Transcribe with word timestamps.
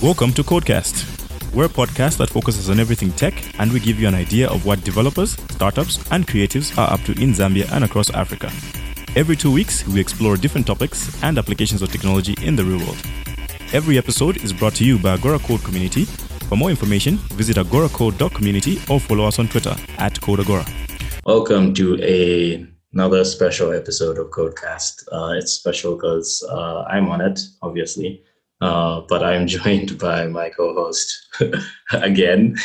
Welcome 0.00 0.32
to 0.34 0.44
Codecast. 0.44 1.52
We're 1.52 1.64
a 1.64 1.68
podcast 1.68 2.18
that 2.18 2.30
focuses 2.30 2.70
on 2.70 2.78
everything 2.78 3.10
tech, 3.10 3.34
and 3.58 3.72
we 3.72 3.80
give 3.80 3.98
you 3.98 4.06
an 4.06 4.14
idea 4.14 4.48
of 4.48 4.64
what 4.64 4.84
developers, 4.84 5.32
startups, 5.50 6.08
and 6.12 6.24
creatives 6.24 6.78
are 6.78 6.92
up 6.92 7.00
to 7.00 7.20
in 7.20 7.32
Zambia 7.32 7.68
and 7.72 7.82
across 7.82 8.08
Africa. 8.10 8.48
Every 9.16 9.34
two 9.34 9.50
weeks, 9.50 9.84
we 9.88 10.00
explore 10.00 10.36
different 10.36 10.68
topics 10.68 11.20
and 11.24 11.36
applications 11.36 11.82
of 11.82 11.90
technology 11.90 12.36
in 12.46 12.54
the 12.54 12.62
real 12.62 12.78
world. 12.78 13.02
Every 13.72 13.98
episode 13.98 14.36
is 14.36 14.52
brought 14.52 14.76
to 14.76 14.84
you 14.84 15.00
by 15.00 15.14
Agora 15.14 15.40
Code 15.40 15.64
Community. 15.64 16.04
For 16.04 16.54
more 16.54 16.70
information, 16.70 17.16
visit 17.34 17.56
agoracode.community 17.56 18.78
or 18.88 19.00
follow 19.00 19.24
us 19.24 19.40
on 19.40 19.48
Twitter 19.48 19.74
at 19.98 20.14
CodeAgora. 20.14 20.64
Welcome 21.24 21.74
to 21.74 22.00
a, 22.04 22.64
another 22.92 23.24
special 23.24 23.72
episode 23.72 24.18
of 24.18 24.28
Codecast. 24.30 25.08
Uh, 25.10 25.32
it's 25.36 25.54
special 25.54 25.96
because 25.96 26.46
uh, 26.48 26.84
I'm 26.84 27.08
on 27.08 27.20
it, 27.20 27.40
obviously, 27.62 28.22
uh, 28.60 29.02
but 29.08 29.22
I'm 29.22 29.46
joined 29.56 29.98
by 29.98 30.26
my 30.26 30.50
co-host 30.50 31.26
again, 31.92 32.56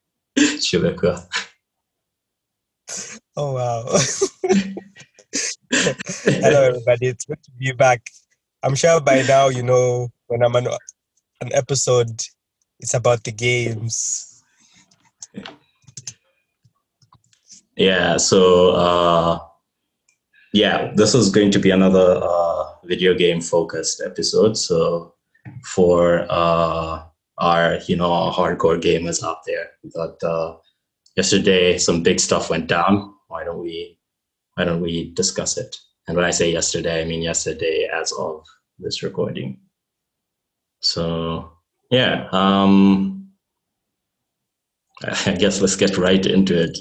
Chibeka. 0.38 1.26
Oh 3.36 3.52
wow! 3.52 3.84
Hello, 6.24 6.62
everybody. 6.62 7.06
It's 7.06 7.24
good 7.24 7.42
to 7.42 7.50
be 7.52 7.72
back. 7.72 8.06
I'm 8.62 8.74
sure 8.74 9.00
by 9.00 9.22
now 9.22 9.48
you 9.48 9.62
know 9.62 10.08
when 10.26 10.42
I'm 10.42 10.56
on 10.56 10.66
an 11.40 11.52
episode, 11.52 12.22
it's 12.80 12.94
about 12.94 13.24
the 13.24 13.32
games. 13.32 14.42
Yeah, 17.76 18.16
so 18.16 18.72
uh, 18.72 19.38
yeah, 20.52 20.92
this 20.96 21.14
is 21.14 21.30
going 21.30 21.52
to 21.52 21.58
be 21.58 21.70
another 21.70 22.20
uh, 22.22 22.64
video 22.84 23.14
game 23.14 23.40
focused 23.40 24.02
episode. 24.04 24.56
So 24.56 25.14
for 25.64 26.26
uh, 26.28 27.02
our 27.38 27.78
you 27.86 27.96
know 27.96 28.30
hardcore 28.30 28.80
gamers 28.80 29.22
out 29.24 29.38
there, 29.46 29.70
thought 29.94 30.22
uh, 30.22 30.56
yesterday 31.16 31.78
some 31.78 32.02
big 32.02 32.20
stuff 32.20 32.50
went 32.50 32.66
down. 32.66 33.14
Why 33.28 33.44
don't 33.44 33.60
we 33.60 33.98
why 34.54 34.64
don't 34.64 34.80
we 34.80 35.12
discuss 35.12 35.56
it? 35.56 35.76
And 36.06 36.16
when 36.16 36.24
I 36.24 36.30
say 36.30 36.50
yesterday, 36.50 37.02
I 37.02 37.04
mean 37.04 37.22
yesterday 37.22 37.88
as 37.92 38.12
of 38.12 38.44
this 38.78 39.02
recording. 39.02 39.60
So 40.80 41.52
yeah, 41.90 42.28
um, 42.32 43.30
I 45.26 45.32
guess 45.32 45.60
let's 45.60 45.76
get 45.76 45.96
right 45.96 46.24
into 46.24 46.60
it. 46.60 46.78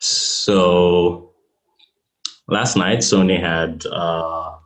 So 0.00 1.34
last 2.48 2.76
night, 2.76 2.98
Sony 2.98 3.38
had 3.38 3.84
uh, 3.86 4.56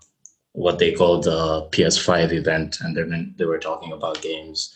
what 0.54 0.78
they 0.78 0.92
called 0.92 1.24
the 1.24 1.68
PS5 1.72 2.32
event, 2.32 2.78
and 2.80 2.96
they 2.96 3.26
they 3.36 3.44
were 3.44 3.58
talking 3.58 3.92
about 3.92 4.22
games 4.22 4.74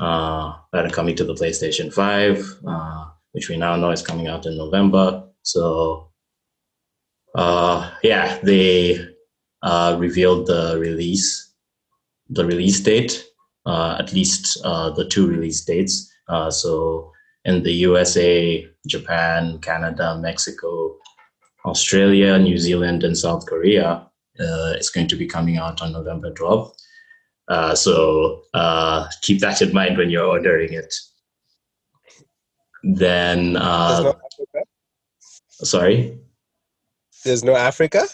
uh, 0.00 0.54
that 0.72 0.84
are 0.84 0.90
coming 0.90 1.16
to 1.16 1.24
the 1.24 1.34
PlayStation 1.34 1.92
5, 1.92 2.58
uh, 2.66 3.04
which 3.32 3.48
we 3.48 3.56
now 3.56 3.76
know 3.76 3.90
is 3.90 4.02
coming 4.02 4.26
out 4.26 4.44
in 4.44 4.56
November. 4.56 5.24
So 5.42 6.10
uh, 7.34 7.90
yeah, 8.02 8.38
they 8.42 9.06
uh, 9.62 9.96
revealed 9.98 10.46
the 10.46 10.76
release, 10.78 11.54
the 12.28 12.44
release 12.44 12.80
date, 12.80 13.24
uh, 13.66 13.96
at 14.00 14.12
least 14.12 14.58
uh, 14.64 14.90
the 14.90 15.04
two 15.04 15.26
release 15.28 15.64
dates. 15.64 16.12
So 16.50 17.12
in 17.44 17.62
the 17.62 17.72
USA, 17.72 18.66
Japan, 18.86 19.58
Canada, 19.60 20.18
Mexico, 20.20 20.96
Australia, 21.64 22.38
New 22.38 22.58
Zealand, 22.58 23.04
and 23.04 23.16
South 23.16 23.46
Korea, 23.46 24.09
uh, 24.40 24.72
it's 24.74 24.90
going 24.90 25.08
to 25.08 25.16
be 25.16 25.26
coming 25.26 25.58
out 25.58 25.82
on 25.82 25.92
November 25.92 26.32
12th. 26.32 26.74
Uh, 27.48 27.74
so 27.74 28.42
uh, 28.54 29.08
keep 29.22 29.40
that 29.40 29.60
in 29.60 29.72
mind 29.72 29.98
when 29.98 30.10
you're 30.10 30.24
ordering 30.24 30.72
it. 30.72 30.94
Then, 32.82 33.54
There's 33.54 34.00
no 34.00 34.10
Africa. 34.10 34.66
sorry. 35.50 36.18
There's 37.24 37.44
no 37.44 37.54
Africa. 37.54 38.04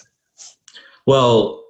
Well, 1.07 1.65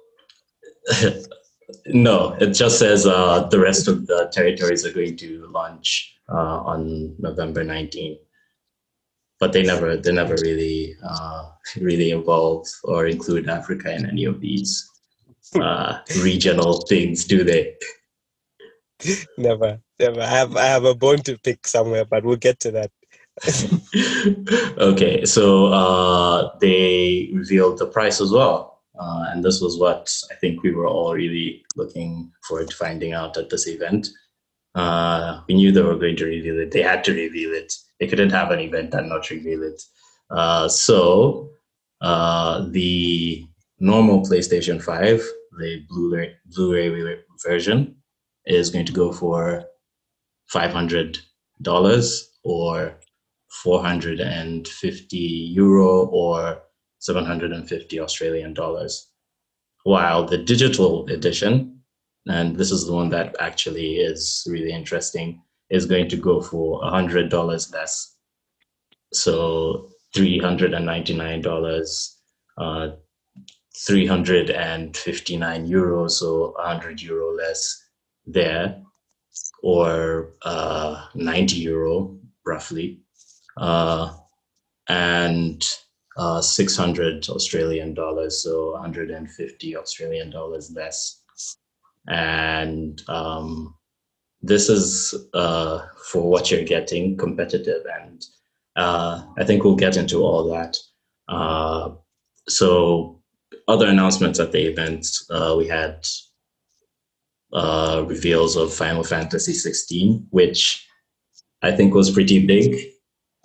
no, 1.87 2.35
it 2.39 2.53
just 2.53 2.79
says 2.79 3.05
uh, 3.05 3.47
the 3.51 3.59
rest 3.59 3.87
of 3.87 4.07
the 4.07 4.29
territories 4.31 4.85
are 4.85 4.93
going 4.93 5.17
to 5.17 5.45
launch 5.47 6.17
uh, 6.29 6.61
on 6.63 7.15
November 7.19 7.63
19. 7.63 8.17
But 9.39 9.53
they 9.53 9.63
never, 9.63 9.95
they 9.97 10.11
never 10.11 10.35
really, 10.41 10.95
uh, 11.03 11.49
really 11.79 12.11
involve 12.11 12.67
or 12.83 13.05
include 13.05 13.49
Africa 13.49 13.93
in 13.95 14.05
any 14.05 14.25
of 14.25 14.41
these 14.41 14.89
uh, 15.55 15.99
regional 16.21 16.81
things, 16.81 17.25
do 17.25 17.43
they? 17.43 17.75
Never, 19.37 19.79
never. 19.99 20.21
I 20.21 20.25
have 20.25 20.57
I 20.57 20.65
have 20.65 20.83
a 20.83 20.95
bone 20.95 21.19
to 21.19 21.37
pick 21.37 21.67
somewhere, 21.67 22.03
but 22.03 22.23
we'll 22.23 22.35
get 22.35 22.59
to 22.61 22.71
that. 22.71 22.91
okay, 24.79 25.23
so 25.23 25.67
uh, 25.67 26.57
they 26.59 27.29
revealed 27.31 27.77
the 27.77 27.85
price 27.85 28.19
as 28.19 28.31
well. 28.31 28.81
Uh, 28.99 29.25
and 29.29 29.45
this 29.45 29.61
was 29.61 29.77
what 29.77 30.11
I 30.31 30.35
think 30.35 30.63
we 30.63 30.71
were 30.71 30.87
all 30.87 31.13
really 31.13 31.63
looking 31.75 32.31
forward 32.47 32.69
to 32.69 32.75
finding 32.75 33.13
out 33.13 33.37
at 33.37 33.51
this 33.51 33.67
event. 33.67 34.07
Uh, 34.77 35.41
we 35.47 35.55
knew 35.55 35.71
they 35.71 35.81
were 35.81 35.97
going 35.97 36.15
to 36.15 36.25
reveal 36.25 36.59
it. 36.59 36.69
They 36.69 36.83
had 36.83 37.03
to 37.05 37.11
reveal 37.11 37.51
it. 37.51 37.73
They 37.99 38.05
couldn't 38.07 38.29
have 38.29 38.51
an 38.51 38.59
event 38.59 38.93
and 38.93 39.09
not 39.09 39.27
reveal 39.31 39.63
it. 39.63 39.81
Uh, 40.29 40.67
so 40.69 41.49
uh, 42.01 42.63
the 42.69 43.43
normal 43.79 44.21
PlayStation 44.21 44.79
5, 44.79 45.27
the 45.57 45.83
Blu-ray, 45.89 46.35
Blu-ray 46.45 47.17
version, 47.43 47.95
is 48.45 48.69
going 48.69 48.85
to 48.85 48.93
go 48.93 49.11
for 49.11 49.63
$500 50.53 52.21
or 52.43 52.99
450 53.49 55.17
euro 55.17 56.05
or 56.05 56.61
750 56.99 57.99
Australian 57.99 58.53
dollars. 58.53 59.07
While 59.85 60.25
the 60.25 60.37
digital 60.37 61.07
edition, 61.07 61.76
and 62.29 62.55
this 62.55 62.71
is 62.71 62.85
the 62.85 62.93
one 62.93 63.09
that 63.09 63.35
actually 63.39 63.97
is 63.97 64.47
really 64.49 64.71
interesting, 64.71 65.41
is 65.69 65.85
going 65.85 66.07
to 66.09 66.17
go 66.17 66.41
for 66.41 66.81
$100 66.81 67.73
less. 67.73 68.15
So 69.13 69.89
$399, 70.15 72.13
uh, 72.57 72.89
359 73.75 75.67
euros, 75.67 76.11
so 76.11 76.53
100 76.57 77.01
euro 77.01 77.35
less 77.35 77.83
there, 78.25 78.81
or 79.61 80.33
uh, 80.43 81.05
90 81.13 81.55
euro 81.57 82.17
roughly 82.45 83.01
uh, 83.57 84.13
and 84.87 85.63
uh, 86.17 86.41
600 86.41 87.29
Australian 87.29 87.93
dollars, 87.93 88.41
so 88.41 88.71
150 88.71 89.77
Australian 89.77 90.31
dollars 90.31 90.71
less. 90.71 91.21
And 92.07 93.01
um, 93.09 93.75
this 94.41 94.69
is 94.69 95.13
uh, 95.33 95.81
for 96.05 96.29
what 96.29 96.49
you're 96.49 96.63
getting 96.63 97.17
competitive, 97.17 97.83
and 98.01 98.23
uh, 98.75 99.23
I 99.37 99.43
think 99.43 99.63
we'll 99.63 99.75
get 99.75 99.97
into 99.97 100.19
all 100.23 100.49
that. 100.51 100.77
Uh, 101.27 101.91
so, 102.47 103.21
other 103.67 103.87
announcements 103.87 104.39
at 104.39 104.51
the 104.51 104.61
event, 104.61 105.05
uh, 105.29 105.55
we 105.57 105.67
had 105.67 106.05
uh, 107.53 108.03
reveals 108.07 108.55
of 108.55 108.73
Final 108.73 109.03
Fantasy 109.03 109.53
16, 109.53 110.27
which 110.29 110.87
I 111.61 111.71
think 111.71 111.93
was 111.93 112.11
pretty 112.11 112.45
big. 112.45 112.73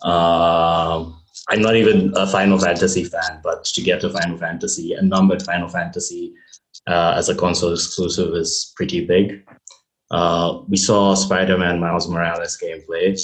Um, 0.02 1.20
I'm 1.48 1.62
not 1.62 1.76
even 1.76 2.12
a 2.16 2.26
Final 2.26 2.58
Fantasy 2.58 3.04
fan, 3.04 3.40
but 3.42 3.64
to 3.64 3.82
get 3.82 4.04
a 4.04 4.10
Final 4.10 4.38
Fantasy, 4.38 4.92
a 4.94 5.02
numbered 5.02 5.42
Final 5.42 5.68
Fantasy 5.68 6.34
uh, 6.88 7.14
as 7.16 7.28
a 7.28 7.34
console 7.34 7.72
exclusive 7.72 8.34
is 8.34 8.72
pretty 8.76 9.04
big. 9.04 9.44
Uh, 10.10 10.60
we 10.68 10.76
saw 10.76 11.14
Spider-Man 11.14 11.80
Miles 11.80 12.08
Morales 12.08 12.58
gameplay, 12.62 13.18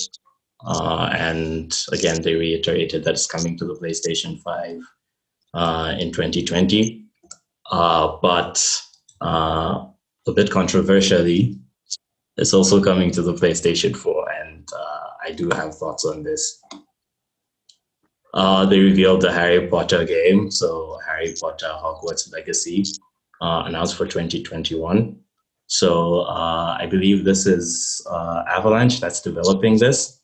uh, 0.66 1.10
and 1.12 1.78
again 1.92 2.22
they 2.22 2.34
reiterated 2.34 3.04
that 3.04 3.14
it's 3.14 3.26
coming 3.26 3.58
to 3.58 3.66
the 3.66 3.74
PlayStation 3.74 4.40
5 4.40 4.80
uh, 5.54 5.96
in 5.98 6.12
2020. 6.12 7.04
Uh, 7.70 8.16
but 8.22 8.82
uh, 9.20 9.84
a 10.26 10.32
bit 10.32 10.50
controversially, 10.50 11.58
it's 12.38 12.54
also 12.54 12.82
coming 12.82 13.10
to 13.10 13.22
the 13.22 13.34
PlayStation 13.34 13.94
4, 13.94 14.32
and 14.32 14.68
I 15.24 15.32
do 15.32 15.50
have 15.50 15.74
thoughts 15.74 16.06
on 16.06 16.22
this. 16.22 16.62
Uh, 18.32 18.64
they 18.66 18.78
revealed 18.78 19.20
the 19.20 19.32
Harry 19.32 19.66
Potter 19.68 20.04
game, 20.04 20.50
so 20.50 20.98
Harry 21.06 21.34
Potter 21.38 21.70
Hogwarts 21.70 22.32
Legacy, 22.32 22.84
announced 23.40 23.96
for 23.96 24.06
2021. 24.06 25.18
So 25.66 26.20
uh, 26.22 26.76
I 26.80 26.86
believe 26.86 27.24
this 27.24 27.46
is 27.46 28.04
uh, 28.10 28.42
Avalanche 28.48 29.00
that's 29.00 29.20
developing 29.20 29.78
this. 29.78 30.20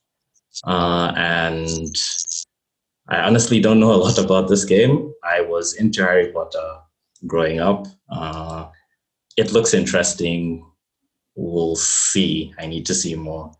Uh, 0.67 1.13
and 1.17 1.95
I 3.09 3.19
honestly 3.21 3.61
don't 3.61 3.81
know 3.81 3.93
a 3.93 3.97
lot 3.97 4.19
about 4.19 4.49
this 4.49 4.65
game. 4.65 5.13
I 5.23 5.43
was 5.43 5.75
into 5.75 6.03
Harry 6.03 6.33
Potter 6.33 6.79
growing 7.27 7.61
up. 7.61 7.87
Uh, 8.11 8.69
it 9.37 9.53
looks 9.53 9.75
interesting. 9.75 10.65
we'll 11.37 11.77
see. 11.77 12.55
I 12.59 12.67
need 12.67 12.87
to 12.87 12.95
see 12.95 13.15
more. 13.15 13.53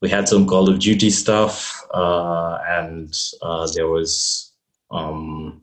We 0.00 0.08
had 0.08 0.28
some 0.28 0.46
Call 0.46 0.68
of 0.68 0.78
Duty 0.78 1.10
stuff, 1.10 1.80
uh, 1.92 2.58
and 2.66 3.12
uh, 3.40 3.68
there 3.74 3.88
was 3.88 4.52
um, 4.90 5.62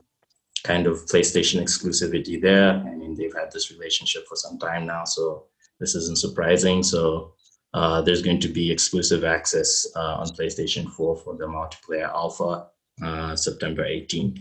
kind 0.64 0.88
of 0.88 1.06
PlayStation 1.06 1.62
exclusivity 1.62 2.42
there. 2.42 2.72
I 2.72 2.96
mean, 2.96 3.16
they've 3.16 3.34
had 3.34 3.52
this 3.52 3.72
relationship 3.72 4.28
for 4.28 4.36
some 4.36 4.58
time 4.60 4.86
now, 4.86 5.04
so 5.04 5.46
this 5.80 5.96
isn't 5.96 6.20
surprising. 6.20 6.84
So 6.84 7.34
uh, 7.74 8.02
there's 8.02 8.22
going 8.22 8.40
to 8.42 8.48
be 8.48 8.72
exclusive 8.72 9.24
access 9.24 9.88
uh, 9.96 10.16
on 10.16 10.28
PlayStation 10.28 10.90
4 10.92 11.18
for 11.18 11.36
the 11.38 11.46
multiplayer 11.46 12.10
alpha 12.10 12.68
uh, 13.04 13.36
September 13.36 13.84
18th. 13.84 14.40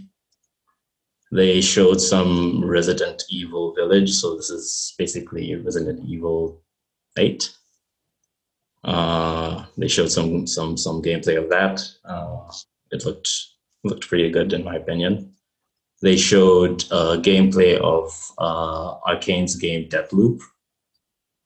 They 1.30 1.60
showed 1.60 2.00
some 2.00 2.64
Resident 2.64 3.22
Evil 3.28 3.74
Village, 3.74 4.12
so 4.12 4.34
this 4.34 4.48
is 4.48 4.94
basically 4.98 5.54
Resident 5.56 6.08
Evil 6.08 6.62
8. 7.18 7.54
Uh, 8.84 9.66
they 9.76 9.88
showed 9.88 10.10
some 10.10 10.46
some 10.46 10.76
some 10.76 11.02
gameplay 11.02 11.36
of 11.36 11.50
that. 11.50 11.86
Uh, 12.04 12.50
it 12.90 13.04
looked 13.04 13.28
looked 13.84 14.08
pretty 14.08 14.30
good 14.30 14.52
in 14.54 14.64
my 14.64 14.76
opinion. 14.76 15.34
They 16.00 16.16
showed 16.16 16.84
uh, 16.90 17.16
gameplay 17.20 17.76
of 17.78 18.12
uh, 18.38 18.98
Arkane's 19.06 19.56
game 19.56 19.88
Deathloop, 19.88 20.40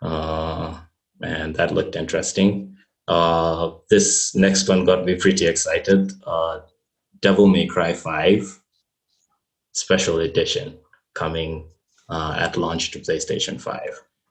uh, 0.02 0.78
and 1.22 1.54
that 1.56 1.72
looked 1.72 1.96
interesting. 1.96 2.76
Uh, 3.08 3.72
this 3.88 4.34
next 4.34 4.69
one 4.69 4.84
got 4.84 5.04
me 5.04 5.14
pretty 5.16 5.46
excited. 5.46 6.12
Uh, 6.26 6.60
Devil 7.20 7.46
May 7.46 7.66
Cry 7.66 7.94
5 7.94 8.60
Special 9.72 10.20
Edition 10.20 10.78
coming 11.14 11.69
uh, 12.08 12.37
at 12.38 12.56
launch 12.56 12.90
to 12.90 12.98
PlayStation 12.98 13.60
5. 13.60 13.81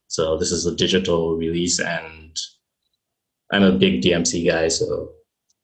So 0.08 0.38
this 0.38 0.52
is 0.52 0.66
a 0.66 0.76
digital 0.76 1.36
release, 1.36 1.80
and 1.80 2.38
I'm 3.52 3.64
a 3.64 3.72
big 3.72 4.02
DMC 4.02 4.46
guy, 4.46 4.68
so 4.68 5.14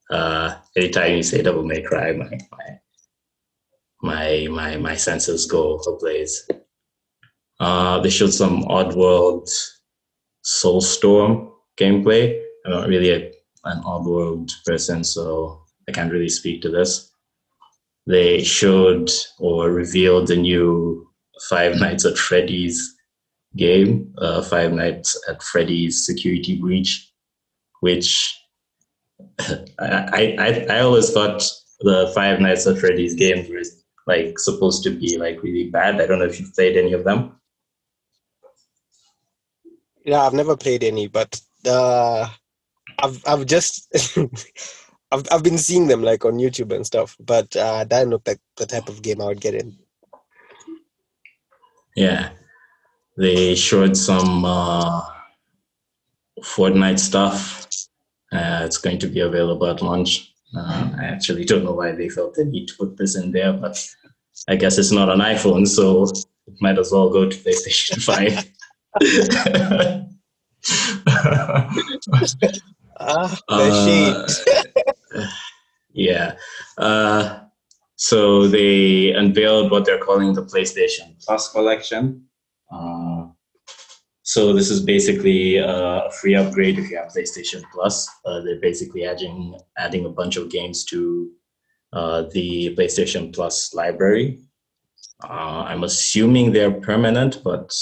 uh, 0.10 0.56
anytime 0.76 1.18
you 1.18 1.24
say 1.24 1.42
Devil 1.42 1.64
May 1.64 1.82
Cry, 1.82 2.14
my 2.14 2.30
my 2.52 2.80
my 4.02 4.48
my, 4.50 4.78
my 4.78 4.96
senses 4.96 5.46
go 5.46 5.78
ablaze. 5.88 6.48
Uh, 7.60 8.00
they 8.00 8.10
showed 8.10 8.34
some 8.34 8.64
Oddworld 8.64 9.50
Soulstorm 10.46 11.52
gameplay. 11.78 12.40
I'm 12.66 12.72
not 12.72 12.88
really 12.88 13.10
a, 13.10 13.32
an 13.66 13.82
Oddworld 13.84 14.52
person, 14.66 15.04
so 15.04 15.64
I 15.90 15.92
can't 15.92 16.12
really 16.12 16.30
speak 16.30 16.62
to 16.62 16.70
this. 16.70 17.12
They 18.06 18.44
showed 18.44 19.10
or 19.40 19.72
revealed 19.72 20.28
the 20.28 20.38
new 20.38 21.10
Five 21.50 21.80
Nights 21.80 22.06
at 22.06 22.18
Freddy's 22.18 22.96
game, 23.56 24.14
uh, 24.20 24.42
Five 24.42 24.72
Nights 24.74 25.20
at 25.28 25.42
Freddy's 25.42 26.06
Security 26.06 26.60
Breach, 26.60 27.12
which 27.82 28.40
I, 29.80 30.36
I 30.40 30.68
I 30.70 30.80
always 30.82 31.12
thought 31.12 31.44
the 31.80 32.12
Five 32.14 32.40
Nights 32.40 32.68
at 32.68 32.78
Freddy's 32.78 33.16
games 33.16 33.50
were 33.50 33.64
like 34.08 34.40
supposed 34.40 34.84
to 34.84 34.90
be 34.90 35.18
like 35.18 35.44
really 35.44 35.70
bad. 35.70 36.02
I 36.02 36.08
don't 36.08 36.20
know 36.20 36.26
if 36.26 36.40
you've 36.40 36.56
played 36.56 36.78
any 36.78 36.94
of 36.94 37.04
them. 37.04 37.40
Yeah, 40.06 40.22
I've 40.22 40.34
never 40.34 40.56
played 40.56 40.84
any, 40.84 41.08
but 41.08 41.40
uh, 41.66 42.30
I've 43.00 43.22
I've 43.28 43.46
just 43.46 43.94
I've 45.12 45.28
I've 45.32 45.44
been 45.44 45.58
seeing 45.58 45.88
them 45.88 46.02
like 46.02 46.24
on 46.24 46.40
YouTube 46.40 46.74
and 46.74 46.88
stuff, 46.88 47.18
but 47.20 47.54
uh, 47.58 47.84
that 47.84 47.90
didn't 47.90 48.12
look 48.12 48.28
like 48.28 48.40
the 48.56 48.66
type 48.66 48.88
of 48.88 49.02
game 49.02 49.22
I 49.22 49.26
would 49.26 49.42
get 49.42 49.56
in. 49.56 49.78
Yeah, 51.96 52.30
they 53.18 53.56
showed 53.56 53.98
some 53.98 54.46
uh, 54.46 55.02
Fortnite 56.42 57.00
stuff. 57.00 57.68
Uh, 58.32 58.62
it's 58.64 58.78
going 58.78 59.00
to 59.00 59.08
be 59.08 59.20
available 59.20 59.68
at 59.68 59.82
launch. 59.82 60.34
Uh, 60.58 60.90
I 61.00 61.06
actually 61.06 61.46
don't 61.46 61.64
know 61.64 61.74
why 61.74 61.92
they 61.92 62.10
felt 62.10 62.34
the 62.34 62.46
need 62.46 62.68
to 62.68 62.76
put 62.78 62.98
this 62.98 63.16
in 63.16 63.32
there, 63.32 63.54
but 63.54 63.78
I 64.48 64.56
guess 64.56 64.78
it's 64.78 64.92
not 64.92 65.10
an 65.10 65.20
iPhone, 65.20 65.68
so 65.68 66.04
it 66.48 66.56
might 66.62 66.80
as 66.80 66.92
well 66.92 67.10
go 67.10 67.30
to 67.30 67.38
PlayStation 67.38 68.02
5. 68.04 68.52
Ah. 71.08 71.70
Uh, 73.48 74.28
yeah. 75.94 76.34
Uh, 76.80 77.40
so 77.96 78.48
they 78.48 79.12
unveiled 79.12 79.70
what 79.70 79.86
they're 79.86 80.00
calling 80.00 80.34
the 80.34 80.44
PlayStation 80.44 81.24
Plus 81.24 81.52
collection. 81.52 82.26
Uh, 82.72 83.17
so 84.28 84.52
this 84.52 84.70
is 84.70 84.82
basically 84.82 85.58
uh, 85.58 86.02
a 86.02 86.12
free 86.12 86.36
upgrade 86.36 86.78
if 86.78 86.90
you 86.90 86.98
have 86.98 87.14
PlayStation 87.14 87.64
Plus. 87.72 88.10
Uh, 88.26 88.42
they're 88.42 88.60
basically 88.60 89.06
adding 89.06 89.58
adding 89.78 90.06
a 90.06 90.10
bunch 90.10 90.36
of 90.36 90.52
games 90.52 90.84
to 90.92 91.32
uh, 91.94 92.24
the 92.34 92.76
PlayStation 92.76 93.34
Plus 93.34 93.74
library. 93.74 94.42
Uh, 95.24 95.64
I'm 95.70 95.86
assuming 95.86 96.52
they're 96.52 96.82
permanent, 96.82 97.42
but 97.42 97.74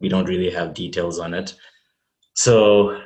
we 0.00 0.08
don't 0.08 0.28
really 0.28 0.50
have 0.50 0.74
details 0.74 1.20
on 1.20 1.34
it. 1.34 1.54
So 2.34 3.00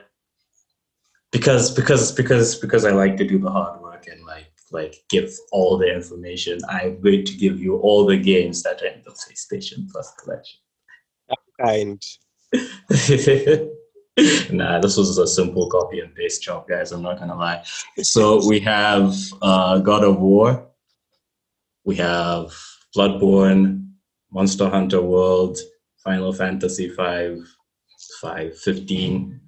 because 1.32 1.70
because 1.70 2.12
because 2.12 2.54
because 2.54 2.86
I 2.86 2.92
like 2.92 3.18
to 3.18 3.28
do 3.28 3.38
the 3.40 3.50
hard 3.50 3.82
work 3.82 4.06
and 4.06 4.24
like 4.24 4.50
like 4.70 5.04
give 5.10 5.30
all 5.50 5.76
the 5.76 5.94
information, 5.94 6.60
I'm 6.66 6.98
going 7.02 7.26
to 7.26 7.36
give 7.36 7.60
you 7.60 7.76
all 7.76 8.06
the 8.06 8.16
games 8.16 8.62
that 8.62 8.80
are 8.80 8.86
in 8.86 9.02
the 9.04 9.10
PlayStation 9.10 9.86
Plus 9.92 10.14
collection. 10.14 10.60
Kind. 11.60 12.02
nah, 14.50 14.78
this 14.80 14.96
was 14.96 15.18
a 15.18 15.26
simple 15.26 15.68
copy 15.70 16.00
and 16.00 16.14
paste 16.14 16.42
job, 16.42 16.68
guys. 16.68 16.92
I'm 16.92 17.02
not 17.02 17.18
gonna 17.18 17.36
lie. 17.36 17.62
So 18.00 18.46
we 18.46 18.60
have 18.60 19.14
uh, 19.40 19.78
God 19.78 20.04
of 20.04 20.18
War, 20.20 20.68
we 21.84 21.96
have 21.96 22.52
Bloodborne, 22.96 23.88
Monster 24.30 24.68
Hunter 24.68 25.00
World, 25.02 25.58
Final 26.04 26.32
Fantasy 26.32 26.88
5, 26.88 27.38
5, 28.20 28.58
15, 28.58 29.40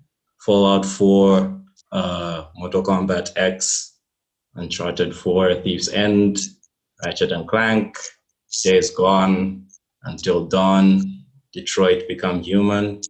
Fallout 0.44 0.86
4, 0.86 1.60
uh, 1.92 2.44
Mortal 2.56 2.82
Kombat 2.82 3.30
X, 3.36 3.98
Uncharted 4.54 5.14
4, 5.14 5.56
Thief's 5.62 5.88
End, 5.88 6.38
Ratchet 7.04 7.32
and 7.32 7.46
Clank, 7.48 7.98
Days 8.62 8.90
Gone, 8.90 9.66
Until 10.04 10.46
Dawn, 10.46 11.23
Detroit 11.54 12.08
Become 12.08 12.42
Human, 12.42 13.00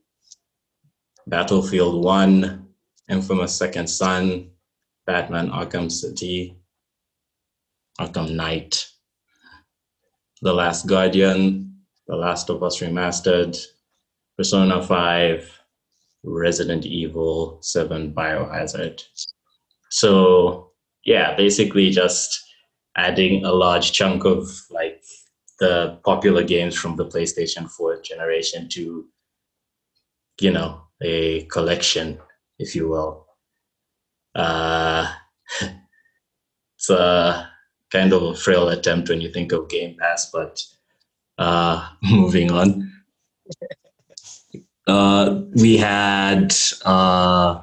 Battlefield 1.26 2.04
1, 2.04 2.68
Infamous 3.08 3.56
Second 3.56 3.88
Son, 3.88 4.50
Batman 5.06 5.48
Arkham 5.48 5.90
City, 5.90 6.54
Arkham 7.98 8.34
Knight, 8.34 8.86
The 10.42 10.52
Last 10.52 10.86
Guardian, 10.86 11.80
The 12.06 12.16
Last 12.16 12.50
of 12.50 12.62
Us 12.62 12.80
Remastered, 12.80 13.58
Persona 14.36 14.82
5, 14.82 15.60
Resident 16.24 16.84
Evil 16.84 17.58
7 17.62 18.12
Biohazard. 18.12 19.02
So, 19.88 20.72
yeah, 21.06 21.34
basically 21.34 21.88
just 21.88 22.44
adding 22.94 23.46
a 23.46 23.52
large 23.52 23.92
chunk 23.92 24.26
of 24.26 24.50
like 24.70 24.93
the 25.64 25.98
popular 26.04 26.44
games 26.44 26.76
from 26.76 26.96
the 26.96 27.06
PlayStation 27.06 27.70
4 27.70 28.02
generation 28.02 28.68
to, 28.70 29.06
you 30.40 30.50
know, 30.50 30.82
a 31.02 31.44
collection, 31.44 32.18
if 32.58 32.74
you 32.76 32.88
will. 32.88 33.26
Uh, 34.34 35.10
it's 36.76 36.90
a 36.90 37.48
kind 37.90 38.12
of 38.12 38.22
a 38.22 38.34
frail 38.34 38.68
attempt 38.68 39.08
when 39.08 39.22
you 39.22 39.32
think 39.32 39.52
of 39.52 39.70
Game 39.70 39.96
Pass, 39.98 40.30
but 40.30 40.62
uh, 41.38 41.88
moving 42.02 42.50
on. 42.52 42.92
Uh, 44.86 45.40
we 45.54 45.78
had, 45.78 46.54
uh, 46.84 47.58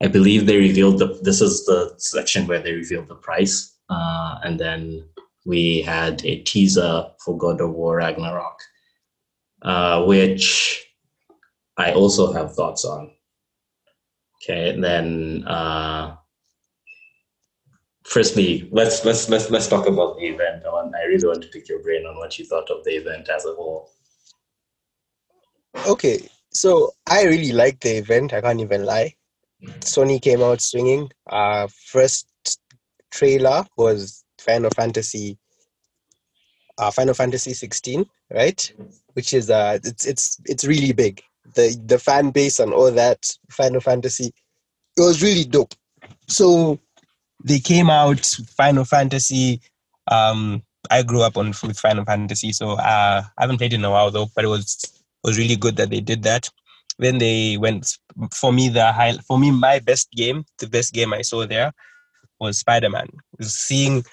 I 0.00 0.06
believe 0.06 0.46
they 0.46 0.58
revealed 0.58 1.00
the, 1.00 1.18
this 1.20 1.40
is 1.40 1.66
the 1.66 1.92
section 1.98 2.46
where 2.46 2.60
they 2.60 2.70
revealed 2.70 3.08
the 3.08 3.16
price. 3.16 3.74
Uh, 3.90 4.38
and 4.44 4.60
then 4.60 5.08
we 5.46 5.80
had 5.80 6.24
a 6.24 6.42
teaser 6.42 7.06
for 7.24 7.38
God 7.38 7.60
of 7.60 7.70
War 7.70 7.96
Ragnarok, 7.96 8.58
uh, 9.62 10.04
which 10.04 10.84
I 11.76 11.92
also 11.92 12.32
have 12.32 12.54
thoughts 12.54 12.84
on. 12.84 13.12
Okay, 14.42 14.70
and 14.70 14.82
then 14.82 15.44
uh, 15.46 16.16
firstly, 18.04 18.68
let's 18.72 19.04
let's 19.04 19.28
let's 19.28 19.48
let's 19.50 19.68
talk 19.68 19.86
about 19.86 20.18
the 20.18 20.26
event. 20.26 20.64
I 20.66 21.04
really 21.04 21.26
want 21.26 21.42
to 21.42 21.48
pick 21.48 21.68
your 21.68 21.82
brain 21.82 22.06
on 22.06 22.16
what 22.16 22.38
you 22.38 22.44
thought 22.44 22.70
of 22.70 22.84
the 22.84 22.92
event 22.92 23.28
as 23.28 23.44
a 23.44 23.54
whole. 23.54 23.92
Okay, 25.86 26.28
so 26.50 26.92
I 27.06 27.24
really 27.24 27.52
liked 27.52 27.82
the 27.82 27.98
event. 27.98 28.32
I 28.32 28.40
can't 28.40 28.60
even 28.60 28.84
lie. 28.84 29.14
Sony 29.80 30.20
came 30.20 30.42
out 30.42 30.60
swinging. 30.60 31.10
Uh, 31.28 31.68
first 31.86 32.28
trailer 33.10 33.64
was 33.76 34.25
Final 34.46 34.70
Fantasy, 34.70 35.36
uh, 36.78 36.90
Final 36.90 37.14
Fantasy 37.14 37.52
16, 37.52 38.06
right? 38.32 38.72
Which 39.14 39.32
is 39.34 39.50
uh, 39.50 39.78
it's 39.82 40.06
it's 40.06 40.40
it's 40.46 40.64
really 40.64 40.92
big. 40.92 41.22
the 41.54 41.76
the 41.86 41.98
fan 41.98 42.30
base 42.30 42.58
and 42.60 42.72
all 42.72 42.90
that 42.92 43.30
Final 43.50 43.80
Fantasy. 43.80 44.32
It 44.96 45.02
was 45.02 45.22
really 45.22 45.44
dope. 45.44 45.74
So 46.28 46.78
they 47.44 47.58
came 47.58 47.90
out 47.90 48.24
Final 48.56 48.84
Fantasy. 48.84 49.60
Um, 50.10 50.62
I 50.90 51.02
grew 51.02 51.22
up 51.22 51.36
on 51.36 51.48
with 51.62 51.78
Final 51.78 52.04
Fantasy, 52.04 52.52
so 52.52 52.70
uh, 52.72 53.22
I 53.36 53.42
haven't 53.42 53.58
played 53.58 53.72
in 53.72 53.84
a 53.84 53.90
while 53.90 54.10
though. 54.10 54.28
But 54.34 54.44
it 54.44 54.48
was 54.48 54.78
was 55.24 55.38
really 55.38 55.56
good 55.56 55.76
that 55.76 55.90
they 55.90 56.00
did 56.00 56.22
that. 56.22 56.48
Then 56.98 57.18
they 57.18 57.56
went 57.58 57.98
for 58.32 58.52
me 58.52 58.68
the 58.68 58.92
high 58.92 59.14
for 59.26 59.38
me 59.38 59.50
my 59.50 59.80
best 59.80 60.10
game, 60.12 60.44
the 60.58 60.68
best 60.68 60.92
game 60.92 61.12
I 61.12 61.22
saw 61.22 61.46
there 61.46 61.72
was 62.40 62.58
Spider 62.58 62.90
Man. 62.90 63.08
Seeing 63.40 64.04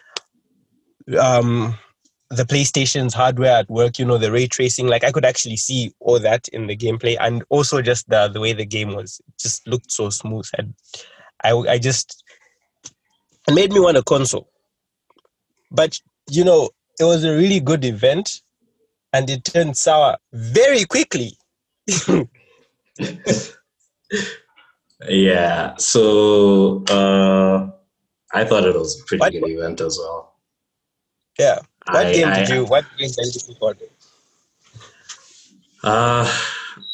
um 1.20 1.78
the 2.30 2.44
PlayStation's 2.44 3.14
hardware 3.14 3.58
at 3.58 3.70
work, 3.70 4.00
you 4.00 4.06
know, 4.06 4.18
the 4.18 4.32
ray 4.32 4.48
tracing, 4.48 4.88
like 4.88 5.04
I 5.04 5.12
could 5.12 5.26
actually 5.26 5.58
see 5.58 5.94
all 6.00 6.18
that 6.20 6.48
in 6.48 6.66
the 6.68 6.76
gameplay, 6.76 7.16
and 7.20 7.44
also 7.50 7.82
just 7.82 8.10
the 8.10 8.28
the 8.28 8.40
way 8.40 8.54
the 8.54 8.66
game 8.66 8.96
was, 8.96 9.22
it 9.28 9.34
just 9.40 9.68
looked 9.68 9.92
so 9.92 10.10
smooth. 10.10 10.48
And 10.58 10.74
I 11.44 11.52
I 11.52 11.78
just 11.78 12.24
it 13.48 13.54
made 13.54 13.72
me 13.72 13.80
want 13.80 13.98
a 13.98 14.04
console. 14.04 14.50
But 15.72 16.00
you 16.30 16.44
know, 16.44 16.70
it 17.00 17.04
was 17.04 17.24
a 17.24 17.36
really 17.36 17.60
good 17.60 17.86
event, 17.86 18.42
and 19.12 19.30
it 19.30 19.44
turned 19.44 19.78
sour 19.78 20.18
very 20.32 20.86
quickly. 20.86 21.38
yeah. 25.08 25.76
So 25.78 26.84
uh, 26.86 27.70
I 28.34 28.46
thought 28.46 28.66
it 28.66 28.76
was 28.76 29.00
a 29.00 29.06
pretty 29.06 29.20
what, 29.20 29.34
good 29.34 29.50
event 29.50 29.82
as 29.82 29.98
well. 30.00 30.33
Yeah. 31.38 31.60
What 31.88 32.08
I, 32.08 32.14
game 32.14 32.34
did 32.34 32.50
you? 32.50 32.66
What 32.66 32.86
game 32.98 33.10
did 33.10 33.36
you 33.36 33.56
for? 33.56 33.76
Uh, 35.84 36.32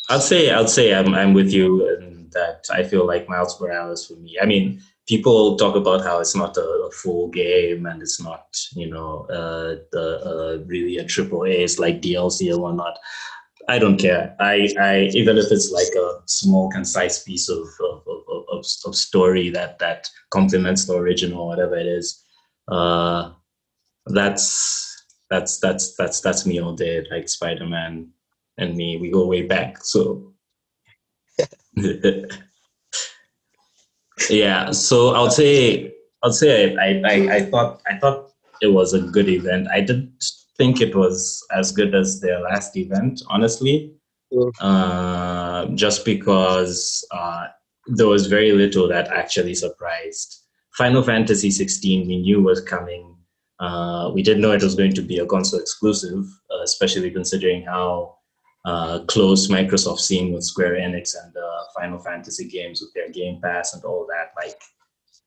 I'd 0.09 0.21
say 0.21 0.51
I'd 0.51 0.69
say 0.69 0.93
I'm 0.93 1.13
I'm 1.13 1.33
with 1.33 1.51
you 1.51 1.87
in 1.97 2.29
that 2.31 2.65
I 2.71 2.83
feel 2.83 3.05
like 3.05 3.29
Miles 3.29 3.59
Morales 3.59 4.07
for 4.07 4.15
me. 4.15 4.37
I 4.41 4.45
mean, 4.45 4.81
people 5.07 5.57
talk 5.57 5.75
about 5.75 6.01
how 6.01 6.19
it's 6.19 6.35
not 6.35 6.57
a, 6.57 6.61
a 6.61 6.91
full 6.91 7.29
game 7.29 7.85
and 7.85 8.01
it's 8.01 8.21
not 8.21 8.57
you 8.73 8.89
know 8.89 9.25
uh, 9.29 9.75
the, 9.91 10.21
uh, 10.25 10.65
really 10.65 10.97
a 10.97 11.03
triple 11.03 11.43
A. 11.43 11.49
It's 11.49 11.79
like 11.79 12.01
DLC 12.01 12.51
or 12.53 12.59
whatnot. 12.59 12.97
I 13.67 13.77
don't 13.77 13.97
care. 13.97 14.35
I, 14.39 14.69
I 14.79 15.09
even 15.13 15.37
if 15.37 15.51
it's 15.51 15.71
like 15.71 15.93
a 15.95 16.21
small, 16.25 16.71
concise 16.71 17.23
piece 17.23 17.49
of 17.49 17.67
of, 17.81 18.01
of, 18.07 18.43
of, 18.51 18.65
of 18.85 18.95
story 18.95 19.49
that 19.51 19.77
that 19.79 20.09
complements 20.31 20.85
the 20.85 20.95
original, 20.95 21.47
whatever 21.47 21.75
it 21.77 21.85
is. 21.85 22.23
Uh, 22.67 23.31
that's 24.09 25.05
that's 25.29 25.59
that's 25.59 25.95
that's 25.95 26.21
that's 26.21 26.45
me 26.45 26.59
all 26.59 26.73
day. 26.73 27.05
Like 27.09 27.29
Spider 27.29 27.65
Man 27.65 28.09
and 28.57 28.75
me, 28.75 28.97
we 28.97 29.09
go 29.09 29.25
way 29.25 29.43
back. 29.43 29.83
So 29.83 30.33
yeah. 34.29 34.71
So 34.71 35.09
I'll 35.15 35.31
say 35.31 35.93
I'll 36.23 36.33
say 36.33 36.75
I, 36.75 37.01
I 37.05 37.35
I 37.35 37.41
thought 37.43 37.81
I 37.87 37.97
thought 37.97 38.31
it 38.61 38.67
was 38.67 38.93
a 38.93 39.01
good 39.01 39.29
event. 39.29 39.67
I 39.71 39.81
didn't 39.81 40.23
think 40.57 40.81
it 40.81 40.95
was 40.95 41.45
as 41.51 41.71
good 41.71 41.95
as 41.95 42.19
their 42.19 42.41
last 42.41 42.75
event, 42.75 43.21
honestly. 43.29 43.93
Mm. 44.33 44.51
Uh, 44.59 45.65
just 45.75 46.05
because 46.05 47.03
uh, 47.11 47.47
there 47.87 48.07
was 48.07 48.27
very 48.27 48.51
little 48.51 48.87
that 48.87 49.07
actually 49.07 49.55
surprised. 49.55 50.43
Final 50.73 51.01
Fantasy 51.01 51.49
16 51.49 52.07
we 52.07 52.21
knew 52.21 52.41
was 52.41 52.61
coming 52.61 53.15
uh, 53.59 54.09
we 54.13 54.23
didn't 54.23 54.41
know 54.41 54.51
it 54.51 54.63
was 54.63 54.75
going 54.75 54.93
to 54.93 55.01
be 55.01 55.19
a 55.19 55.25
console 55.25 55.59
exclusive, 55.59 56.25
uh, 56.51 56.61
especially 56.63 57.11
considering 57.11 57.63
how 57.63 58.15
uh, 58.65 58.99
close 59.07 59.47
Microsoft 59.47 59.99
seemed 59.99 60.33
with 60.33 60.43
Square 60.43 60.75
Enix 60.75 61.13
and 61.21 61.35
uh, 61.35 61.63
Final 61.77 61.99
Fantasy 61.99 62.47
games 62.47 62.81
with 62.81 62.93
their 62.93 63.09
Game 63.09 63.39
Pass 63.41 63.73
and 63.73 63.83
all 63.83 64.07
that. 64.07 64.31
Like, 64.37 64.59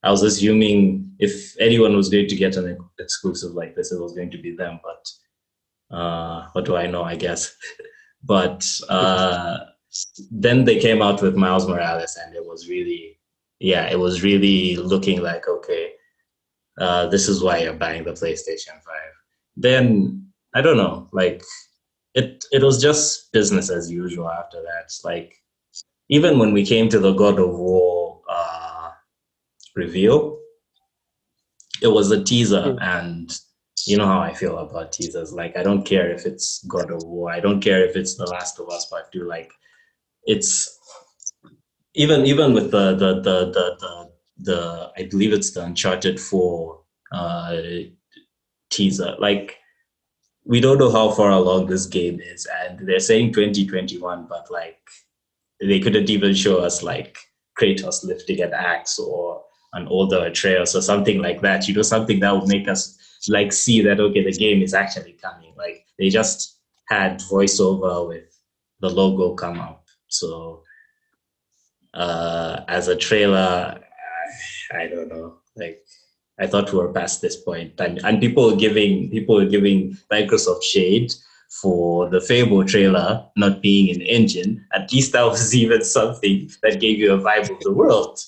I 0.02 0.10
was 0.10 0.22
assuming 0.22 1.12
if 1.18 1.54
anyone 1.60 1.94
was 1.94 2.08
going 2.08 2.26
to 2.28 2.36
get 2.36 2.56
an 2.56 2.78
exclusive 2.98 3.52
like 3.52 3.76
this, 3.76 3.92
it 3.92 4.00
was 4.00 4.14
going 4.14 4.30
to 4.30 4.38
be 4.38 4.56
them. 4.56 4.80
But 4.82 5.96
uh, 5.96 6.48
what 6.52 6.64
do 6.64 6.76
I 6.76 6.86
know? 6.86 7.04
I 7.04 7.16
guess. 7.16 7.54
but 8.24 8.66
uh, 8.88 9.58
then 10.30 10.64
they 10.64 10.80
came 10.80 11.02
out 11.02 11.20
with 11.20 11.36
Miles 11.36 11.68
Morales, 11.68 12.16
and 12.16 12.34
it 12.34 12.44
was 12.44 12.68
really, 12.68 13.18
yeah, 13.58 13.90
it 13.90 13.98
was 13.98 14.22
really 14.22 14.76
looking 14.76 15.20
like 15.20 15.46
okay 15.48 15.92
uh, 16.78 17.06
this 17.08 17.28
is 17.28 17.42
why 17.42 17.58
you're 17.58 17.74
buying 17.74 18.04
the 18.04 18.12
PlayStation 18.12 18.72
5. 18.72 18.82
Then 19.56 20.26
I 20.54 20.60
don't 20.60 20.76
know, 20.76 21.08
like 21.12 21.42
it 22.14 22.44
it 22.52 22.62
was 22.62 22.80
just 22.80 23.32
business 23.32 23.70
as 23.70 23.90
usual 23.90 24.30
after 24.30 24.62
that. 24.62 24.92
Like 25.04 25.34
even 26.08 26.38
when 26.38 26.52
we 26.52 26.64
came 26.64 26.88
to 26.90 26.98
the 26.98 27.12
God 27.12 27.38
of 27.38 27.50
War 27.50 28.20
uh, 28.28 28.90
reveal, 29.74 30.38
it 31.82 31.88
was 31.88 32.10
a 32.10 32.22
teaser 32.22 32.62
mm. 32.62 32.78
and 32.82 33.32
you 33.86 33.96
know 33.96 34.06
how 34.06 34.20
I 34.20 34.32
feel 34.32 34.58
about 34.58 34.92
teasers. 34.92 35.32
Like 35.32 35.56
I 35.56 35.62
don't 35.62 35.84
care 35.84 36.10
if 36.10 36.26
it's 36.26 36.64
God 36.68 36.90
of 36.90 37.02
War. 37.02 37.32
I 37.32 37.40
don't 37.40 37.60
care 37.60 37.84
if 37.84 37.96
it's 37.96 38.16
The 38.16 38.26
Last 38.26 38.60
of 38.60 38.68
Us 38.70 38.86
Part 38.86 39.12
Two. 39.12 39.26
Like 39.26 39.50
it's 40.24 40.78
even 41.94 42.26
even 42.26 42.52
with 42.52 42.70
the 42.70 42.94
the 42.94 43.20
the 43.20 43.46
the, 43.46 43.76
the 43.80 44.11
the 44.42 44.90
I 44.96 45.04
believe 45.04 45.32
it's 45.32 45.52
the 45.52 45.64
Uncharted 45.64 46.20
Four 46.20 46.80
uh, 47.12 47.56
teaser. 48.70 49.14
Like 49.18 49.58
we 50.44 50.60
don't 50.60 50.78
know 50.78 50.90
how 50.90 51.10
far 51.10 51.30
along 51.30 51.66
this 51.66 51.86
game 51.86 52.20
is, 52.20 52.46
and 52.64 52.86
they're 52.86 53.00
saying 53.00 53.32
2021, 53.32 54.26
but 54.28 54.50
like 54.50 54.80
they 55.60 55.80
couldn't 55.80 56.10
even 56.10 56.34
show 56.34 56.58
us 56.58 56.82
like 56.82 57.18
Kratos 57.58 58.04
lifting 58.04 58.42
an 58.42 58.52
axe 58.52 58.98
or 58.98 59.42
an 59.74 59.86
older 59.88 60.24
Atreus 60.26 60.74
or 60.74 60.82
something 60.82 61.20
like 61.22 61.40
that. 61.42 61.68
You 61.68 61.74
know, 61.74 61.82
something 61.82 62.20
that 62.20 62.34
would 62.34 62.48
make 62.48 62.68
us 62.68 62.98
like 63.28 63.52
see 63.52 63.80
that 63.82 64.00
okay, 64.00 64.24
the 64.24 64.32
game 64.32 64.62
is 64.62 64.74
actually 64.74 65.12
coming. 65.22 65.54
Like 65.56 65.86
they 65.98 66.08
just 66.08 66.58
had 66.88 67.20
voiceover 67.20 68.08
with 68.08 68.38
the 68.80 68.90
logo 68.90 69.34
come 69.34 69.60
up. 69.60 69.86
So 70.08 70.62
uh, 71.94 72.60
as 72.68 72.88
a 72.88 72.96
trailer, 72.96 73.80
I 74.72 74.86
don't 74.86 75.08
know. 75.08 75.38
Like 75.56 75.84
I 76.38 76.46
thought 76.46 76.72
we 76.72 76.78
were 76.78 76.92
past 76.92 77.20
this 77.20 77.36
point, 77.36 77.80
and 77.80 78.00
and 78.04 78.20
people 78.20 78.56
giving 78.56 79.10
people 79.10 79.44
giving 79.46 79.96
Microsoft 80.10 80.62
shade 80.62 81.12
for 81.60 82.08
the 82.08 82.20
Fable 82.20 82.64
trailer 82.64 83.26
not 83.36 83.60
being 83.60 83.94
in 83.94 84.00
engine. 84.02 84.64
At 84.72 84.92
least 84.92 85.12
that 85.12 85.24
was 85.24 85.54
even 85.62 85.84
something 85.84 86.50
that 86.62 86.80
gave 86.80 86.98
you 86.98 87.12
a 87.12 87.18
vibe 87.18 87.50
of 87.50 87.60
the 87.60 87.72
world. 87.72 88.18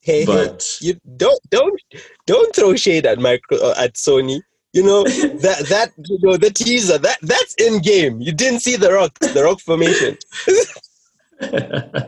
Hey, 0.00 0.26
but 0.26 0.66
you 0.80 0.98
don't 1.16 1.40
don't 1.50 1.80
don't 2.26 2.54
throw 2.54 2.74
shade 2.74 3.06
at 3.06 3.18
micro 3.18 3.58
uh, 3.58 3.74
at 3.78 3.94
Sony. 3.94 4.40
You 4.72 4.82
know 4.82 5.04
that 5.44 5.66
that 5.68 5.92
you 5.96 6.18
know 6.22 6.36
the 6.36 6.50
teaser 6.50 6.98
that 6.98 7.18
that's 7.22 7.54
in 7.54 7.80
game. 7.80 8.20
You 8.20 8.32
didn't 8.32 8.60
see 8.60 8.76
the 8.76 8.92
rock 8.92 9.18
the 9.20 9.44
rock 9.44 9.60
formation. 9.60 10.18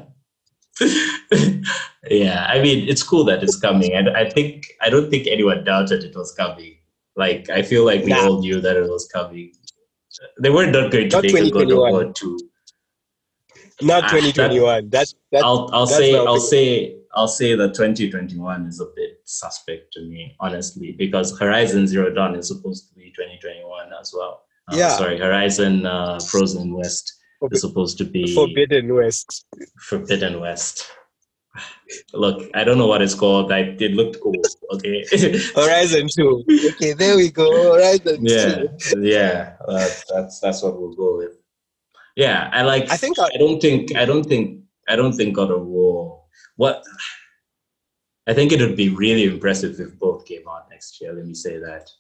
yeah, 2.10 2.46
I 2.48 2.60
mean, 2.60 2.88
it's 2.88 3.02
cool 3.02 3.24
that 3.24 3.42
it's 3.42 3.58
coming, 3.58 3.92
and 3.92 4.10
I 4.10 4.28
think 4.28 4.66
I 4.80 4.90
don't 4.90 5.10
think 5.10 5.26
anyone 5.26 5.64
doubted 5.64 6.04
it 6.04 6.16
was 6.16 6.32
coming. 6.32 6.76
Like, 7.16 7.48
I 7.48 7.62
feel 7.62 7.84
like 7.84 8.02
we 8.04 8.10
nah. 8.10 8.26
all 8.26 8.40
knew 8.40 8.60
that 8.60 8.76
it 8.76 8.88
was 8.88 9.06
coming. 9.06 9.52
They 10.40 10.50
were 10.50 10.66
not 10.66 10.90
going 10.90 11.10
to 11.10 11.16
not 11.16 11.24
make 11.24 11.44
a 11.44 11.50
God 11.50 11.70
of 11.70 11.78
War 11.78 12.12
two. 12.12 12.38
Not 13.82 14.02
2021. 14.10 14.68
Ah, 14.68 14.74
that, 14.74 14.90
that's, 14.90 15.14
that's 15.30 15.44
I'll 15.44 15.68
I'll 15.72 15.86
that's 15.86 15.98
say 15.98 16.16
I'll 16.16 16.40
say 16.40 16.96
I'll 17.14 17.28
say 17.28 17.54
that 17.54 17.74
2021 17.74 18.66
is 18.66 18.80
a 18.80 18.86
bit 18.96 19.20
suspect 19.24 19.92
to 19.92 20.02
me, 20.02 20.34
honestly, 20.40 20.92
because 20.92 21.38
Horizon 21.38 21.86
Zero 21.86 22.12
Dawn 22.12 22.34
is 22.34 22.48
supposed 22.48 22.88
to 22.88 22.94
be 22.94 23.12
2021 23.16 23.90
as 24.00 24.12
well. 24.16 24.42
Uh, 24.72 24.76
yeah. 24.76 24.96
Sorry, 24.96 25.18
Horizon 25.18 25.86
uh, 25.86 26.18
Frozen 26.20 26.72
West 26.72 27.20
is 27.52 27.60
supposed 27.60 27.98
to 27.98 28.04
be 28.04 28.34
Forbidden 28.34 28.94
West. 28.94 29.46
Forbidden 29.78 30.40
West. 30.40 30.90
Look, 32.12 32.50
I 32.54 32.64
don't 32.64 32.78
know 32.78 32.86
what 32.86 33.02
it's 33.02 33.14
called. 33.14 33.52
I 33.52 33.76
it 33.78 33.92
looked 33.92 34.20
cool. 34.20 34.42
Okay. 34.72 35.04
Horizon 35.54 36.08
Two. 36.14 36.44
Okay, 36.70 36.92
there 36.94 37.16
we 37.16 37.30
go. 37.30 37.74
Horizon 37.74 38.18
yeah, 38.26 38.62
Two. 38.78 39.00
yeah. 39.00 39.54
That's 39.68 40.04
that's 40.10 40.40
that's 40.40 40.62
what 40.62 40.80
we'll 40.80 40.94
go 40.94 41.18
with. 41.18 41.36
Yeah, 42.16 42.50
I 42.52 42.62
like. 42.62 42.90
I 42.90 42.96
think 42.96 43.18
I, 43.18 43.30
I 43.34 43.38
don't 43.38 43.60
think 43.60 43.94
I 43.96 44.04
don't 44.04 44.24
think 44.24 44.64
I 44.88 44.96
don't 44.96 45.12
think 45.12 45.36
God 45.36 45.50
of 45.50 45.66
War. 45.66 46.22
What 46.56 46.82
I 48.26 48.34
think 48.34 48.52
it 48.52 48.60
would 48.60 48.76
be 48.76 48.88
really 48.88 49.24
impressive 49.24 49.78
if 49.78 49.98
both 49.98 50.24
came 50.24 50.48
out 50.48 50.70
next 50.70 51.00
year. 51.00 51.12
Let 51.12 51.26
me 51.26 51.34
say 51.34 51.58
that. 51.58 51.90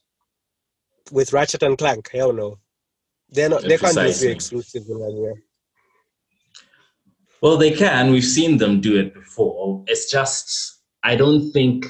With 1.12 1.32
Ratchet 1.32 1.62
and 1.62 1.76
Clank, 1.76 2.10
hell 2.10 2.32
no. 2.32 2.58
They're 3.34 3.48
not. 3.48 3.62
They 3.62 3.76
can't 3.76 3.96
be 3.96 4.28
exclusive 4.28 4.84
in 4.88 5.02
anywhere. 5.02 5.34
Well, 7.42 7.56
they 7.56 7.72
can. 7.72 8.10
We've 8.10 8.24
seen 8.24 8.56
them 8.56 8.80
do 8.80 8.98
it 8.98 9.12
before. 9.12 9.84
It's 9.86 10.10
just 10.10 10.80
I 11.02 11.16
don't 11.16 11.50
think 11.50 11.86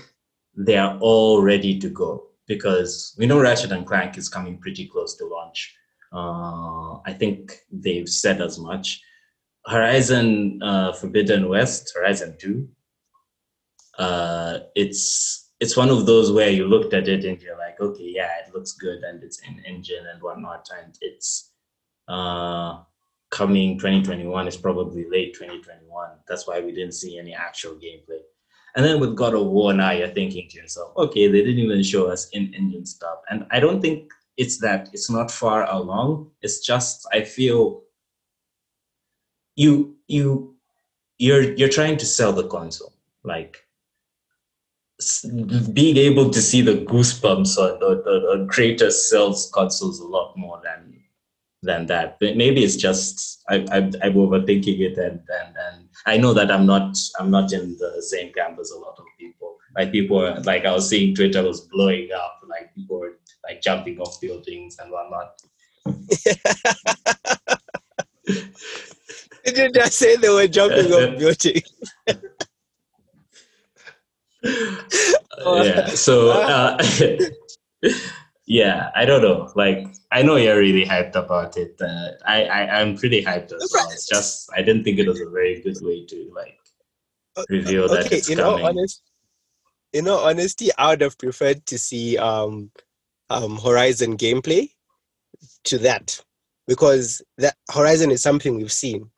they 0.57 0.77
are 0.77 0.99
all 1.01 1.43
ready 1.43 1.79
to 1.79 1.89
go 1.89 2.27
because 2.47 3.15
we 3.19 3.27
know 3.27 3.41
Ratchet 3.41 3.73
and 3.73 3.87
Clank 3.87 4.17
is 4.17 4.29
coming 4.29 4.59
pretty 4.59 4.87
close 4.89 5.17
to 5.17 5.27
launch. 5.27 5.77
Uh, 6.13 6.95
I 7.07 7.13
think 7.13 7.59
they've 7.71 8.09
said 8.09 8.41
as 8.41 8.59
much. 8.59 9.01
Horizon 9.67 10.61
uh, 10.63 10.93
Forbidden 10.93 11.49
West, 11.49 11.93
Horizon 11.95 12.37
Two. 12.39 12.69
Uh, 13.99 14.61
it's 14.75 15.44
it's 15.61 15.77
one 15.77 15.91
of 15.91 16.07
those 16.07 16.33
where 16.33 16.51
you 16.51 16.67
looked 16.67 16.95
at 16.95 17.09
it 17.09 17.25
and 17.25 17.41
you're 17.41 17.59
like, 17.59 17.81
okay, 17.81 18.11
yeah, 18.15 18.31
it 18.45 18.55
looks 18.55 18.73
good 18.73 19.03
and 19.03 19.23
it's 19.23 19.41
in 19.41 19.63
engine 19.65 20.07
and 20.13 20.23
whatnot, 20.23 20.69
and 20.83 20.97
it's 21.01 21.53
uh, 22.09 22.81
coming 23.31 23.79
2021 23.79 24.49
is 24.49 24.57
probably 24.57 25.07
late 25.11 25.35
2021. 25.35 26.11
That's 26.29 26.47
why 26.47 26.61
we 26.61 26.73
didn't 26.73 26.95
see 26.95 27.19
any 27.19 27.35
actual 27.35 27.75
gameplay. 27.75 28.21
And 28.77 28.85
then 28.85 28.99
with 28.99 29.17
God 29.17 29.35
of 29.35 29.47
War, 29.47 29.73
now 29.73 29.93
you're 29.93 30.09
thinking 30.09 30.49
to 30.51 30.57
yourself, 30.59 30.97
okay, 30.97 31.29
they 31.29 31.43
didn't 31.43 31.61
even 31.61 31.83
show 31.83 32.11
us 32.11 32.29
in 32.31 32.53
engine 32.55 32.87
stuff. 32.87 33.19
And 33.31 33.47
I 33.51 33.61
don't 33.61 33.81
think 33.81 34.11
it's 34.37 34.59
that 34.59 34.89
it's 34.93 35.11
not 35.11 35.31
far 35.31 35.71
along. 35.71 36.31
It's 36.43 36.61
just 36.61 37.07
I 37.13 37.23
feel 37.23 37.83
you 39.57 39.97
you 40.09 40.57
you're 41.19 41.55
you're 41.55 41.69
trying 41.69 41.97
to 41.99 42.07
sell 42.07 42.33
the 42.33 42.49
console 42.49 42.93
like 43.23 43.64
being 45.73 45.97
able 45.97 46.31
to 46.31 46.41
see 46.41 46.61
the 46.61 46.75
goosebumps 46.75 47.59
on 47.59 47.79
the, 47.81 48.03
the, 48.05 48.21
the 48.21 48.47
Kratos 48.53 48.93
sells 48.93 49.51
consoles 49.53 50.01
a 50.01 50.07
lot 50.07 50.37
more 50.37 50.61
than 50.63 51.01
than 51.63 51.87
that. 51.87 52.19
But 52.21 52.37
maybe 52.37 52.63
it's 52.63 52.77
just 52.77 53.43
I, 53.49 53.67
I 53.71 53.79
I'm 54.03 54.15
overthinking 54.15 54.81
it, 54.81 54.99
and, 54.99 55.21
and 55.29 55.57
and 55.57 55.89
I 56.07 56.17
know 56.17 56.33
that 56.35 56.51
I'm 56.51 56.67
not 56.67 56.97
I'm 57.19 57.31
not 57.31 57.53
in 57.53 57.77
the 57.79 58.03
same 58.03 58.33
camp 58.33 58.59
as 58.61 58.71
a 58.71 58.79
lot 58.79 58.97
of 58.99 59.05
people. 59.19 59.57
Like 59.77 59.93
people 59.93 60.43
like 60.45 60.65
I 60.65 60.73
was 60.73 60.89
seeing 60.89 61.15
Twitter 61.15 61.43
was 61.43 61.63
blowing 61.63 62.11
up, 62.17 62.41
like 62.49 62.75
people 62.75 63.01
were 63.01 63.19
like 63.45 63.61
jumping 63.61 63.99
off 63.99 64.21
buildings 64.21 64.77
and 64.79 64.91
whatnot. 64.91 65.41
Did 69.45 69.59
you 69.59 69.71
just 69.73 69.99
say 69.99 70.17
they 70.17 70.31
were 70.31 70.49
jumping 70.49 70.93
off 70.93 71.19
buildings? 71.19 71.63
yeah. 74.45 75.87
So. 75.89 76.33
Uh, 77.85 77.91
yeah, 78.47 78.91
I 78.95 79.05
don't 79.05 79.23
know. 79.23 79.51
Like, 79.55 79.95
I 80.11 80.23
know 80.23 80.37
you're 80.37 80.59
really 80.59 80.85
hyped 80.85 81.17
about 81.17 81.57
it. 81.57 81.77
Uh, 81.81 82.11
I, 82.27 82.45
I 82.45 82.81
I'm 82.81 82.97
pretty 82.97 83.23
hyped 83.25 83.53
as 83.53 83.71
well. 83.73 83.91
It's 83.91 84.07
just 84.07 84.51
I 84.55 84.63
didn't 84.63 84.85
think 84.85 84.99
it 84.99 85.09
was 85.09 85.21
a 85.21 85.31
very 85.31 85.61
good 85.61 85.77
way 85.83 86.05
to 86.07 86.33
like 86.35 86.59
reveal 87.49 87.85
okay, 87.85 88.03
that 88.03 88.13
it's 88.13 88.29
in 88.29 88.39
coming. 88.39 88.65
All 88.65 88.69
honest, 88.69 89.03
in 89.93 90.09
all 90.09 90.27
honesty, 90.27 90.71
I 90.77 90.91
would 90.91 91.01
have 91.01 91.19
preferred 91.19 91.65
to 91.67 91.79
see 91.79 92.19
um, 92.19 92.71
um, 93.31 93.59
Horizon 93.59 94.17
gameplay 94.17 94.71
to 95.65 95.79
that 95.79 96.23
because 96.67 97.23
that 97.39 97.57
Horizon 97.73 98.11
is 98.11 98.23
something 98.23 98.57
we've 98.57 98.73
seen. 98.73 99.11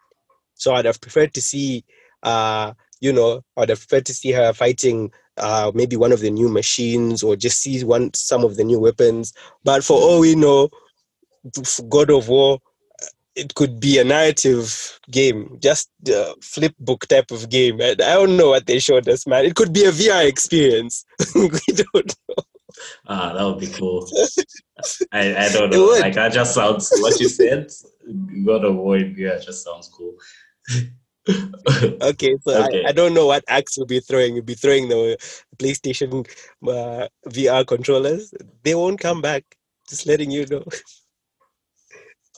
So 0.55 0.75
I'd 0.75 0.85
have 0.85 1.01
preferred 1.01 1.35
to 1.35 1.43
see, 1.43 1.85
uh, 2.23 2.73
you 3.01 3.13
know, 3.13 3.43
I'd 3.57 3.69
have 3.69 3.79
preferred 3.79 4.07
to 4.07 4.15
see 4.15 4.33
her 4.33 4.53
fighting 4.53 5.13
uh, 5.37 5.71
maybe 5.75 5.97
one 5.97 6.13
of 6.13 6.21
the 6.21 6.31
new 6.31 6.49
machines 6.49 7.23
or 7.23 7.37
just 7.37 7.61
see 7.61 7.85
one 7.85 8.13
some 8.15 8.45
of 8.45 8.57
the 8.57 8.65
new 8.65 8.79
weapons. 8.79 9.33
But 9.65 9.85
for 9.85 9.99
all 10.01 10.21
we 10.21 10.35
know, 10.35 10.71
God 11.89 12.11
of 12.11 12.29
War, 12.29 12.59
it 13.35 13.55
could 13.55 13.79
be 13.79 13.99
a 13.99 14.05
narrative 14.05 14.99
game, 15.11 15.59
just 15.61 15.91
a 16.09 16.35
flip 16.41 16.75
book 16.81 17.07
type 17.07 17.31
of 17.31 17.51
game. 17.51 17.81
I, 17.81 17.91
I 17.91 18.15
don't 18.15 18.37
know 18.37 18.51
what 18.51 18.67
they 18.67 18.79
showed 18.79 19.09
us, 19.09 19.27
man. 19.27 19.45
It 19.45 19.55
could 19.55 19.73
be 19.73 19.85
a 19.85 19.93
VR 19.93 20.27
experience. 20.27 21.05
we 21.35 21.49
don't 21.49 22.17
know. 22.29 22.45
Ah, 23.07 23.35
that 23.35 23.45
would 23.45 23.61
be 23.61 23.69
cool. 23.69 24.09
I, 25.13 25.47
I 25.47 25.49
don't 25.53 25.71
know. 25.71 25.87
Like 25.87 26.15
that 26.15 26.33
just 26.33 26.55
sounds 26.55 26.91
what 27.01 27.21
you 27.21 27.29
said. 27.29 27.71
God 28.45 28.65
of 28.65 28.77
War 28.77 28.97
in 28.97 29.15
VR 29.15 29.45
just 29.45 29.65
sounds 29.65 29.89
cool. 29.89 30.15
okay, 31.29 32.37
so 32.43 32.65
okay. 32.65 32.85
I, 32.85 32.89
I, 32.91 32.93
don't 32.93 33.13
know 33.13 33.27
what 33.27 33.43
axe 33.49 33.77
will 33.77 33.87
be 33.87 34.01
throwing. 34.01 34.37
You'll 34.37 34.45
be 34.45 34.55
throwing 34.55 34.89
the 34.89 35.17
PlayStation 35.57 36.27
uh, 36.63 37.09
VR 37.29 37.67
controllers. 37.67 38.33
They 38.63 38.75
won't 38.75 39.01
come 39.01 39.21
back. 39.21 39.45
Just 39.89 40.07
letting 40.07 40.31
you 40.31 40.47
know. 40.47 40.65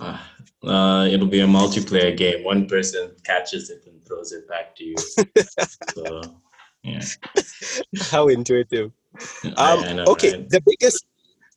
Uh, 0.00 0.18
uh, 0.66 1.06
it'll 1.10 1.26
be 1.26 1.40
a 1.40 1.46
multiplayer 1.46 2.16
game. 2.16 2.44
One 2.44 2.66
person 2.66 3.14
catches 3.24 3.68
it 3.68 3.84
and 3.86 4.02
throws 4.04 4.32
it 4.32 4.48
back 4.48 4.74
to 4.76 4.84
you. 4.84 4.94
so, 5.94 6.22
yeah. 6.82 7.02
How 8.10 8.28
intuitive. 8.28 8.92
Um, 9.44 9.54
I, 9.56 9.74
I 9.74 9.92
know, 9.92 10.04
okay, 10.04 10.32
right? 10.32 10.48
the 10.48 10.62
biggest 10.64 11.06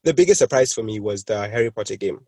the 0.03 0.13
biggest 0.13 0.39
surprise 0.39 0.73
for 0.73 0.83
me 0.83 0.99
was 0.99 1.23
the 1.23 1.47
Harry 1.47 1.71
Potter 1.71 1.95
game 1.95 2.25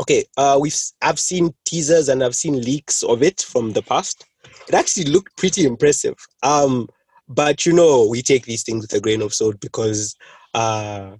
okay, 0.00 0.24
uh, 0.36 0.58
we've 0.60 0.76
I've 1.02 1.20
seen 1.20 1.54
teasers 1.64 2.08
and 2.08 2.24
I've 2.24 2.34
seen 2.34 2.60
leaks 2.62 3.02
of 3.02 3.22
it 3.22 3.42
from 3.42 3.72
the 3.72 3.82
past. 3.82 4.24
It 4.68 4.74
actually 4.74 5.04
looked 5.06 5.36
pretty 5.36 5.64
impressive. 5.64 6.16
Um, 6.42 6.88
but 7.28 7.66
you 7.66 7.72
know, 7.72 8.06
we 8.06 8.22
take 8.22 8.46
these 8.46 8.64
things 8.64 8.82
with 8.82 8.92
a 8.94 9.00
grain 9.00 9.22
of 9.22 9.34
salt 9.34 9.60
because 9.60 10.16
uh, 10.54 11.12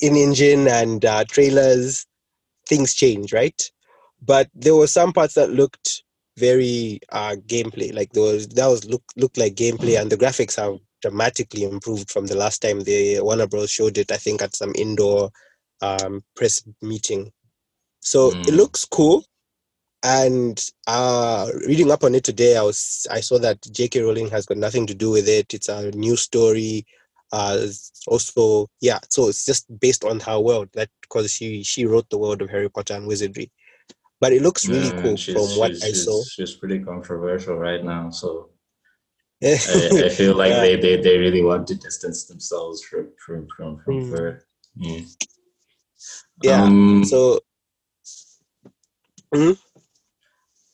in 0.00 0.16
engine 0.16 0.68
and 0.68 1.04
uh, 1.04 1.24
trailers, 1.28 2.06
things 2.68 2.94
change, 2.94 3.32
right? 3.32 3.70
But 4.22 4.48
there 4.54 4.74
were 4.74 4.86
some 4.86 5.12
parts 5.12 5.34
that 5.34 5.50
looked 5.50 6.02
very 6.38 7.00
uh, 7.10 7.36
gameplay, 7.46 7.94
like 7.94 8.12
there 8.12 8.22
was 8.22 8.48
that 8.48 8.66
was 8.66 8.84
look 8.84 9.02
looked 9.16 9.38
like 9.38 9.54
gameplay, 9.54 10.00
and 10.00 10.10
the 10.10 10.16
graphics 10.16 10.56
have 10.56 10.78
dramatically 11.02 11.64
improved 11.64 12.10
from 12.10 12.26
the 12.26 12.36
last 12.36 12.62
time 12.62 12.80
the 12.80 13.20
Warner 13.20 13.46
Bros 13.46 13.70
showed 13.70 13.98
it. 13.98 14.10
I 14.10 14.16
think 14.16 14.40
at 14.42 14.56
some 14.56 14.72
indoor 14.76 15.30
um, 15.82 16.22
press 16.34 16.62
meeting 16.80 17.32
so 18.06 18.30
mm. 18.30 18.46
it 18.46 18.54
looks 18.54 18.84
cool. 18.84 19.24
And 20.04 20.64
uh, 20.86 21.50
reading 21.66 21.90
up 21.90 22.04
on 22.04 22.14
it 22.14 22.22
today, 22.22 22.56
I 22.56 22.62
was 22.62 23.04
I 23.10 23.18
saw 23.18 23.36
that 23.40 23.60
J.K. 23.72 24.00
Rowling 24.00 24.30
has 24.30 24.46
got 24.46 24.58
nothing 24.58 24.86
to 24.86 24.94
do 24.94 25.10
with 25.10 25.26
it. 25.28 25.52
It's 25.52 25.68
a 25.68 25.90
new 25.90 26.14
story. 26.14 26.86
Uh, 27.32 27.66
also, 28.06 28.68
yeah. 28.80 29.00
So 29.10 29.28
it's 29.28 29.44
just 29.44 29.66
based 29.80 30.04
on 30.04 30.20
her 30.20 30.38
world 30.38 30.68
that 30.74 30.88
because 31.02 31.32
she 31.32 31.64
she 31.64 31.84
wrote 31.84 32.08
the 32.08 32.18
world 32.18 32.42
of 32.42 32.50
Harry 32.50 32.70
Potter 32.70 32.94
and 32.94 33.08
wizardry. 33.08 33.50
But 34.20 34.32
it 34.32 34.40
looks 34.40 34.68
really 34.68 34.90
mm, 34.90 35.02
cool 35.02 35.16
from 35.16 35.58
what 35.58 35.72
I 35.72 35.90
saw. 35.90 36.22
She's 36.22 36.54
pretty 36.54 36.78
controversial 36.78 37.56
right 37.56 37.82
now, 37.82 38.10
so 38.10 38.50
I, 39.42 39.58
I, 40.04 40.08
feel 40.10 40.36
like 40.36 40.52
yeah. 40.52 40.60
they, 40.60 40.76
they, 40.76 40.96
they 41.02 41.18
really 41.18 41.42
want 41.42 41.66
to 41.66 41.74
distance 41.74 42.26
themselves 42.26 42.84
from 42.84 43.08
from 43.18 43.48
from, 43.56 43.80
from 43.80 43.94
mm. 43.94 44.10
her. 44.16 44.46
Mm. 44.80 45.06
Yeah. 46.42 46.62
Um, 46.62 47.04
so 47.04 47.40
Mm-hmm. 49.36 49.52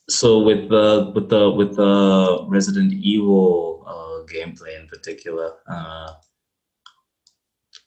So 0.09 0.39
with 0.39 0.69
the 0.69 1.11
with 1.13 1.29
the 1.29 1.51
with 1.51 1.75
the 1.75 2.45
Resident 2.47 2.93
Evil 2.93 3.83
uh, 3.85 4.23
gameplay 4.31 4.79
in 4.79 4.87
particular, 4.87 5.55
uh, 5.67 6.13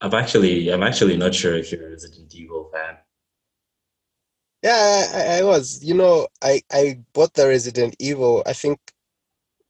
I'm 0.02 0.14
actually 0.14 0.70
I'm 0.70 0.82
actually 0.82 1.16
not 1.16 1.34
sure 1.34 1.54
if 1.54 1.72
you're 1.72 1.86
a 1.86 1.90
Resident 1.90 2.34
Evil 2.34 2.70
fan. 2.72 2.96
Yeah, 4.62 5.06
I, 5.14 5.38
I 5.38 5.42
was. 5.44 5.82
You 5.82 5.94
know, 5.94 6.28
I 6.42 6.62
I 6.70 7.00
bought 7.14 7.32
the 7.34 7.48
Resident 7.48 7.96
Evil. 7.98 8.42
I 8.46 8.52
think 8.52 8.78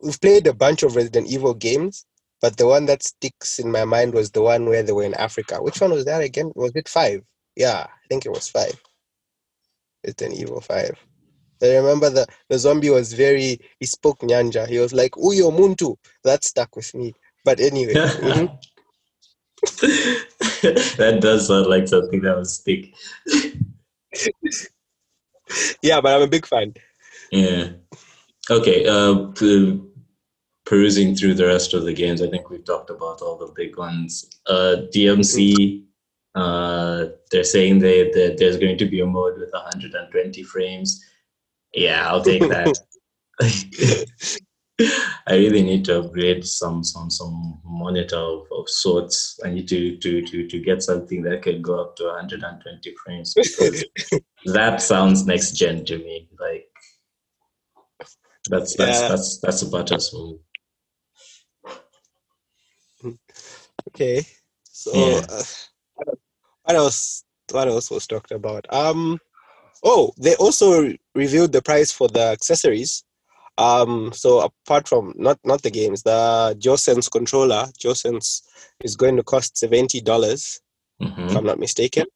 we've 0.02 0.20
played 0.20 0.46
a 0.48 0.54
bunch 0.54 0.82
of 0.82 0.96
Resident 0.96 1.28
Evil 1.28 1.54
games, 1.54 2.04
but 2.40 2.56
the 2.56 2.66
one 2.66 2.86
that 2.86 3.04
sticks 3.04 3.60
in 3.60 3.70
my 3.70 3.84
mind 3.84 4.12
was 4.12 4.30
the 4.30 4.42
one 4.42 4.66
where 4.66 4.82
they 4.82 4.92
were 4.92 5.04
in 5.04 5.14
Africa. 5.14 5.62
Which 5.62 5.80
one 5.80 5.92
was 5.92 6.04
that 6.06 6.22
again? 6.22 6.50
Was 6.56 6.72
it 6.74 6.88
five? 6.88 7.22
Yeah, 7.54 7.86
I 7.86 8.06
think 8.08 8.26
it 8.26 8.32
was 8.32 8.48
five. 8.48 8.74
Resident 10.06 10.38
Evil 10.38 10.60
5. 10.60 11.06
I 11.62 11.76
remember 11.76 12.10
the, 12.10 12.26
the 12.48 12.58
zombie 12.58 12.90
was 12.90 13.12
very, 13.12 13.58
he 13.80 13.86
spoke 13.86 14.20
Nyanja. 14.20 14.68
He 14.68 14.78
was 14.78 14.92
like, 14.92 15.12
Uyo 15.12 15.50
Muntu. 15.50 15.96
That 16.22 16.44
stuck 16.44 16.76
with 16.76 16.94
me. 16.94 17.14
But 17.44 17.60
anyway. 17.60 17.94
mm-hmm. 17.94 18.46
that 20.98 21.18
does 21.20 21.48
sound 21.48 21.66
like 21.66 21.88
something 21.88 22.20
that 22.20 22.36
would 22.36 22.46
stick. 22.46 22.94
yeah, 25.82 26.00
but 26.00 26.14
I'm 26.14 26.22
a 26.22 26.28
big 26.28 26.46
fan. 26.46 26.74
Yeah. 27.32 27.70
Okay. 28.50 28.86
Uh, 28.86 29.28
perusing 30.66 31.16
through 31.16 31.34
the 31.34 31.46
rest 31.46 31.72
of 31.72 31.84
the 31.84 31.94
games, 31.94 32.20
I 32.20 32.28
think 32.28 32.50
we've 32.50 32.64
talked 32.64 32.90
about 32.90 33.22
all 33.22 33.38
the 33.38 33.52
big 33.56 33.78
ones. 33.78 34.28
Uh, 34.46 34.76
DMC 34.94 35.85
uh, 36.36 37.06
they're 37.30 37.44
saying 37.44 37.78
they, 37.78 38.10
that 38.10 38.36
there's 38.38 38.58
going 38.58 38.76
to 38.78 38.86
be 38.86 39.00
a 39.00 39.06
mode 39.06 39.38
with 39.38 39.50
120 39.52 40.42
frames. 40.42 41.02
Yeah, 41.72 42.08
I'll 42.08 42.22
take 42.22 42.42
that. 42.42 42.78
I 45.28 45.34
really 45.34 45.62
need 45.62 45.86
to 45.86 46.00
upgrade 46.00 46.46
some 46.46 46.84
some 46.84 47.08
some 47.10 47.58
monitor 47.64 48.16
of, 48.16 48.46
of 48.52 48.68
sorts. 48.68 49.40
I 49.42 49.48
need 49.48 49.66
to, 49.68 49.96
to 49.96 50.22
to 50.26 50.46
to 50.46 50.60
get 50.60 50.82
something 50.82 51.22
that 51.22 51.42
can 51.42 51.62
go 51.62 51.80
up 51.80 51.96
to 51.96 52.04
120 52.04 52.94
frames 53.02 53.34
that 54.44 54.82
sounds 54.82 55.26
next 55.26 55.52
gen 55.52 55.84
to 55.86 55.96
me. 55.96 56.28
Like 56.38 56.68
that's 58.50 58.76
that's 58.76 59.00
yeah. 59.00 59.08
that's 59.08 59.38
that's 59.38 59.62
about 59.62 59.90
well. 60.12 60.38
Okay, 63.88 64.26
so. 64.64 64.92
Yeah. 64.94 65.22
Uh, 65.30 65.42
what 66.66 66.76
else? 66.76 67.24
What 67.52 67.68
else 67.68 67.90
was 67.90 68.06
talked 68.06 68.32
about? 68.32 68.66
Um, 68.72 69.18
Oh, 69.84 70.12
they 70.18 70.34
also 70.36 70.92
revealed 71.14 71.52
the 71.52 71.62
price 71.62 71.92
for 71.92 72.08
the 72.08 72.20
accessories. 72.20 73.04
Um, 73.58 74.10
so 74.12 74.40
apart 74.40 74.88
from 74.88 75.14
not 75.16 75.38
not 75.44 75.62
the 75.62 75.70
games, 75.70 76.02
the 76.02 76.56
DualSense 76.58 77.10
controller, 77.10 77.66
DualSense 77.78 78.42
is 78.80 78.96
going 78.96 79.16
to 79.16 79.22
cost 79.22 79.56
seventy 79.56 80.00
dollars, 80.00 80.60
Mhm. 81.00 81.30
if 81.30 81.36
I'm 81.36 81.44
not 81.44 81.58
mistaken. 81.60 82.06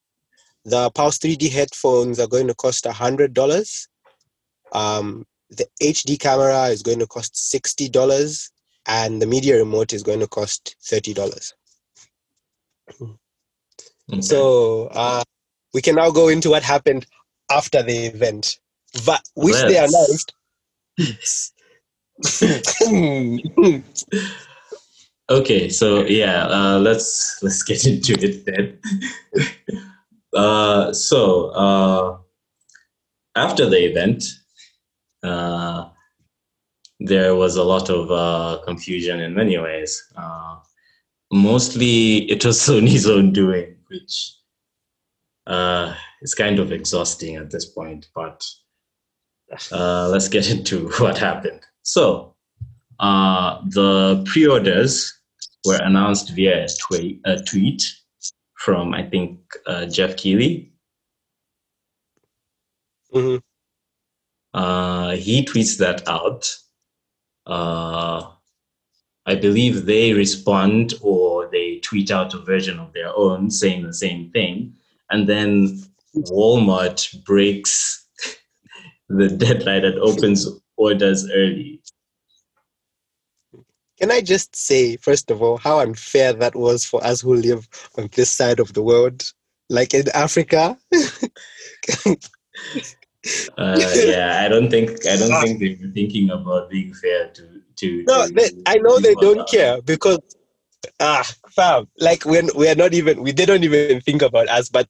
The 0.65 0.91
Pulse 0.91 1.19
3D 1.19 1.49
headphones 1.49 2.19
are 2.19 2.27
going 2.27 2.49
to 2.49 2.55
cost 2.55 2.87
hundred 2.87 3.35
dollars. 3.35 3.89
Um, 4.73 5.27
the 5.51 5.67
HD 5.81 6.19
camera 6.19 6.65
is 6.69 6.83
going 6.83 6.99
to 6.99 7.07
cost 7.07 7.37
sixty 7.51 7.89
dollars, 7.89 8.51
and 8.87 9.23
the 9.23 9.27
media 9.27 9.57
remote 9.59 9.93
is 9.93 10.03
going 10.03 10.21
to 10.21 10.29
cost 10.29 10.77
thirty 10.83 11.15
dollars. 11.15 11.55
Okay. 14.13 14.21
So 14.21 14.89
uh, 14.93 15.25
we 15.75 15.83
can 15.83 15.97
now 15.97 16.11
go 16.11 16.29
into 16.29 16.51
what 16.51 16.63
happened 16.63 17.07
after 17.51 17.83
the 17.83 18.07
event, 18.07 18.59
Va- 18.97 19.21
which 19.35 19.57
they 19.65 19.79
Let's. 19.79 19.95
announced. 19.95 20.35
Okay, 25.31 25.69
so 25.69 26.05
yeah, 26.07 26.47
uh, 26.47 26.79
let's 26.81 27.39
let's 27.41 27.63
get 27.63 27.87
into 27.87 28.15
it 28.15 28.45
then. 28.47 28.79
uh, 30.37 30.93
so 30.93 31.51
uh, 31.51 32.19
after 33.37 33.71
the 33.71 33.77
event, 33.77 34.25
uh, 35.23 35.89
there 36.99 37.37
was 37.37 37.55
a 37.55 37.63
lot 37.63 37.91
of 37.91 38.11
uh, 38.11 38.61
confusion 38.65 39.21
in 39.21 39.33
many 39.33 39.57
ways. 39.57 40.03
Uh, 41.31 41.37
mostly, 41.37 42.31
it 42.31 42.45
was 42.45 42.59
Sony's 42.69 43.07
own 43.07 43.33
doing, 43.33 43.77
which 43.89 44.35
uh, 45.47 45.95
is 46.23 46.35
kind 46.35 46.59
of 46.59 46.73
exhausting 46.73 47.37
at 47.37 47.51
this 47.51 47.67
point. 47.67 48.09
But 48.15 48.47
uh, 49.73 50.09
let's 50.09 50.29
get 50.29 50.51
into 50.51 50.89
what 50.99 51.19
happened. 51.19 51.61
So. 51.83 52.35
Uh, 53.01 53.63
the 53.69 54.23
pre-orders 54.27 55.11
were 55.65 55.81
announced 55.83 56.31
via 56.35 56.65
a 56.65 56.69
tweet, 56.79 57.19
a 57.25 57.43
tweet 57.43 57.91
from 58.59 58.93
I 58.93 59.03
think 59.09 59.41
uh, 59.67 59.87
Geoff 59.87 60.17
Keighley. 60.17 60.71
Mhm. 63.15 63.41
Uh, 64.53 65.13
he 65.13 65.45
tweets 65.47 65.79
that 65.79 66.07
out. 66.07 66.55
I 69.31 69.37
believe 69.37 69.87
they 69.87 70.13
respond 70.13 70.95
or 71.03 71.49
they 71.53 71.79
tweet 71.85 72.11
out 72.11 72.35
a 72.35 72.39
version 72.39 72.81
of 72.81 72.93
their 72.93 73.17
own 73.17 73.49
saying 73.49 73.85
the 73.85 73.95
same 73.95 74.29
thing, 74.33 74.75
and 75.09 75.29
then 75.29 75.81
Walmart 76.17 77.23
breaks 77.25 78.05
the 79.09 79.29
deadline 79.29 79.85
and 79.85 80.01
opens 80.01 80.49
orders 80.77 81.31
early. 81.31 81.81
Can 84.01 84.11
I 84.11 84.21
just 84.21 84.57
say, 84.57 84.97
first 84.97 85.31
of 85.31 85.41
all, 85.41 85.59
how 85.59 85.79
unfair 85.79 86.33
that 86.33 86.57
was 86.57 86.85
for 86.85 87.05
us 87.05 87.21
who 87.21 87.35
live 87.35 87.69
on 87.97 88.09
this 88.17 88.33
side 88.33 88.59
of 88.59 88.73
the 88.73 88.83
world? 88.83 89.33
Like 89.69 89.95
in 89.95 90.09
Africa, 90.09 90.77
Uh, 93.59 93.79
yeah, 93.95 94.41
I 94.43 94.49
don't 94.49 94.71
think 94.71 95.07
I 95.07 95.17
don't 95.17 95.43
think 95.43 95.61
they 95.61 95.79
were 95.81 95.93
thinking 95.93 96.31
about 96.31 96.71
being 96.71 96.95
fair 96.95 97.29
to 97.29 97.43
to. 97.81 98.05
no, 98.07 98.27
to 98.27 98.33
they, 98.33 98.51
I 98.67 98.79
know 98.79 98.99
they 98.99 99.15
don't 99.15 99.49
care 99.49 99.81
because 99.83 100.21
ah, 101.01 101.29
fam, 101.51 101.89
like 101.99 102.25
when 102.25 102.49
we're 102.55 102.75
not 102.75 102.95
even 102.95 103.23
we 103.23 103.33
they 103.33 103.47
don't 103.47 103.65
even 103.65 104.01
think 104.01 104.23
about 104.23 104.49
us. 104.49 104.69
But 104.69 104.89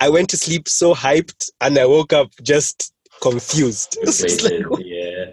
I 0.00 0.08
went 0.08 0.30
to 0.30 0.36
sleep 0.36 0.68
so 0.68 0.94
hyped, 0.94 1.50
and 1.60 1.78
I 1.78 1.86
woke 1.86 2.12
up 2.12 2.30
just 2.42 2.92
confused. 3.20 3.98
Like, 4.06 4.62
yeah. 4.80 5.24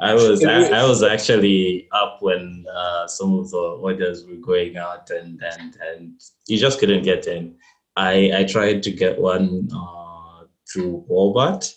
I 0.00 0.14
was 0.14 0.42
I, 0.42 0.62
I 0.62 0.88
was 0.88 1.02
actually 1.02 1.86
up 1.92 2.18
when 2.20 2.64
uh, 2.74 3.06
some 3.06 3.38
of 3.38 3.50
the 3.50 3.58
orders 3.58 4.24
were 4.24 4.36
going 4.36 4.78
out 4.78 5.10
and 5.10 5.42
and 5.42 5.76
and 5.76 6.20
you 6.48 6.58
just 6.58 6.80
couldn't 6.80 7.02
get 7.02 7.26
in. 7.26 7.56
I 7.96 8.32
I 8.34 8.44
tried 8.44 8.82
to 8.84 8.90
get 8.90 9.20
one 9.20 9.68
uh, 9.74 10.44
through 10.72 11.04
Walmart 11.10 11.74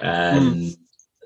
and 0.00 0.76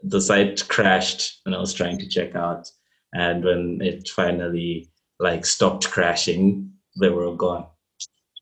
the 0.07 0.21
site 0.21 0.69
crashed 0.69 1.41
when 1.45 1.55
I 1.55 1.59
was 1.59 1.73
trying 1.75 1.99
to 1.99 2.09
check 2.09 2.35
out 2.37 2.71
and 3.13 3.45
when 3.45 3.81
it 3.83 4.09
finally 4.09 4.91
like 5.19 5.47
stopped 5.47 5.91
crashing 5.91 6.71
they 7.01 7.09
were 7.09 7.25
all 7.25 7.37
gone. 7.37 7.67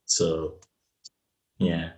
So 0.06 0.58
yeah. 1.58 1.90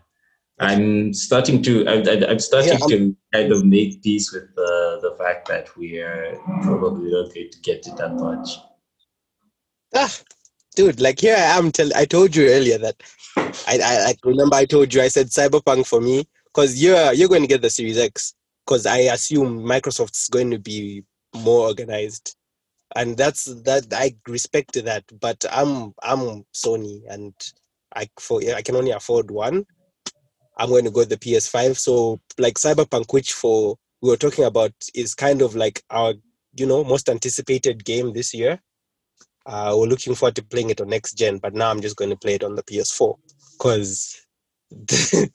I'm 0.60 1.12
starting 1.12 1.62
to. 1.62 1.88
I'm, 1.88 2.08
I'm- 2.08 2.24
I'm 2.30 2.38
starting 2.38 2.78
to 2.88 3.16
kind 3.32 3.52
of 3.52 3.64
make 3.64 4.02
peace 4.02 4.32
with 4.32 4.54
the 4.54 5.00
the 5.02 5.16
fact 5.18 5.48
that 5.48 5.76
we 5.76 5.98
are 5.98 6.38
probably 6.62 7.10
not 7.10 7.34
going 7.34 7.50
to 7.50 7.60
get 7.62 7.86
it 7.88 7.96
that 7.96 8.14
much. 8.14 8.58
ah, 9.96 10.14
dude, 10.76 11.00
like 11.00 11.18
here 11.18 11.34
I 11.36 11.58
am. 11.58 11.72
Tell 11.72 11.90
I 11.96 12.04
told 12.04 12.36
you 12.36 12.48
earlier 12.48 12.78
that 12.78 13.02
I, 13.36 13.80
I 13.82 14.04
like 14.04 14.18
remember 14.24 14.54
I 14.54 14.64
told 14.64 14.94
you 14.94 15.02
I 15.02 15.08
said 15.08 15.26
Cyberpunk 15.26 15.88
for 15.88 16.00
me 16.00 16.24
because 16.46 16.80
you're 16.80 17.12
you're 17.12 17.28
going 17.28 17.42
to 17.42 17.48
get 17.48 17.62
the 17.62 17.70
Series 17.70 17.98
X 17.98 18.34
because 18.64 18.86
I 18.86 18.98
assume 18.98 19.64
Microsoft's 19.64 20.28
going 20.28 20.50
to 20.50 20.58
be 20.58 21.04
more 21.34 21.66
organized, 21.68 22.36
and 22.96 23.16
that's 23.16 23.44
that 23.44 23.86
I 23.92 24.16
respect 24.28 24.72
that. 24.84 25.04
But 25.20 25.44
I'm 25.50 25.94
I'm 26.02 26.44
Sony 26.54 27.02
and 27.08 27.34
I 27.94 28.08
for 28.18 28.40
I 28.54 28.62
can 28.62 28.76
only 28.76 28.92
afford 28.92 29.30
one. 29.30 29.66
I'm 30.56 30.68
going 30.68 30.84
to 30.84 30.90
go 30.90 31.04
the 31.04 31.16
PS5. 31.16 31.76
So 31.76 32.20
like 32.38 32.54
Cyberpunk, 32.54 33.12
which 33.12 33.32
for 33.32 33.76
we 34.00 34.10
were 34.10 34.16
talking 34.16 34.44
about 34.44 34.72
is 34.94 35.14
kind 35.14 35.42
of 35.42 35.56
like 35.56 35.82
our 35.90 36.14
you 36.56 36.66
know 36.66 36.84
most 36.84 37.08
anticipated 37.08 37.84
game 37.84 38.12
this 38.12 38.34
year. 38.34 38.60
Uh, 39.46 39.74
we're 39.76 39.86
looking 39.86 40.14
forward 40.14 40.36
to 40.36 40.44
playing 40.44 40.70
it 40.70 40.80
on 40.80 40.88
next 40.88 41.14
gen, 41.14 41.38
but 41.38 41.54
now 41.54 41.70
I'm 41.70 41.82
just 41.82 41.96
going 41.96 42.10
to 42.10 42.16
play 42.16 42.34
it 42.34 42.44
on 42.44 42.54
the 42.54 42.62
PS4 42.62 43.14
because, 43.58 44.26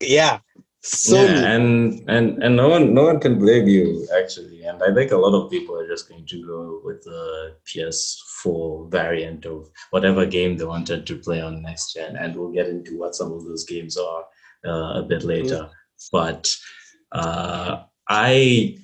yeah, 0.00 0.40
Sony. 0.88 1.28
Yeah, 1.28 1.52
and 1.54 2.02
and 2.08 2.42
and 2.42 2.56
no 2.56 2.68
one 2.70 2.94
no 2.94 3.04
one 3.04 3.20
can 3.20 3.38
blame 3.38 3.68
you 3.68 4.08
actually. 4.18 4.62
And 4.64 4.82
I 4.82 4.94
think 4.94 5.12
a 5.12 5.16
lot 5.16 5.34
of 5.38 5.50
people 5.50 5.78
are 5.78 5.86
just 5.86 6.08
going 6.08 6.24
to 6.26 6.46
go 6.46 6.80
with 6.82 7.02
the 7.04 7.56
PS4 7.66 8.90
variant 8.90 9.44
of 9.44 9.68
whatever 9.90 10.24
game 10.24 10.56
they 10.56 10.64
wanted 10.64 11.06
to 11.06 11.16
play 11.16 11.42
on 11.42 11.60
next 11.60 11.92
gen. 11.92 12.16
And 12.16 12.34
we'll 12.34 12.52
get 12.52 12.68
into 12.68 12.98
what 12.98 13.14
some 13.14 13.32
of 13.32 13.44
those 13.44 13.64
games 13.64 13.98
are 13.98 14.24
uh, 14.66 15.00
a 15.00 15.02
bit 15.02 15.24
later. 15.24 15.68
But 16.10 16.48
uh, 17.12 17.82
I 18.08 18.78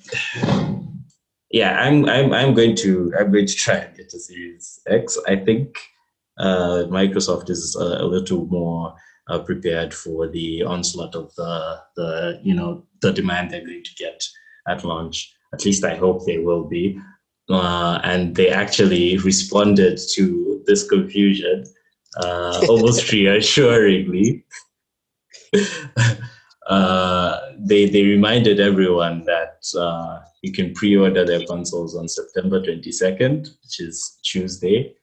yeah, 1.49 1.79
I'm 1.79 2.07
I'm 2.07 2.33
I'm 2.33 2.53
going 2.53 2.75
to 2.77 3.13
I'm 3.19 3.31
going 3.31 3.47
to 3.47 3.55
try 3.55 3.75
and 3.77 3.97
get 3.97 4.13
a 4.13 4.19
Series 4.19 4.79
X. 4.87 5.17
I 5.27 5.37
think 5.37 5.79
uh, 6.37 6.85
Microsoft 6.87 7.49
is 7.49 7.75
a, 7.75 8.03
a 8.03 8.05
little 8.05 8.45
more 8.45 8.95
uh, 9.27 9.39
prepared 9.39 9.93
for 9.93 10.27
the 10.27 10.63
onslaught 10.63 11.15
of 11.15 11.33
the 11.35 11.81
the 11.95 12.39
you 12.43 12.53
know 12.53 12.83
the 13.01 13.11
demand 13.11 13.51
they're 13.51 13.65
going 13.65 13.83
to 13.83 13.95
get 13.95 14.23
at 14.67 14.83
launch. 14.83 15.33
At 15.53 15.65
least 15.65 15.83
I 15.83 15.95
hope 15.95 16.25
they 16.25 16.39
will 16.39 16.65
be. 16.65 16.99
Uh, 17.49 17.99
and 18.03 18.35
they 18.35 18.49
actually 18.49 19.17
responded 19.19 19.99
to 20.15 20.63
this 20.65 20.87
confusion 20.87 21.63
uh, 22.17 22.65
almost 22.67 23.11
reassuringly. 23.11 24.45
uh, 26.67 27.39
they 27.59 27.85
they 27.85 28.03
reminded 28.03 28.59
everyone 28.59 29.23
that 29.25 29.63
uh, 29.77 30.19
you 30.41 30.51
can 30.51 30.73
pre-order 30.73 31.25
their 31.25 31.45
consoles 31.45 31.95
on 31.95 32.07
September 32.07 32.59
22nd, 32.61 33.47
which 33.63 33.79
is 33.79 34.17
Tuesday, 34.23 34.95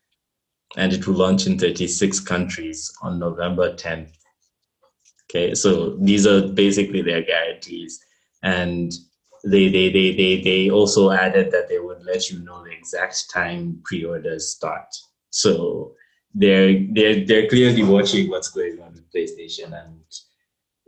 and 0.77 0.93
it 0.93 1.07
will 1.07 1.15
launch 1.15 1.47
in 1.47 1.59
36 1.59 2.21
countries 2.21 2.93
on 3.03 3.19
November 3.19 3.75
10th. 3.75 4.13
Okay, 5.31 5.55
so 5.55 5.97
these 5.97 6.27
are 6.27 6.47
basically 6.49 7.01
their 7.01 7.23
guarantees, 7.23 8.01
and 8.43 8.93
they 9.45 9.69
they 9.69 9.89
they 9.91 10.15
they 10.15 10.43
they 10.43 10.71
also 10.71 11.11
added 11.11 11.51
that 11.53 11.69
they 11.69 11.79
would 11.79 12.05
let 12.05 12.29
you 12.31 12.39
know 12.41 12.63
the 12.63 12.71
exact 12.71 13.31
time 13.31 13.81
pre-orders 13.85 14.51
start. 14.51 14.95
So 15.31 15.95
they're 16.35 16.79
they're 16.91 17.25
they're 17.25 17.49
clearly 17.49 17.83
watching 17.83 18.29
what's 18.29 18.51
going 18.51 18.79
on 18.83 18.93
with 18.93 19.11
PlayStation 19.11 19.73
and 19.73 20.03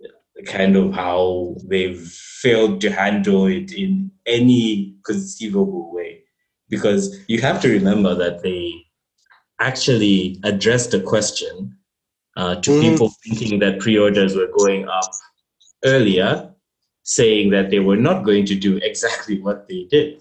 uh, 0.05 0.43
kind 0.45 0.77
of 0.77 0.93
how 0.93 1.57
they've 1.65 2.07
failed 2.43 2.83
to 2.83 2.91
handle 2.91 3.47
it 3.47 3.73
in 3.73 4.11
any 4.27 4.97
conceivable 5.05 5.93
way. 5.93 6.21
Because 6.69 7.19
you 7.29 7.41
have 7.41 7.63
to 7.63 7.69
remember 7.69 8.15
that 8.15 8.43
they 8.43 8.84
actually 9.61 10.41
addressed 10.43 10.91
the 10.91 11.01
question 11.01 11.77
uh, 12.37 12.57
to 12.57 12.71
Mm. 12.71 12.81
people 12.81 13.13
thinking 13.25 13.61
that 13.61 13.79
pre-orders 13.79 14.35
were 14.35 14.51
going 14.57 14.89
up 14.89 15.11
earlier, 15.85 16.53
saying 17.05 17.51
that 17.51 17.71
they 17.71 17.79
were 17.79 17.97
not 17.97 18.25
going 18.25 18.45
to 18.47 18.55
do 18.55 18.77
exactly 18.83 19.41
what 19.41 19.69
they 19.69 19.85
did. 19.91 20.21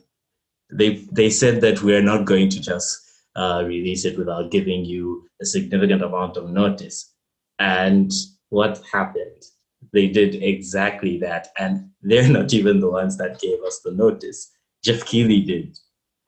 They 0.71 1.05
they 1.11 1.29
said 1.29 1.61
that 1.61 1.81
we 1.81 1.95
are 1.95 2.01
not 2.01 2.25
going 2.25 2.49
to 2.49 2.59
just 2.59 2.99
uh, 3.35 3.63
release 3.65 4.05
it 4.05 4.17
without 4.17 4.51
giving 4.51 4.85
you 4.85 5.27
a 5.41 5.45
significant 5.45 6.01
amount 6.03 6.37
of 6.37 6.49
notice. 6.49 7.11
And 7.59 8.11
what 8.49 8.81
happened? 8.91 9.43
they 9.91 10.07
did 10.07 10.41
exactly 10.41 11.17
that. 11.19 11.49
And 11.57 11.89
they're 12.01 12.29
not 12.37 12.53
even 12.53 12.79
the 12.79 12.89
ones 12.89 13.17
that 13.17 13.39
gave 13.39 13.61
us 13.63 13.79
the 13.83 13.91
notice. 13.91 14.51
Geoff 14.83 15.05
Keighley 15.05 15.41
did. 15.41 15.77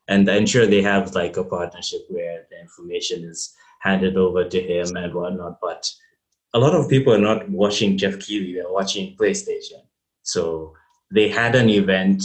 And 0.07 0.29
I'm 0.29 0.45
sure 0.45 0.65
they 0.65 0.81
have 0.81 1.15
like 1.15 1.37
a 1.37 1.43
partnership 1.43 2.01
where 2.09 2.45
the 2.49 2.59
information 2.59 3.23
is 3.23 3.53
handed 3.81 4.17
over 4.17 4.47
to 4.47 4.61
him 4.61 4.95
and 4.95 5.13
whatnot. 5.13 5.59
But 5.61 5.89
a 6.53 6.59
lot 6.59 6.75
of 6.75 6.89
people 6.89 7.13
are 7.13 7.19
not 7.19 7.49
watching 7.49 7.97
Geoff 7.97 8.19
Keighley, 8.19 8.53
they're 8.53 8.71
watching 8.71 9.15
PlayStation. 9.17 9.81
So 10.23 10.73
they 11.11 11.29
had 11.29 11.55
an 11.55 11.69
event 11.69 12.23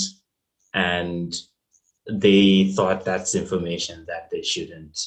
and 0.74 1.34
they 2.10 2.72
thought 2.74 3.04
that's 3.04 3.34
information 3.34 4.04
that 4.08 4.28
they 4.30 4.42
shouldn't 4.42 4.98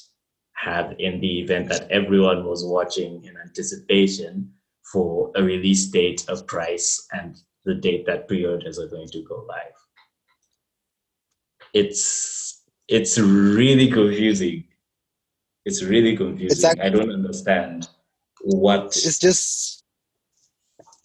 have 0.54 0.96
in 1.00 1.20
the 1.20 1.42
event 1.42 1.70
that 1.70 1.90
everyone 1.92 2.46
was 2.46 2.64
watching 2.66 3.24
in 3.26 3.36
anticipation 3.38 4.52
for 4.92 5.32
a 5.36 5.44
release 5.44 5.88
date, 5.88 6.26
a 6.28 6.42
price, 6.44 7.08
and 7.12 7.38
the 7.66 7.74
date 7.74 8.06
that 8.06 8.28
pre-orders 8.28 8.80
are 8.80 8.88
going 8.88 9.08
to 9.08 9.22
go 9.24 9.46
live. 9.48 9.74
It's 11.74 12.63
it's 12.94 13.18
really 13.18 13.90
confusing. 13.90 14.64
It's 15.66 15.82
really 15.82 16.16
confusing. 16.16 16.70
It's 16.70 16.80
I 16.80 16.90
don't 16.90 17.12
understand 17.12 17.90
what 18.42 18.86
it's 18.86 19.18
just 19.18 19.84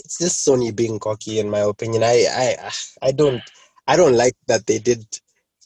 it's 0.01 0.19
just 0.19 0.47
Sony 0.47 0.75
being 0.75 0.99
cocky 0.99 1.39
in 1.39 1.49
my 1.49 1.61
opinion. 1.61 2.03
I 2.03 2.27
I 2.31 2.71
I 3.09 3.13
don't 3.13 3.43
I 3.87 3.97
don't 3.97 4.15
like 4.15 4.35
that 4.49 4.67
they 4.67 4.79
did 4.79 5.07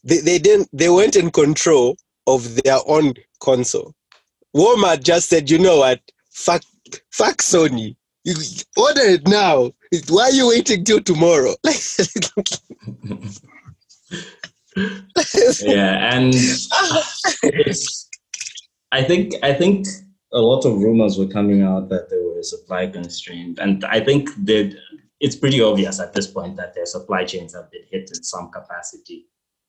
they, 0.05 0.19
they 0.19 0.39
didn't 0.39 0.69
they 0.73 0.89
weren't 0.89 1.17
in 1.17 1.33
control 1.33 1.97
of 2.29 2.63
their 2.63 2.79
own 2.87 3.15
console. 3.41 3.93
Walmart 4.55 5.03
just 5.03 5.29
said, 5.29 5.51
you 5.51 5.59
know 5.59 5.79
what? 5.79 6.01
Fuck 6.31 6.63
fuck 7.11 7.39
Sony. 7.39 7.97
You 8.23 8.35
order 8.77 9.01
it 9.01 9.27
now. 9.27 9.73
Why 10.09 10.25
are 10.25 10.31
you 10.31 10.51
waiting 10.51 10.85
till 10.85 11.03
tomorrow? 11.03 11.57
yeah, 15.63 16.15
and 16.15 16.35
I 18.93 19.03
think 19.03 19.35
I 19.43 19.53
think 19.53 19.87
a 20.33 20.41
lot 20.41 20.65
of 20.65 20.79
rumors 20.79 21.19
were 21.19 21.27
coming 21.27 21.63
out 21.63 21.89
that 21.91 22.09
there 22.09 22.23
were 22.23 22.43
supply 22.43 22.87
constraints, 22.87 23.61
and 23.61 23.85
I 23.85 24.01
think 24.01 24.29
that 24.45 24.77
it's 25.21 25.37
pretty 25.37 25.63
obvious 25.63 26.01
at 26.01 26.15
this 26.15 26.27
point 26.27 26.57
that 26.57 26.75
their 26.75 26.87
supply 26.87 27.25
chains 27.25 27.55
have 27.55 27.71
been 27.71 27.85
hit 27.91 28.11
in 28.15 28.23
some 28.23 28.51
capacity. 28.51 29.27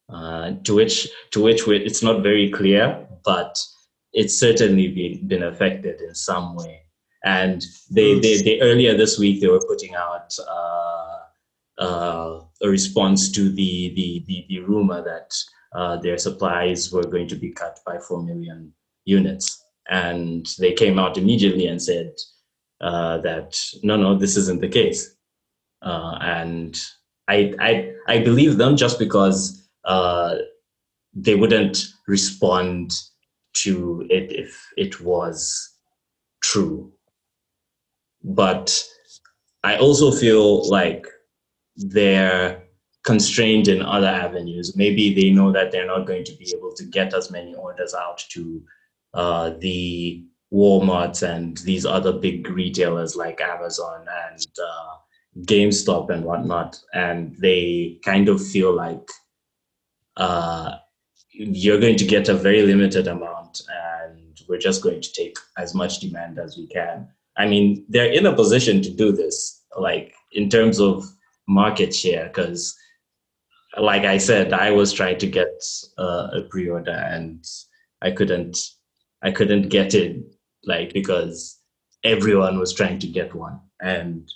Uh, 0.10 0.54
to 0.64 0.76
which 0.76 1.08
to 1.32 1.42
which 1.42 1.68
it's 1.68 2.04
not 2.04 2.22
very 2.22 2.50
clear, 2.50 3.08
but 3.24 3.58
it's 4.14 4.38
certainly 4.40 4.88
been, 4.90 5.28
been 5.28 5.44
affected 5.44 6.02
in 6.02 6.14
some 6.14 6.56
way. 6.56 6.82
And 7.26 7.66
they, 7.90 8.20
they, 8.20 8.42
they 8.42 8.62
earlier 8.62 8.96
this 8.96 9.18
week 9.18 9.42
they 9.42 9.48
were 9.48 9.66
putting 9.68 9.96
out 9.96 10.34
uh, 10.48 11.18
uh, 11.82 12.42
a 12.64 12.70
response 12.70 13.32
to 13.32 13.50
the 13.50 13.94
the 13.96 14.24
the, 14.28 14.46
the 14.50 14.60
rumor 14.60 15.04
that 15.04 15.34
uh, 15.76 15.98
their 15.98 16.18
supplies 16.18 16.92
were 16.92 17.04
going 17.04 17.28
to 17.28 17.36
be 17.36 17.52
cut 17.52 17.80
by 17.86 17.98
four 18.00 18.24
million 18.24 18.74
units, 19.06 19.64
and 19.90 20.48
they 20.60 20.74
came 20.74 20.98
out 20.98 21.18
immediately 21.18 21.68
and 21.68 21.82
said 21.82 22.14
uh, 22.82 23.18
that 23.20 23.58
no, 23.84 23.98
no, 23.98 24.18
this 24.18 24.38
isn't 24.38 24.62
the 24.62 24.68
case, 24.70 25.16
uh, 25.82 26.18
and 26.22 26.80
I 27.28 27.54
I 27.60 27.92
I 28.08 28.20
believe 28.20 28.58
them 28.58 28.78
just 28.78 29.00
because 29.00 29.68
uh, 29.86 30.36
they 31.14 31.36
wouldn't 31.36 31.86
respond 32.08 32.94
to 33.56 34.06
it 34.10 34.32
if 34.32 34.68
it 34.78 35.02
was 35.02 35.74
true. 36.42 36.92
But 38.24 38.84
I 39.64 39.78
also 39.78 40.12
feel 40.12 40.70
like 40.70 41.06
they're 41.76 42.64
constrained 43.04 43.68
in 43.68 43.82
other 43.82 44.08
avenues. 44.08 44.76
Maybe 44.76 45.14
they 45.14 45.30
know 45.30 45.52
that 45.52 45.72
they're 45.72 45.88
not 45.88 46.08
going 46.08 46.24
to 46.26 46.36
be 46.38 46.54
able 46.56 46.74
to 46.74 46.84
get 46.86 47.14
as 47.14 47.30
many 47.30 47.54
orders 47.56 47.94
out 47.94 48.24
to 48.30 48.64
uh, 49.14 49.52
the 49.60 50.24
Walmarts 50.52 51.28
and 51.28 51.58
these 51.60 51.86
other 51.86 52.14
big 52.14 52.50
retailers 52.50 53.16
like 53.16 53.42
Amazon 53.42 54.06
and 54.30 54.48
uh, 54.60 54.96
GameStop 55.42 56.10
and 56.10 56.24
whatnot. 56.24 56.80
And 56.94 57.36
they 57.38 58.00
kind 58.06 58.30
of 58.30 58.46
feel 58.46 58.74
like 58.74 59.10
uh, 60.16 60.76
you're 61.32 61.80
going 61.80 61.98
to 61.98 62.06
get 62.06 62.30
a 62.30 62.36
very 62.36 62.62
limited 62.62 63.08
amount 63.08 63.62
and 63.68 64.40
we're 64.48 64.60
just 64.60 64.84
going 64.84 65.02
to 65.02 65.12
take 65.14 65.38
as 65.58 65.74
much 65.74 66.00
demand 66.00 66.38
as 66.38 66.58
we 66.58 66.68
can. 66.68 67.08
I 67.36 67.48
mean, 67.48 67.84
they're 67.90 68.12
in 68.12 68.28
a 68.28 68.36
position 68.36 68.82
to 68.84 68.90
do 68.92 69.12
this, 69.12 69.64
like 69.76 70.14
in 70.34 70.50
terms 70.50 70.80
of 70.80 71.04
market 71.48 71.94
share, 71.94 72.26
because 72.28 72.76
like 73.78 74.04
I 74.04 74.18
said, 74.18 74.54
I 74.54 74.72
was 74.72 74.94
trying 74.94 75.18
to 75.20 75.28
get 75.28 75.64
uh, 75.98 76.28
a 76.34 76.42
pre-order 76.50 76.92
and 76.92 77.44
I 78.02 78.12
couldn't, 78.12 78.58
I 79.22 79.32
couldn't 79.32 79.70
get 79.70 79.94
it, 79.94 80.22
like 80.66 80.94
because 80.94 81.60
everyone 82.04 82.60
was 82.60 82.74
trying 82.74 83.00
to 83.00 83.08
get 83.08 83.34
one, 83.34 83.60
and 83.82 84.30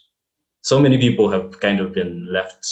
so 0.62 0.80
many 0.80 0.98
people 0.98 1.30
have 1.30 1.60
kind 1.60 1.80
of 1.80 1.93
been 1.93 2.28
left 2.32 2.65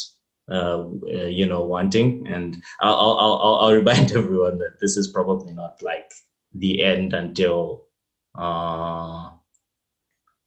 uh, 0.50 0.86
uh, 1.08 1.28
you 1.28 1.45
know 1.45 1.63
wanting. 1.63 2.28
And 2.28 2.62
I'll, 2.82 2.95
I'll 2.95 3.17
i'll 3.19 3.56
i'll 3.62 3.74
remind 3.82 4.12
everyone 4.12 4.58
that 4.60 4.80
this 4.82 4.98
is 4.98 5.08
probably 5.08 5.54
not 5.54 5.82
like 5.82 6.12
the 6.54 6.84
end 6.84 7.13
until 7.13 7.86
uh 8.38 9.30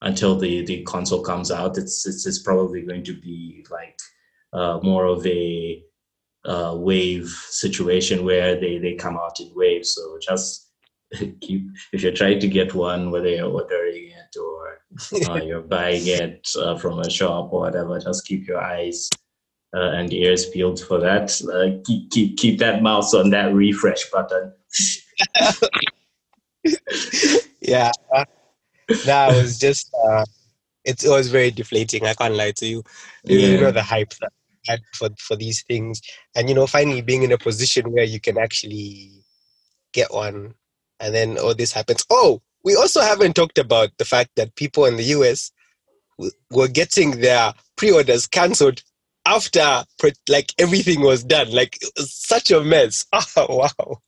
until 0.02 0.38
the 0.38 0.64
the 0.64 0.82
console 0.84 1.22
comes 1.22 1.50
out 1.50 1.76
it's 1.78 2.06
it's, 2.06 2.26
it's 2.26 2.38
probably 2.38 2.82
going 2.82 3.04
to 3.04 3.14
be 3.14 3.64
like 3.70 3.98
uh, 4.52 4.78
more 4.82 5.04
of 5.04 5.26
a 5.26 5.82
uh, 6.44 6.74
wave 6.76 7.28
situation 7.50 8.24
where 8.24 8.58
they 8.58 8.78
they 8.78 8.94
come 8.94 9.16
out 9.16 9.38
in 9.40 9.50
waves 9.54 9.94
so 9.94 10.18
just 10.20 10.70
keep 11.40 11.66
if 11.92 12.02
you're 12.02 12.12
trying 12.12 12.38
to 12.38 12.48
get 12.48 12.74
one 12.74 13.10
whether 13.10 13.28
you're 13.28 13.50
ordering 13.50 14.10
it 14.10 14.36
or 14.38 14.80
uh, 15.30 15.34
you're 15.44 15.62
buying 15.62 16.06
it 16.06 16.48
uh, 16.58 16.76
from 16.76 16.98
a 17.00 17.10
shop 17.10 17.52
or 17.52 17.60
whatever 17.60 17.98
just 17.98 18.26
keep 18.26 18.46
your 18.46 18.60
eyes 18.60 19.10
uh, 19.74 19.90
and 19.92 20.12
ears 20.12 20.46
peeled 20.46 20.80
for 20.80 20.98
that. 20.98 21.30
Uh, 21.42 21.80
keep 21.84 22.10
keep 22.10 22.36
keep 22.36 22.58
that 22.58 22.82
mouse 22.82 23.14
on 23.14 23.30
that 23.30 23.54
refresh 23.54 24.10
button. 24.10 24.52
yeah, 27.60 27.90
uh, 28.90 29.30
it 29.32 29.42
was 29.42 29.58
just. 29.58 29.92
Uh, 30.08 30.24
it, 30.84 31.04
it 31.04 31.08
was 31.08 31.28
very 31.28 31.50
deflating. 31.50 32.06
I 32.06 32.14
can't 32.14 32.34
lie 32.34 32.52
to 32.52 32.66
you. 32.66 32.82
You, 33.24 33.38
yeah. 33.38 33.48
you 33.48 33.60
know 33.60 33.70
the 33.70 33.82
hype 33.82 34.14
that 34.20 34.32
had 34.66 34.80
for 34.94 35.10
for 35.18 35.36
these 35.36 35.62
things, 35.62 36.00
and 36.34 36.48
you 36.48 36.54
know 36.54 36.66
finally 36.66 37.02
being 37.02 37.22
in 37.22 37.32
a 37.32 37.38
position 37.38 37.92
where 37.92 38.04
you 38.04 38.20
can 38.20 38.38
actually 38.38 39.12
get 39.92 40.12
one, 40.12 40.54
and 41.00 41.14
then 41.14 41.38
all 41.38 41.54
this 41.54 41.72
happens. 41.72 42.04
Oh, 42.10 42.40
we 42.64 42.74
also 42.76 43.00
haven't 43.00 43.34
talked 43.34 43.58
about 43.58 43.90
the 43.98 44.04
fact 44.04 44.30
that 44.36 44.54
people 44.56 44.84
in 44.86 44.96
the 44.96 45.04
US 45.04 45.52
were 46.50 46.68
getting 46.68 47.20
their 47.20 47.52
pre-orders 47.76 48.26
cancelled 48.26 48.82
after 49.26 49.84
like 50.28 50.52
everything 50.58 51.02
was 51.02 51.22
done 51.22 51.50
like 51.52 51.78
such 51.96 52.50
a 52.50 52.62
mess 52.62 53.04
oh, 53.36 53.46
wow 53.56 54.00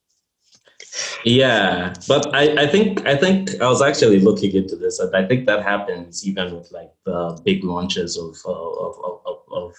yeah 1.24 1.92
but 2.08 2.34
I, 2.34 2.64
I 2.64 2.66
think 2.66 3.06
i 3.06 3.16
think 3.16 3.60
i 3.60 3.68
was 3.68 3.82
actually 3.82 4.20
looking 4.20 4.54
into 4.54 4.76
this 4.76 5.00
i 5.00 5.24
think 5.26 5.46
that 5.46 5.62
happens 5.62 6.26
even 6.26 6.54
with 6.54 6.70
like 6.72 6.90
the 7.04 7.40
big 7.44 7.64
launches 7.64 8.16
of 8.16 8.36
of 8.44 8.94
of, 9.04 9.20
of, 9.26 9.38
of 9.52 9.74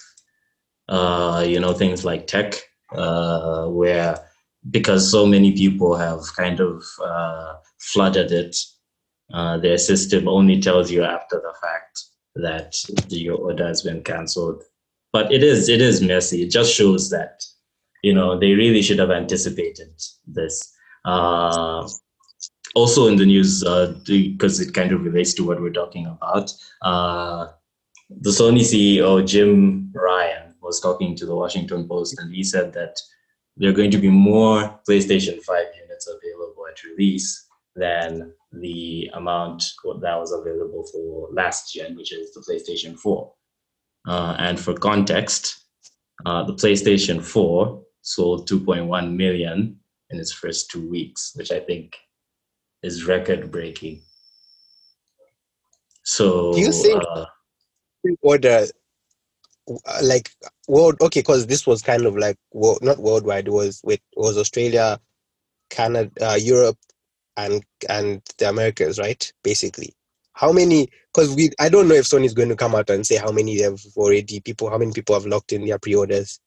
uh, 0.89 1.43
you 1.43 1.60
know 1.60 1.74
things 1.74 2.04
like 2.04 2.28
tech 2.28 2.56
uh, 2.95 3.65
where 3.67 4.19
because 4.69 5.10
so 5.10 5.26
many 5.26 5.54
people 5.54 5.95
have 5.95 6.19
kind 6.36 6.60
of 6.60 6.84
uh, 7.04 7.56
flooded 7.80 8.32
it 8.32 8.56
uh, 9.34 9.58
their 9.58 9.78
system 9.78 10.28
only 10.28 10.60
tells 10.60 10.91
you 10.91 11.04
after 11.04 11.38
the 11.38 11.54
fact 11.62 12.04
that 12.36 12.76
your 13.10 13.38
order 13.38 13.67
has 13.67 13.82
been 13.82 14.04
cancelled 14.04 14.63
but 15.12 15.32
it 15.32 15.43
is 15.43 15.69
it 15.69 15.82
is 15.82 16.02
messy. 16.02 16.43
It 16.43 16.52
just 16.52 16.74
shows 16.74 17.10
that 17.10 17.43
you 18.04 18.13
know 18.13 18.39
they 18.39 18.54
really 18.54 18.82
should 18.82 19.00
have 19.00 19.12
anticipated 19.12 19.93
this. 20.26 20.74
Uh, 21.06 21.88
also 22.76 23.08
in 23.08 23.16
the 23.16 23.26
news, 23.26 23.62
because 23.62 24.60
uh, 24.60 24.64
it 24.64 24.74
kind 24.74 24.92
of 24.92 25.04
relates 25.04 25.34
to 25.34 25.46
what 25.46 25.62
we're 25.62 25.72
talking 25.72 26.06
about, 26.06 26.52
uh, 26.84 27.48
the 28.10 28.30
Sony 28.30 28.62
CEO 28.62 29.26
Jim 29.26 29.92
Ryan 29.94 30.54
was 30.62 30.80
talking 30.80 31.16
to 31.16 31.26
the 31.26 31.36
Washington 31.36 31.88
Post, 31.88 32.20
and 32.20 32.34
he 32.34 32.44
said 32.44 32.74
that 32.74 32.98
there 33.58 33.70
are 33.70 33.74
going 33.74 33.92
to 33.92 33.98
be 33.98 34.10
more 34.10 34.80
PlayStation 34.88 35.42
5 35.42 35.66
units 35.82 36.08
available 36.08 36.66
at 36.70 36.84
release 36.84 37.48
than 37.76 38.34
the 38.52 39.10
amount 39.14 39.64
that 40.02 40.20
was 40.20 40.32
available 40.32 40.86
for 40.92 41.30
last 41.32 41.74
gen, 41.74 41.96
which 41.96 42.14
is 42.14 42.34
the 42.34 42.42
PlayStation 42.42 42.98
4. 42.98 43.34
Uh, 44.08 44.36
and 44.40 44.60
for 44.60 44.74
context, 44.74 45.66
uh, 46.26 46.44
the 46.44 46.54
PlayStation 46.54 47.24
4 47.24 47.82
sold 48.02 48.50
2.1 48.50 49.16
million 49.16 49.80
in 50.12 50.19
its 50.19 50.32
first 50.32 50.69
two 50.69 50.88
weeks, 50.89 51.32
which 51.36 51.52
I 51.52 51.60
think 51.60 51.95
is 52.84 53.06
record 53.06 53.52
breaking. 53.52 54.02
So, 56.04 56.54
do 56.54 56.60
you 56.60 56.71
think? 56.71 57.04
Uh, 57.10 57.26
order 58.21 58.65
uh, 59.69 60.00
like 60.04 60.32
world 60.67 60.95
okay 61.02 61.19
because 61.19 61.45
this 61.45 61.67
was 61.67 61.84
kind 61.84 62.06
of 62.06 62.17
like 62.17 62.36
world, 62.52 62.80
not 62.82 62.97
worldwide 62.97 63.47
it 63.47 63.52
was 63.52 63.80
with 63.84 64.00
it 64.00 64.19
was 64.19 64.38
australia 64.38 65.00
canada 65.69 66.10
uh, 66.21 66.36
europe 66.36 66.78
and 67.38 67.63
and 67.88 68.21
the 68.39 68.50
americans 68.50 68.97
right 68.97 69.32
basically 69.43 69.93
how 70.34 70.52
many 70.52 70.89
because 71.13 71.36
we 71.36 71.52
i 71.60 71.69
don't 71.69 71.88
know 71.88 71.93
if 71.93 72.06
sony's 72.06 72.34
going 72.34 72.50
to 72.50 72.56
come 72.56 72.74
out 72.74 72.89
and 72.89 73.06
say 73.06 73.17
how 73.17 73.32
many 73.32 73.56
they 73.56 73.63
have 73.63 73.80
already 73.95 74.39
people 74.39 74.69
how 74.69 74.80
many 74.80 74.91
people 74.91 75.13
have 75.13 75.28
locked 75.28 75.54
in 75.54 75.65
their 75.65 75.78
pre-orders 75.78 76.39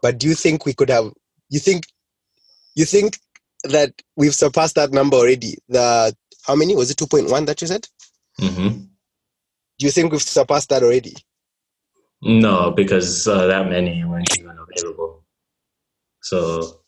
but 0.00 0.18
do 0.18 0.26
you 0.26 0.34
think 0.34 0.64
we 0.64 0.72
could 0.72 0.88
have 0.88 1.12
you 1.50 1.58
think 1.58 1.84
you 2.74 2.84
think 2.84 3.18
that 3.64 3.92
we've 4.16 4.34
surpassed 4.34 4.74
that 4.74 4.92
number 4.92 5.16
already 5.16 5.56
the 5.68 6.14
how 6.46 6.54
many 6.54 6.76
was 6.76 6.90
it 6.90 6.98
2.1 6.98 7.46
that 7.46 7.60
you 7.60 7.66
said 7.66 7.86
hmm 8.38 8.68
do 9.78 9.86
you 9.86 9.90
think 9.90 10.12
we've 10.12 10.22
surpassed 10.22 10.68
that 10.68 10.82
already 10.82 11.14
No, 12.24 12.70
because 12.70 13.28
uh, 13.28 13.46
that 13.46 13.68
many 13.68 14.02
weren't 14.02 14.32
even 14.38 14.56
available. 14.58 15.24
So 16.22 16.80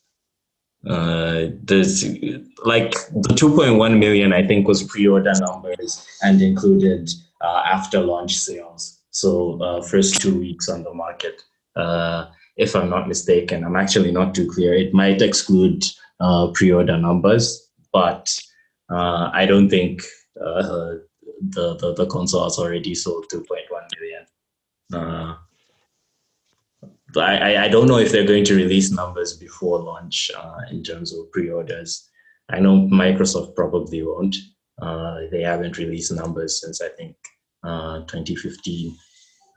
uh, 0.89 1.47
there's 1.63 2.03
like 2.65 2.93
the 3.11 3.35
2.1 3.35 3.99
million, 3.99 4.33
I 4.33 4.45
think, 4.47 4.67
was 4.67 4.81
pre-order 4.83 5.33
numbers 5.39 6.05
and 6.23 6.41
included 6.41 7.11
uh, 7.41 7.61
after 7.71 8.01
launch 8.01 8.35
sales. 8.35 8.99
So 9.11 9.61
uh, 9.61 9.81
first 9.83 10.21
two 10.21 10.39
weeks 10.39 10.69
on 10.69 10.83
the 10.83 10.93
market. 10.93 11.43
Uh, 11.75 12.25
if 12.57 12.75
I'm 12.75 12.89
not 12.89 13.07
mistaken, 13.07 13.63
I'm 13.63 13.75
actually 13.75 14.11
not 14.11 14.33
too 14.35 14.49
clear. 14.49 14.73
It 14.73 14.93
might 14.93 15.21
exclude 15.21 15.83
uh, 16.19 16.47
pre-order 16.53 16.97
numbers, 16.97 17.69
but 17.93 18.27
uh, 18.89 19.29
I 19.33 19.45
don't 19.45 19.69
think 19.69 20.01
uh, 20.39 20.95
the, 21.49 21.75
the 21.79 21.93
the 21.95 22.05
console 22.07 22.43
has 22.45 22.57
already 22.57 22.95
sold 22.95 23.25
2.1 23.31 23.45
million. 23.99 24.25
Uh, 24.93 25.35
I, 27.15 27.65
I- 27.65 27.67
don't 27.67 27.87
know 27.87 27.97
if 27.97 28.11
they're 28.11 28.25
going 28.27 28.45
to 28.45 28.55
release 28.55 28.91
numbers 28.91 29.33
before 29.37 29.79
launch 29.79 30.29
uh, 30.37 30.59
in 30.71 30.83
terms 30.83 31.13
of 31.13 31.31
pre-orders. 31.31 32.09
I 32.49 32.59
know 32.59 32.87
Microsoft 32.87 33.55
probably 33.55 34.03
won't. 34.03 34.35
Uh, 34.81 35.21
they 35.31 35.41
haven't 35.41 35.77
released 35.77 36.11
numbers 36.13 36.61
since 36.61 36.81
I 36.81 36.89
think 36.89 37.15
uh, 37.63 37.99
2015 38.01 38.95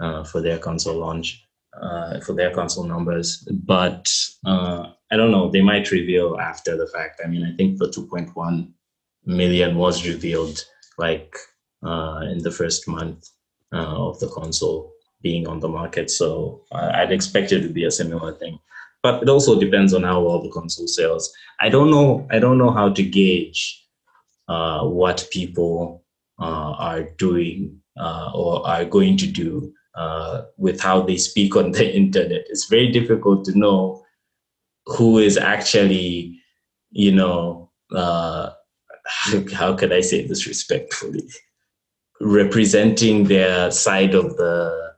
uh, 0.01 0.25
for 0.25 0.41
their 0.41 0.59
console 0.59 0.97
launch, 0.99 1.45
uh, 1.81 2.21
for 2.21 2.35
their 2.35 2.53
console 2.53 2.85
numbers. 2.85 3.47
But 3.51 4.09
uh, 4.45 4.91
I 5.11 5.17
don't 5.17 5.31
know. 5.31 5.51
They 5.51 5.63
might 5.63 5.91
reveal 5.91 6.39
after 6.39 6.77
the 6.77 6.87
fact. 6.87 7.21
I 7.25 7.29
mean, 7.29 7.45
I 7.45 7.55
think 7.57 7.79
the 7.79 7.89
2.1 7.91 8.73
million 9.25 9.77
was 9.77 10.07
revealed 10.07 10.65
like 10.99 11.35
uh, 11.83 12.21
in 12.31 12.39
the 12.43 12.51
first 12.51 12.87
month 12.89 13.29
uh, 13.73 14.09
of 14.09 14.19
the 14.21 14.29
console 14.29 14.93
being 15.23 15.47
on 15.47 15.61
the 15.61 15.69
market. 15.69 16.11
So 16.11 16.63
I- 16.73 17.03
I'd 17.03 17.13
expect 17.13 17.53
it 17.53 17.61
to 17.63 17.69
be 17.69 17.85
a 17.85 17.91
similar 17.91 18.33
thing. 18.35 18.59
But 19.03 19.23
it 19.23 19.29
also 19.31 19.59
depends 19.59 19.95
on 19.95 20.03
how 20.03 20.23
well 20.23 20.43
the 20.43 20.51
console 20.51 20.87
sells. 20.87 21.33
I 21.61 21.71
don't 21.71 21.91
know. 21.91 22.27
I 22.31 22.39
don't 22.39 22.59
know 22.59 22.71
how 22.71 22.91
to 22.91 23.03
gauge 23.03 23.83
uh, 24.49 24.85
what 24.85 25.27
people 25.31 26.05
uh, 26.39 26.73
are 26.79 27.03
doing 27.19 27.81
uh, 27.99 28.31
or 28.35 28.67
are 28.67 28.85
going 28.85 29.17
to 29.19 29.27
do 29.27 29.73
uh, 29.95 30.43
with 30.57 30.81
how 30.81 31.03
they 31.03 31.17
speak 31.17 31.57
on 31.57 31.73
the 31.73 31.95
internet. 31.95 32.45
It's 32.49 32.69
very 32.69 32.91
difficult 32.91 33.45
to 33.47 33.59
know 33.59 34.05
who 34.87 35.19
is 35.19 35.37
actually, 35.37 36.41
you 36.91 37.13
know, 37.13 37.71
uh, 37.95 38.51
how 39.53 39.75
can 39.75 39.93
I 39.93 40.01
say 40.01 40.27
this 40.27 40.47
respectfully? 40.47 41.29
representing 42.21 43.25
their 43.25 43.71
side 43.71 44.15
of 44.15 44.37
the 44.37 44.93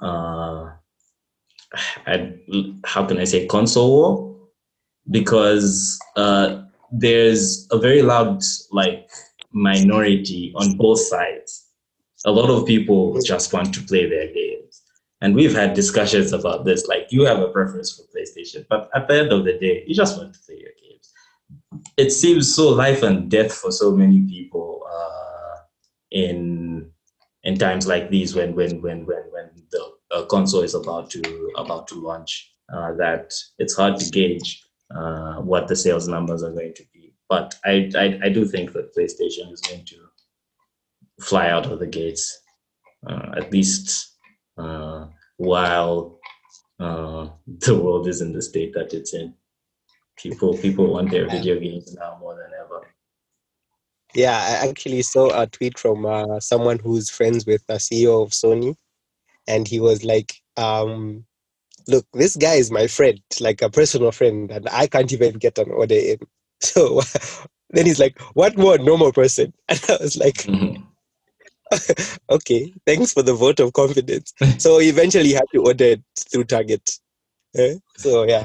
uh 0.00 0.70
how 2.84 3.04
can 3.04 3.18
I 3.18 3.24
say 3.24 3.46
console 3.46 3.90
war 3.90 4.48
because 5.10 5.98
uh 6.16 6.62
there's 6.90 7.66
a 7.70 7.78
very 7.78 8.02
loud 8.02 8.42
like 8.72 9.08
minority 9.52 10.52
on 10.56 10.76
both 10.76 11.00
sides 11.00 11.65
a 12.26 12.30
lot 12.30 12.50
of 12.50 12.66
people 12.66 13.18
just 13.22 13.52
want 13.52 13.72
to 13.74 13.80
play 13.82 14.08
their 14.08 14.26
games. 14.32 14.82
And 15.20 15.34
we've 15.34 15.54
had 15.54 15.72
discussions 15.74 16.32
about 16.32 16.64
this 16.64 16.86
like 16.86 17.06
you 17.10 17.24
have 17.24 17.38
a 17.38 17.48
preference 17.48 17.92
for 17.96 18.02
PlayStation 18.14 18.66
but 18.68 18.90
at 18.94 19.08
the 19.08 19.14
end 19.20 19.32
of 19.32 19.44
the 19.44 19.58
day 19.58 19.84
you 19.86 19.94
just 19.94 20.18
want 20.18 20.34
to 20.34 20.40
play 20.40 20.56
your 20.56 20.72
games. 20.82 21.12
It 21.96 22.10
seems 22.10 22.54
so 22.54 22.68
life 22.68 23.02
and 23.02 23.30
death 23.30 23.52
for 23.54 23.72
so 23.72 23.92
many 23.92 24.20
people 24.22 24.82
uh 24.86 25.60
in 26.10 26.90
in 27.44 27.56
times 27.56 27.86
like 27.86 28.10
these 28.10 28.34
when 28.34 28.54
when 28.54 28.82
when 28.82 29.06
when 29.06 29.24
when 29.30 29.50
the 29.70 29.82
uh, 30.10 30.24
console 30.26 30.62
is 30.62 30.74
about 30.74 31.08
to 31.10 31.52
about 31.56 31.86
to 31.88 31.94
launch 31.94 32.52
uh, 32.72 32.92
that 32.94 33.32
it's 33.58 33.76
hard 33.76 33.96
to 33.98 34.10
gauge 34.10 34.64
uh, 34.94 35.36
what 35.36 35.68
the 35.68 35.76
sales 35.76 36.08
numbers 36.08 36.42
are 36.42 36.52
going 36.52 36.74
to 36.74 36.84
be. 36.92 37.14
But 37.28 37.54
I, 37.64 37.90
I 37.96 38.20
i 38.24 38.28
do 38.28 38.44
think 38.44 38.72
that 38.72 38.94
playstation 38.94 39.52
is 39.52 39.60
going 39.60 39.84
to 39.86 40.05
fly 41.20 41.48
out 41.48 41.66
of 41.66 41.78
the 41.78 41.86
gates 41.86 42.40
uh, 43.08 43.32
at 43.36 43.50
least 43.52 44.16
uh, 44.58 45.06
while 45.36 46.18
uh, 46.80 47.28
the 47.46 47.74
world 47.74 48.08
is 48.08 48.20
in 48.20 48.32
the 48.32 48.42
state 48.42 48.72
that 48.74 48.92
it's 48.92 49.14
in 49.14 49.34
people 50.16 50.56
people 50.58 50.86
want 50.92 51.10
their 51.10 51.28
video 51.28 51.58
games 51.58 51.94
now 51.94 52.16
more 52.20 52.34
than 52.34 52.50
ever 52.58 52.86
Yeah, 54.14 54.36
I 54.36 54.68
actually 54.68 55.02
saw 55.02 55.42
a 55.42 55.46
tweet 55.46 55.78
from 55.78 56.06
uh, 56.06 56.40
someone 56.40 56.78
who's 56.78 57.10
friends 57.10 57.44
with 57.44 57.66
the 57.66 57.74
CEO 57.74 58.22
of 58.22 58.30
Sony, 58.30 58.74
and 59.46 59.68
he 59.68 59.78
was 59.78 60.04
like, 60.04 60.40
um, 60.56 61.26
"Look, 61.86 62.06
this 62.14 62.34
guy 62.36 62.54
is 62.54 62.70
my 62.70 62.86
friend, 62.86 63.20
like 63.40 63.60
a 63.60 63.68
personal 63.68 64.12
friend, 64.12 64.50
and 64.50 64.68
I 64.70 64.86
can't 64.86 65.12
even 65.12 65.34
get 65.34 65.58
an 65.58 65.70
order 65.70 65.94
in." 65.94 66.18
So 66.62 67.02
then 67.70 67.84
he's 67.84 68.00
like, 68.00 68.18
"What 68.32 68.56
more 68.56 68.78
normal 68.78 69.12
person?" 69.12 69.52
And 69.68 69.80
I 69.90 69.98
was 70.00 70.16
like, 70.16 70.46
Mhm. 70.48 70.85
"Okay, 72.30 72.72
thanks 72.86 73.12
for 73.12 73.22
the 73.22 73.34
vote 73.34 73.60
of 73.60 73.72
confidence." 73.72 74.32
So 74.58 74.80
eventually, 74.80 75.28
he 75.28 75.34
had 75.34 75.50
to 75.52 75.62
order 75.62 75.84
it 75.84 76.02
through 76.30 76.44
Target. 76.44 76.88
Eh? 77.56 77.76
So 77.96 78.24
yeah, 78.24 78.44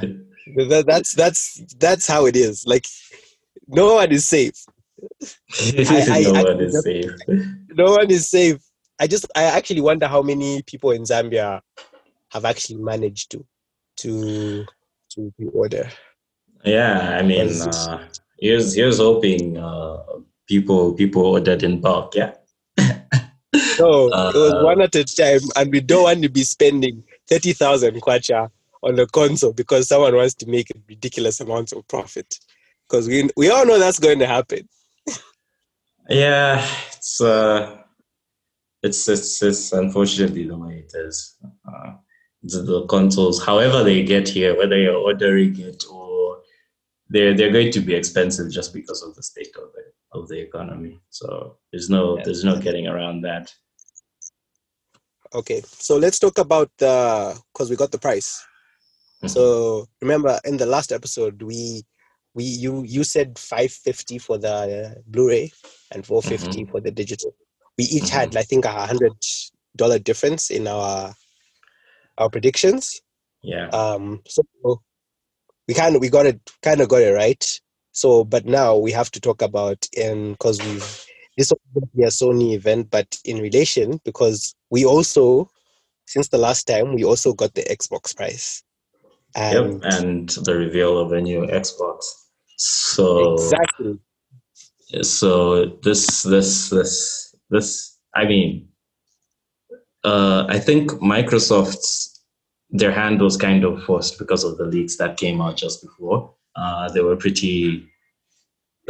that, 0.55 0.85
that's 0.87 1.13
that's 1.15 1.61
that's 1.77 2.07
how 2.07 2.25
it 2.25 2.35
is. 2.35 2.65
Like, 2.65 2.85
no 3.67 3.95
one 3.95 4.11
is 4.11 4.27
safe. 4.27 4.55
I- 5.59 6.21
no 6.23 6.33
I 6.35 6.43
one 6.43 6.61
is 6.61 6.83
safe. 6.83 7.11
no 7.69 7.91
one 7.91 8.11
is 8.11 8.29
safe. 8.29 8.57
I 8.99 9.07
just 9.07 9.25
I 9.35 9.43
actually 9.43 9.81
wonder 9.81 10.07
how 10.07 10.21
many 10.21 10.61
people 10.63 10.91
in 10.91 11.03
Zambia 11.03 11.61
have 12.29 12.45
actually 12.45 12.77
managed 12.81 13.31
to 13.31 13.45
to 13.97 14.65
to 15.15 15.33
order. 15.53 15.89
Yeah, 16.63 17.17
I 17.17 17.23
mean, 17.23 17.49
uh, 17.61 18.07
here's 18.39 18.75
here's 18.75 18.99
hoping 18.99 19.57
uh, 19.57 20.03
people 20.47 20.93
people 20.93 21.25
ordered 21.25 21.63
in 21.63 21.81
bulk. 21.81 22.15
Yeah, 22.15 22.33
No, 23.81 24.07
it 24.07 24.35
was 24.35 24.53
Uh, 24.53 24.63
one 24.63 24.81
at 24.81 24.95
a 24.95 25.03
time, 25.03 25.41
and 25.55 25.71
we 25.71 25.79
don't 25.81 26.03
want 26.03 26.21
to 26.23 26.29
be 26.29 26.43
spending 26.43 27.03
thirty 27.29 27.53
thousand 27.53 28.01
kwacha 28.01 28.49
on 28.83 28.99
a 28.99 29.07
console 29.07 29.53
because 29.53 29.87
someone 29.87 30.15
wants 30.15 30.35
to 30.35 30.45
make 30.47 30.69
a 30.71 30.79
ridiculous 30.87 31.39
amounts 31.39 31.71
of 31.73 31.87
profit. 31.87 32.39
Because 32.87 33.07
we 33.07 33.29
we 33.37 33.49
all 33.49 33.65
know 33.65 33.79
that's 33.79 33.99
going 33.99 34.19
to 34.19 34.27
happen. 34.27 34.67
yeah, 36.09 36.65
it's 36.95 37.21
uh, 37.21 37.77
it's 38.83 39.07
it's 39.07 39.41
it's 39.41 39.71
unfortunately 39.73 40.45
the 40.47 40.57
way 40.57 40.85
it 40.85 40.91
is. 40.95 41.37
Uh, 41.67 41.93
the, 42.43 42.61
the 42.63 42.85
consoles, 42.87 43.43
however 43.43 43.83
they 43.83 44.03
get 44.03 44.27
here, 44.27 44.57
whether 44.57 44.77
you're 44.77 44.95
ordering 44.95 45.59
it 45.59 45.83
or 45.91 46.41
they're 47.09 47.35
they're 47.35 47.51
going 47.51 47.71
to 47.71 47.79
be 47.81 47.93
expensive 47.93 48.51
just 48.51 48.73
because 48.73 49.03
of 49.03 49.15
the 49.15 49.23
state 49.23 49.55
of 49.55 49.71
the 49.73 49.83
of 50.19 50.27
the 50.27 50.39
economy. 50.39 50.99
So 51.09 51.57
there's 51.71 51.89
no 51.89 52.17
Yeah. 52.17 52.23
there's 52.25 52.43
no 52.43 52.59
getting 52.59 52.87
around 52.87 53.21
that. 53.21 53.53
Okay, 55.33 55.61
so 55.65 55.97
let's 55.97 56.19
talk 56.19 56.37
about 56.37 56.69
the 56.77 57.39
because 57.53 57.69
we 57.69 57.75
got 57.75 57.91
the 57.91 57.99
price. 57.99 58.43
So 59.27 59.87
remember 60.01 60.39
in 60.45 60.57
the 60.57 60.65
last 60.65 60.91
episode 60.91 61.41
we 61.43 61.83
we 62.33 62.43
you 62.43 62.83
you 62.83 63.03
said 63.03 63.37
550 63.37 64.17
for 64.17 64.37
the 64.37 64.95
uh, 64.97 65.01
Blu-ray 65.05 65.51
and 65.91 66.05
450 66.05 66.65
for 66.65 66.81
the 66.81 66.91
digital. 66.91 67.35
We 67.77 67.85
each 67.85 68.09
had 68.09 68.35
I 68.35 68.41
think 68.41 68.65
a 68.65 68.71
hundred 68.71 69.13
dollar 69.75 69.99
difference 69.99 70.49
in 70.49 70.67
our 70.67 71.13
our 72.17 72.29
predictions. 72.29 72.99
Yeah. 73.43 73.67
Um 73.67 74.21
so 74.27 74.43
we 75.67 75.75
kind 75.75 75.95
of 75.95 76.01
we 76.01 76.09
got 76.09 76.25
it 76.25 76.41
kind 76.63 76.81
of 76.81 76.89
got 76.89 77.03
it 77.03 77.13
right. 77.13 77.61
So 77.91 78.23
but 78.23 78.45
now 78.45 78.75
we 78.75 78.91
have 78.91 79.11
to 79.11 79.21
talk 79.21 79.43
about 79.43 79.87
and 79.95 80.33
because 80.33 80.59
we've 80.63 81.05
this 81.37 81.49
to 81.49 81.57
be 81.95 82.03
a 82.03 82.07
Sony 82.07 82.53
event, 82.53 82.89
but 82.89 83.17
in 83.23 83.39
relation 83.39 84.01
because 84.03 84.55
we 84.71 84.85
also 84.85 85.49
since 86.07 86.29
the 86.29 86.37
last 86.37 86.65
time 86.65 86.95
we 86.95 87.03
also 87.03 87.33
got 87.33 87.53
the 87.53 87.63
Xbox 87.63 88.15
price. 88.15 88.63
And 89.35 89.81
Yep, 89.83 89.93
and 89.93 90.29
the 90.29 90.55
reveal 90.57 90.97
of 90.97 91.11
a 91.13 91.21
new 91.21 91.41
Xbox. 91.41 92.03
So 92.57 93.33
exactly. 93.33 93.99
so 95.03 95.65
this 95.83 96.23
this 96.23 96.69
this 96.69 97.35
this 97.49 97.97
I 98.15 98.25
mean 98.25 98.67
uh, 100.03 100.45
I 100.49 100.59
think 100.59 100.91
Microsoft's 100.91 102.23
their 102.71 102.91
hand 102.91 103.21
was 103.21 103.37
kind 103.37 103.63
of 103.63 103.83
forced 103.83 104.17
because 104.17 104.43
of 104.43 104.57
the 104.57 104.65
leaks 104.65 104.97
that 104.97 105.17
came 105.17 105.41
out 105.41 105.57
just 105.57 105.81
before. 105.81 106.33
Uh, 106.55 106.89
they 106.91 107.01
were 107.01 107.15
pretty 107.15 107.90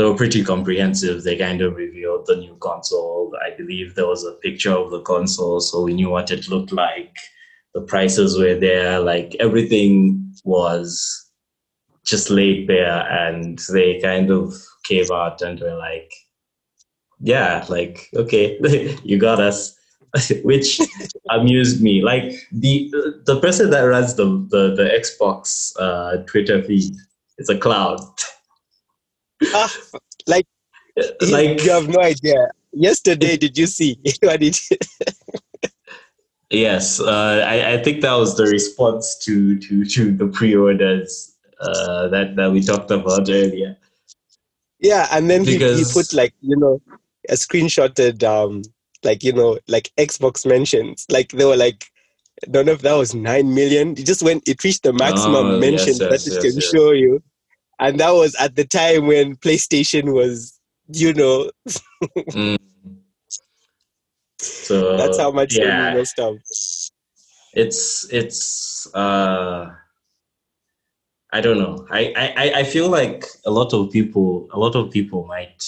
they 0.01 0.07
were 0.07 0.15
pretty 0.15 0.43
comprehensive. 0.43 1.23
They 1.23 1.37
kind 1.37 1.61
of 1.61 1.75
revealed 1.75 2.25
the 2.25 2.35
new 2.35 2.55
console. 2.55 3.31
I 3.45 3.55
believe 3.55 3.93
there 3.93 4.07
was 4.07 4.23
a 4.23 4.31
picture 4.31 4.71
of 4.71 4.89
the 4.89 5.01
console, 5.01 5.59
so 5.59 5.83
we 5.83 5.93
knew 5.93 6.09
what 6.09 6.31
it 6.31 6.49
looked 6.49 6.71
like. 6.71 7.15
The 7.75 7.81
prices 7.81 8.35
were 8.35 8.55
there, 8.55 8.99
like 8.99 9.35
everything 9.39 10.33
was 10.43 11.29
just 12.03 12.31
laid 12.31 12.65
bare, 12.65 13.07
and 13.11 13.59
they 13.71 13.99
kind 14.01 14.31
of 14.31 14.55
came 14.83 15.05
out 15.13 15.43
and 15.43 15.59
were 15.59 15.75
like, 15.75 16.11
"Yeah, 17.19 17.63
like 17.69 18.09
okay, 18.15 18.57
you 19.03 19.19
got 19.19 19.39
us." 19.39 19.77
which 20.43 20.81
amused 21.29 21.81
me. 21.81 22.01
Like 22.01 22.33
the 22.51 22.91
the 23.25 23.39
person 23.39 23.69
that 23.69 23.81
runs 23.81 24.15
the 24.15 24.25
the, 24.25 24.73
the 24.75 24.89
Xbox 24.99 25.73
uh, 25.79 26.23
Twitter 26.25 26.63
feed 26.63 26.91
is 27.37 27.49
a 27.49 27.57
clown. 27.57 27.99
Ah, 29.53 29.73
like, 30.27 30.45
like 31.29 31.61
you 31.63 31.71
have 31.71 31.87
no 31.87 32.01
idea. 32.01 32.49
Yesterday, 32.73 33.37
did 33.37 33.57
you 33.57 33.67
see 33.67 33.97
what 34.21 34.39
did? 34.39 34.57
yes, 36.49 36.99
uh, 36.99 37.45
I, 37.47 37.73
I 37.73 37.83
think 37.83 38.01
that 38.01 38.13
was 38.13 38.37
the 38.37 38.45
response 38.45 39.17
to 39.25 39.57
to 39.59 39.85
to 39.85 40.11
the 40.11 40.27
pre-orders 40.27 41.35
uh, 41.59 42.07
that 42.09 42.35
that 42.35 42.51
we 42.51 42.61
talked 42.61 42.91
about 42.91 43.29
earlier. 43.29 43.77
Yeah, 44.79 45.07
and 45.11 45.29
then 45.29 45.43
because, 45.43 45.77
he, 45.77 45.85
he 45.85 45.93
put 45.93 46.13
like 46.13 46.33
you 46.41 46.57
know 46.57 46.81
a 47.29 47.33
screenshotted 47.33 48.23
um 48.23 48.63
like 49.03 49.23
you 49.23 49.33
know 49.33 49.59
like 49.67 49.91
Xbox 49.97 50.45
mentions 50.45 51.05
like 51.09 51.31
they 51.31 51.45
were 51.45 51.57
like 51.57 51.85
I 52.43 52.49
don't 52.49 52.65
know 52.65 52.71
if 52.71 52.81
that 52.81 52.95
was 52.95 53.13
nine 53.13 53.53
million. 53.53 53.91
It 53.91 54.05
just 54.05 54.23
went 54.23 54.47
it 54.47 54.63
reached 54.63 54.83
the 54.83 54.93
maximum 54.93 55.45
oh, 55.45 55.59
mention 55.59 55.93
yes, 55.93 55.99
yes, 55.99 56.09
that 56.09 56.27
it 56.27 56.33
yes, 56.33 56.53
can 56.53 56.61
show 56.61 56.91
you, 56.91 57.21
and 57.81 57.99
that 57.99 58.11
was 58.11 58.35
at 58.35 58.55
the 58.55 58.65
time 58.65 59.07
when 59.07 59.35
PlayStation 59.35 60.13
was 60.13 60.57
you 60.93 61.13
know. 61.13 61.51
mm. 62.31 62.57
So 64.39 64.97
that's 64.97 65.19
how 65.19 65.31
much 65.31 65.57
yeah, 65.57 65.93
messed 65.93 66.19
up. 66.19 66.35
It's 67.53 68.11
it's 68.11 68.87
uh 68.93 69.69
I 71.33 71.41
don't 71.41 71.59
know. 71.59 71.87
I, 71.91 72.13
I 72.15 72.59
I 72.59 72.63
feel 72.63 72.89
like 72.89 73.25
a 73.45 73.51
lot 73.51 73.73
of 73.73 73.91
people 73.91 74.47
a 74.51 74.59
lot 74.59 74.75
of 74.75 74.91
people 74.91 75.25
might 75.27 75.63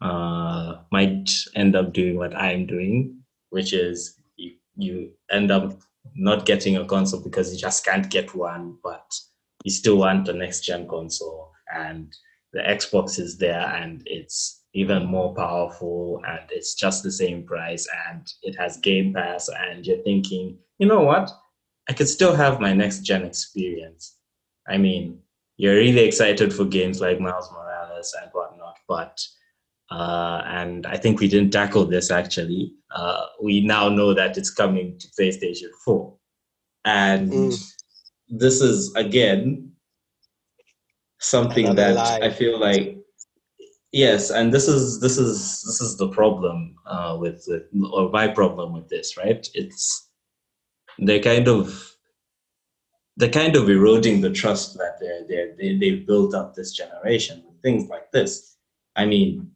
uh, 0.00 0.76
might 0.90 1.30
end 1.54 1.76
up 1.76 1.92
doing 1.92 2.16
what 2.16 2.34
I'm 2.34 2.66
doing, 2.66 3.20
which 3.50 3.72
is 3.72 4.18
you, 4.36 4.52
you 4.76 5.10
end 5.30 5.50
up 5.50 5.78
not 6.14 6.46
getting 6.46 6.76
a 6.76 6.84
console 6.84 7.20
because 7.20 7.52
you 7.52 7.58
just 7.58 7.84
can't 7.84 8.08
get 8.08 8.34
one, 8.34 8.78
but 8.82 9.12
you 9.64 9.70
still 9.70 9.96
want 9.96 10.26
the 10.26 10.32
next 10.32 10.60
gen 10.60 10.88
console. 10.88 11.52
And 11.74 12.14
the 12.52 12.60
Xbox 12.60 13.18
is 13.18 13.38
there 13.38 13.66
and 13.76 14.02
it's 14.06 14.62
even 14.74 15.06
more 15.06 15.34
powerful 15.34 16.22
and 16.26 16.40
it's 16.50 16.74
just 16.74 17.02
the 17.02 17.12
same 17.12 17.44
price 17.44 17.86
and 18.08 18.26
it 18.42 18.56
has 18.56 18.76
Game 18.78 19.12
Pass. 19.14 19.48
And 19.48 19.86
you're 19.86 20.02
thinking, 20.02 20.58
you 20.78 20.86
know 20.86 21.02
what? 21.02 21.30
I 21.88 21.92
could 21.92 22.08
still 22.08 22.34
have 22.34 22.60
my 22.60 22.72
next 22.72 23.00
gen 23.00 23.24
experience. 23.24 24.16
I 24.68 24.76
mean, 24.78 25.20
you're 25.56 25.74
really 25.74 26.04
excited 26.04 26.52
for 26.52 26.64
games 26.64 27.00
like 27.00 27.20
Miles 27.20 27.50
Morales 27.52 28.14
and 28.22 28.30
whatnot, 28.32 28.76
but 28.86 29.20
uh, 29.90 30.42
and 30.44 30.86
I 30.86 30.98
think 30.98 31.18
we 31.18 31.28
didn't 31.28 31.50
tackle 31.52 31.86
this 31.86 32.10
actually. 32.10 32.74
Uh, 32.94 33.24
we 33.42 33.60
now 33.60 33.88
know 33.88 34.12
that 34.14 34.36
it's 34.36 34.50
coming 34.50 34.98
to 34.98 35.08
PlayStation 35.18 35.70
4. 35.84 36.14
And 36.84 37.32
mm. 37.32 37.72
This 38.28 38.60
is, 38.60 38.94
again, 38.94 39.72
something 41.18 41.66
Another 41.66 41.94
that 41.94 42.20
lie. 42.20 42.26
I 42.26 42.30
feel 42.30 42.58
like 42.58 42.98
yes 43.92 44.30
and 44.30 44.52
this 44.52 44.68
is 44.68 45.00
this 45.00 45.18
is 45.18 45.62
this 45.62 45.80
is 45.80 45.96
the 45.96 46.08
problem 46.08 46.76
uh, 46.86 47.16
with, 47.18 47.44
with 47.48 47.62
or 47.92 48.10
my 48.10 48.28
problem 48.28 48.72
with 48.72 48.88
this 48.88 49.16
right 49.16 49.48
it's 49.54 50.10
they're 50.98 51.22
kind 51.22 51.48
of 51.48 51.96
they're 53.16 53.30
kind 53.30 53.56
of 53.56 53.68
eroding 53.68 54.20
the 54.20 54.30
trust 54.30 54.74
that 54.74 54.96
they're, 55.00 55.26
they're, 55.26 55.56
they, 55.56 55.76
they've 55.76 56.06
built 56.06 56.34
up 56.34 56.54
this 56.54 56.72
generation 56.72 57.42
with 57.46 57.60
things 57.62 57.88
like 57.88 58.10
this 58.12 58.56
i 58.96 59.04
mean 59.04 59.50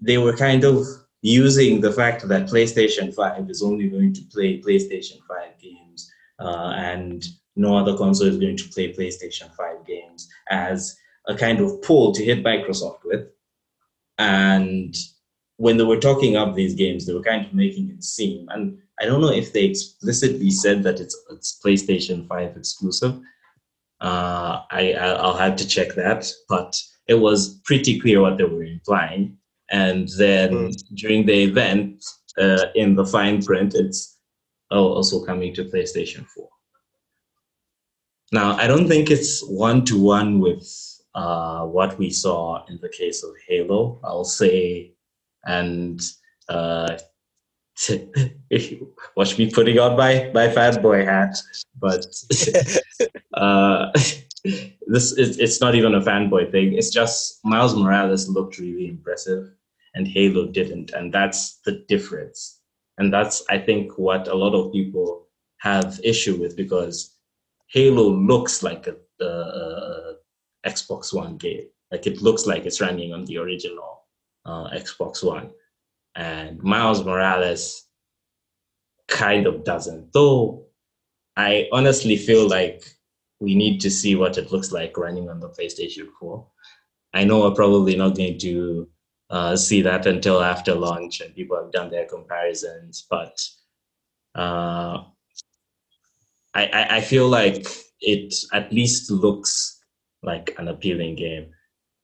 they 0.00 0.18
were 0.18 0.36
kind 0.36 0.64
of 0.64 0.86
using 1.22 1.80
the 1.80 1.90
fact 1.90 2.28
that 2.28 2.46
PlayStation 2.46 3.12
5 3.12 3.50
is 3.50 3.60
only 3.60 3.88
going 3.88 4.12
to 4.14 4.22
play 4.32 4.60
PlayStation 4.60 5.18
5 5.26 5.58
games 5.60 6.08
uh, 6.38 6.72
and 6.76 7.24
no 7.58 7.76
other 7.76 7.96
console 7.96 8.28
is 8.28 8.38
going 8.38 8.56
to 8.56 8.68
play 8.68 8.92
PlayStation 8.92 9.54
5 9.54 9.86
games 9.86 10.28
as 10.50 10.96
a 11.26 11.34
kind 11.34 11.60
of 11.60 11.82
pull 11.82 12.12
to 12.12 12.24
hit 12.24 12.44
Microsoft 12.44 13.00
with. 13.04 13.28
And 14.18 14.96
when 15.56 15.76
they 15.76 15.84
were 15.84 16.00
talking 16.00 16.36
up 16.36 16.54
these 16.54 16.74
games, 16.74 17.06
they 17.06 17.12
were 17.12 17.22
kind 17.22 17.44
of 17.44 17.52
making 17.52 17.90
it 17.90 18.04
seem, 18.04 18.48
and 18.48 18.78
I 19.00 19.04
don't 19.04 19.20
know 19.20 19.32
if 19.32 19.52
they 19.52 19.64
explicitly 19.64 20.50
said 20.50 20.82
that 20.82 20.98
it's, 20.98 21.16
it's 21.30 21.60
PlayStation 21.64 22.26
5 22.26 22.56
exclusive. 22.56 23.20
Uh, 24.00 24.62
I, 24.70 24.92
I'll 24.94 25.36
have 25.36 25.56
to 25.56 25.66
check 25.66 25.94
that, 25.94 26.28
but 26.48 26.76
it 27.08 27.14
was 27.14 27.60
pretty 27.64 27.98
clear 27.98 28.20
what 28.20 28.38
they 28.38 28.44
were 28.44 28.64
implying 28.64 29.38
and 29.70 30.08
then 30.16 30.50
mm. 30.52 30.94
during 30.94 31.26
the 31.26 31.42
event 31.42 32.04
uh, 32.38 32.66
in 32.74 32.94
the 32.94 33.04
fine 33.04 33.42
print 33.42 33.74
it's 33.74 34.18
also 34.70 35.24
coming 35.24 35.52
to 35.54 35.64
playstation 35.64 36.26
4 36.26 36.48
now 38.32 38.56
i 38.56 38.66
don't 38.66 38.88
think 38.88 39.10
it's 39.10 39.42
one-to-one 39.48 40.40
with 40.40 40.66
uh, 41.14 41.64
what 41.64 41.98
we 41.98 42.10
saw 42.10 42.64
in 42.66 42.78
the 42.80 42.88
case 42.88 43.22
of 43.22 43.30
halo 43.46 44.00
i'll 44.04 44.24
say 44.24 44.92
and 45.46 46.00
uh, 46.48 46.96
watch 49.16 49.38
me 49.38 49.50
putting 49.50 49.78
on 49.78 49.96
my 49.96 50.30
my 50.34 50.48
fanboy 50.48 51.04
hat 51.04 51.36
but 51.76 52.04
uh, 53.34 53.90
this 54.86 55.12
is 55.12 55.38
it's 55.38 55.60
not 55.60 55.74
even 55.74 55.94
a 55.94 56.00
fanboy 56.00 56.50
thing 56.50 56.74
it's 56.74 56.90
just 56.90 57.40
miles 57.44 57.74
morales 57.74 58.28
looked 58.28 58.58
really 58.58 58.88
impressive 58.88 59.50
and 59.94 60.06
Halo 60.06 60.46
didn't. 60.46 60.92
And 60.92 61.12
that's 61.12 61.58
the 61.64 61.84
difference. 61.88 62.60
And 62.98 63.12
that's, 63.12 63.44
I 63.50 63.58
think, 63.58 63.98
what 63.98 64.28
a 64.28 64.34
lot 64.34 64.54
of 64.54 64.72
people 64.72 65.26
have 65.58 66.00
issue 66.04 66.36
with 66.36 66.56
because 66.56 67.16
Halo 67.68 68.08
looks 68.08 68.62
like 68.62 68.86
a, 68.86 68.96
a, 69.24 69.26
a 69.26 70.14
Xbox 70.66 71.12
One 71.12 71.36
game. 71.36 71.66
Like 71.90 72.06
it 72.06 72.22
looks 72.22 72.46
like 72.46 72.66
it's 72.66 72.80
running 72.80 73.12
on 73.12 73.24
the 73.24 73.38
original 73.38 74.04
uh, 74.44 74.70
Xbox 74.70 75.22
One. 75.22 75.50
And 76.14 76.62
Miles 76.62 77.04
Morales 77.04 77.84
kind 79.06 79.46
of 79.46 79.64
doesn't. 79.64 80.12
Though 80.12 80.66
I 81.36 81.68
honestly 81.72 82.16
feel 82.16 82.48
like 82.48 82.82
we 83.40 83.54
need 83.54 83.80
to 83.80 83.90
see 83.90 84.16
what 84.16 84.38
it 84.38 84.50
looks 84.50 84.72
like 84.72 84.96
running 84.96 85.28
on 85.28 85.40
the 85.40 85.48
PlayStation 85.48 86.08
4. 86.18 86.44
I 87.14 87.24
know 87.24 87.40
we're 87.40 87.54
probably 87.54 87.96
not 87.96 88.16
going 88.16 88.38
to 88.38 88.88
uh, 89.30 89.56
see 89.56 89.82
that 89.82 90.06
until 90.06 90.42
after 90.42 90.74
launch 90.74 91.20
and 91.20 91.34
people 91.34 91.56
have 91.56 91.70
done 91.70 91.90
their 91.90 92.06
comparisons. 92.06 93.06
But 93.08 93.40
uh, 94.34 95.04
I, 96.54 96.86
I 96.96 97.00
feel 97.00 97.28
like 97.28 97.66
it 98.00 98.34
at 98.52 98.72
least 98.72 99.10
looks 99.10 99.80
like 100.22 100.54
an 100.58 100.68
appealing 100.68 101.16
game. 101.16 101.50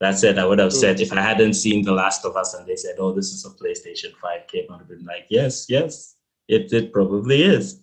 That 0.00 0.18
said, 0.18 0.38
I 0.38 0.46
would 0.46 0.58
have 0.58 0.72
said 0.72 1.00
if 1.00 1.12
I 1.12 1.20
hadn't 1.20 1.54
seen 1.54 1.84
The 1.84 1.92
Last 1.92 2.24
of 2.24 2.36
Us 2.36 2.52
and 2.54 2.66
they 2.66 2.76
said, 2.76 2.96
"Oh, 2.98 3.12
this 3.12 3.32
is 3.32 3.44
a 3.46 3.50
PlayStation 3.50 4.14
Five 4.20 4.46
game," 4.48 4.66
I 4.68 4.72
would 4.72 4.80
have 4.80 4.88
been 4.88 5.04
like, 5.06 5.26
"Yes, 5.30 5.66
yes, 5.68 6.16
it 6.48 6.72
it 6.72 6.92
probably 6.92 7.42
is." 7.42 7.80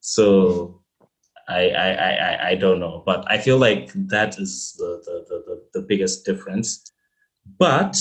So 0.00 0.82
I 1.48 1.68
I 1.70 1.88
I 1.92 2.48
I 2.48 2.54
don't 2.56 2.80
know, 2.80 3.02
but 3.06 3.24
I 3.30 3.38
feel 3.38 3.58
like 3.58 3.92
that 3.94 4.38
is 4.38 4.74
the 4.78 5.02
the 5.04 5.24
the, 5.28 5.62
the 5.74 5.82
biggest 5.86 6.24
difference. 6.24 6.90
But 7.58 7.96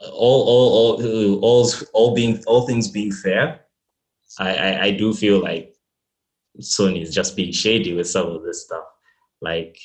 all 0.00 0.42
all 0.48 0.98
all 0.98 1.44
all 1.44 1.70
all 1.92 2.14
being 2.14 2.42
all 2.46 2.66
things 2.66 2.88
being 2.88 3.12
fair, 3.12 3.60
I, 4.38 4.54
I, 4.54 4.82
I 4.84 4.90
do 4.90 5.12
feel 5.12 5.40
like 5.40 5.75
Sony 6.60 7.02
is 7.02 7.14
just 7.14 7.36
being 7.36 7.52
shady 7.52 7.94
with 7.94 8.08
some 8.08 8.26
of 8.26 8.42
this 8.42 8.64
stuff. 8.64 8.84
Like 9.40 9.78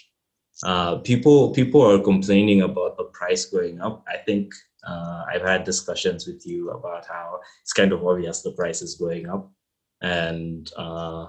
uh, 0.63 0.97
people 0.97 1.51
people 1.51 1.81
are 1.81 1.99
complaining 1.99 2.61
about 2.61 2.97
the 2.97 3.05
price 3.05 3.45
going 3.45 3.81
up. 3.81 4.03
I 4.07 4.17
think 4.17 4.53
uh, 4.87 5.23
I've 5.31 5.41
had 5.41 5.63
discussions 5.63 6.27
with 6.27 6.45
you 6.45 6.71
about 6.71 7.05
how 7.07 7.39
it's 7.61 7.73
kind 7.73 7.91
of 7.91 8.05
obvious 8.05 8.41
the 8.41 8.51
price 8.51 8.81
is 8.81 8.95
going 8.95 9.29
up, 9.29 9.51
and 10.01 10.71
uh, 10.77 11.27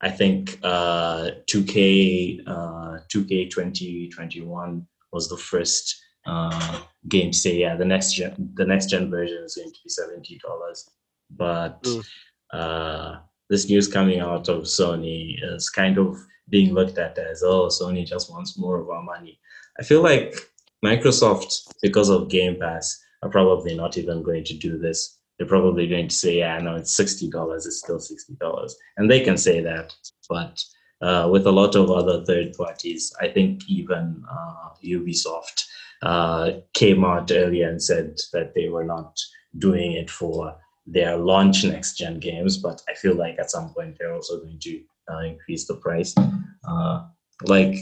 I 0.00 0.10
think 0.10 0.58
uh, 0.62 1.30
2K 1.46 2.42
uh, 2.46 2.98
2K 3.12 3.50
2021 3.50 4.86
was 5.12 5.28
the 5.28 5.36
first 5.36 6.00
uh, 6.26 6.80
game 7.08 7.30
to 7.32 7.38
say, 7.38 7.56
yeah, 7.56 7.74
the 7.74 7.84
next 7.84 8.12
gen, 8.12 8.50
the 8.54 8.64
next 8.64 8.90
gen 8.90 9.10
version 9.10 9.42
is 9.44 9.56
going 9.56 9.72
to 9.72 9.80
be 9.82 9.90
seventy 9.90 10.38
dollars, 10.38 10.88
but 11.30 11.82
Mm. 11.82 13.20
This 13.48 13.68
news 13.68 13.88
coming 13.88 14.20
out 14.20 14.48
of 14.48 14.64
Sony 14.64 15.36
is 15.42 15.70
kind 15.70 15.98
of 15.98 16.16
being 16.48 16.72
looked 16.74 16.98
at 16.98 17.18
as 17.18 17.42
oh, 17.42 17.68
Sony 17.68 18.06
just 18.06 18.30
wants 18.30 18.58
more 18.58 18.80
of 18.80 18.88
our 18.88 19.02
money. 19.02 19.38
I 19.78 19.82
feel 19.82 20.02
like 20.02 20.34
Microsoft, 20.84 21.72
because 21.82 22.08
of 22.08 22.28
Game 22.28 22.58
Pass, 22.58 22.98
are 23.22 23.30
probably 23.30 23.74
not 23.74 23.98
even 23.98 24.22
going 24.22 24.44
to 24.44 24.54
do 24.54 24.78
this. 24.78 25.18
They're 25.38 25.46
probably 25.46 25.86
going 25.86 26.08
to 26.08 26.14
say, 26.14 26.38
yeah, 26.38 26.58
no, 26.58 26.76
it's 26.76 26.96
sixty 26.96 27.30
dollars. 27.30 27.66
It's 27.66 27.78
still 27.78 28.00
sixty 28.00 28.34
dollars, 28.34 28.76
and 28.96 29.10
they 29.10 29.20
can 29.20 29.36
say 29.36 29.60
that. 29.60 29.94
But 30.28 30.60
uh, 31.00 31.28
with 31.30 31.46
a 31.46 31.52
lot 31.52 31.74
of 31.74 31.90
other 31.90 32.24
third 32.24 32.54
parties, 32.54 33.14
I 33.20 33.28
think 33.28 33.68
even 33.68 34.24
uh, 34.30 34.70
Ubisoft 34.84 35.64
uh, 36.02 36.50
came 36.74 37.04
out 37.04 37.30
earlier 37.30 37.68
and 37.68 37.82
said 37.82 38.18
that 38.32 38.54
they 38.54 38.68
were 38.68 38.84
not 38.84 39.16
doing 39.58 39.92
it 39.92 40.10
for 40.10 40.56
their 40.90 41.16
launch 41.16 41.64
next 41.64 41.98
gen 41.98 42.18
games, 42.18 42.56
but 42.56 42.82
I 42.88 42.94
feel 42.94 43.14
like 43.14 43.38
at 43.38 43.50
some 43.50 43.70
point 43.74 43.96
they're 43.98 44.14
also 44.14 44.40
going 44.40 44.58
to 44.60 44.80
uh, 45.12 45.20
increase 45.20 45.66
the 45.66 45.76
price. 45.76 46.14
Uh, 46.66 47.06
like 47.44 47.76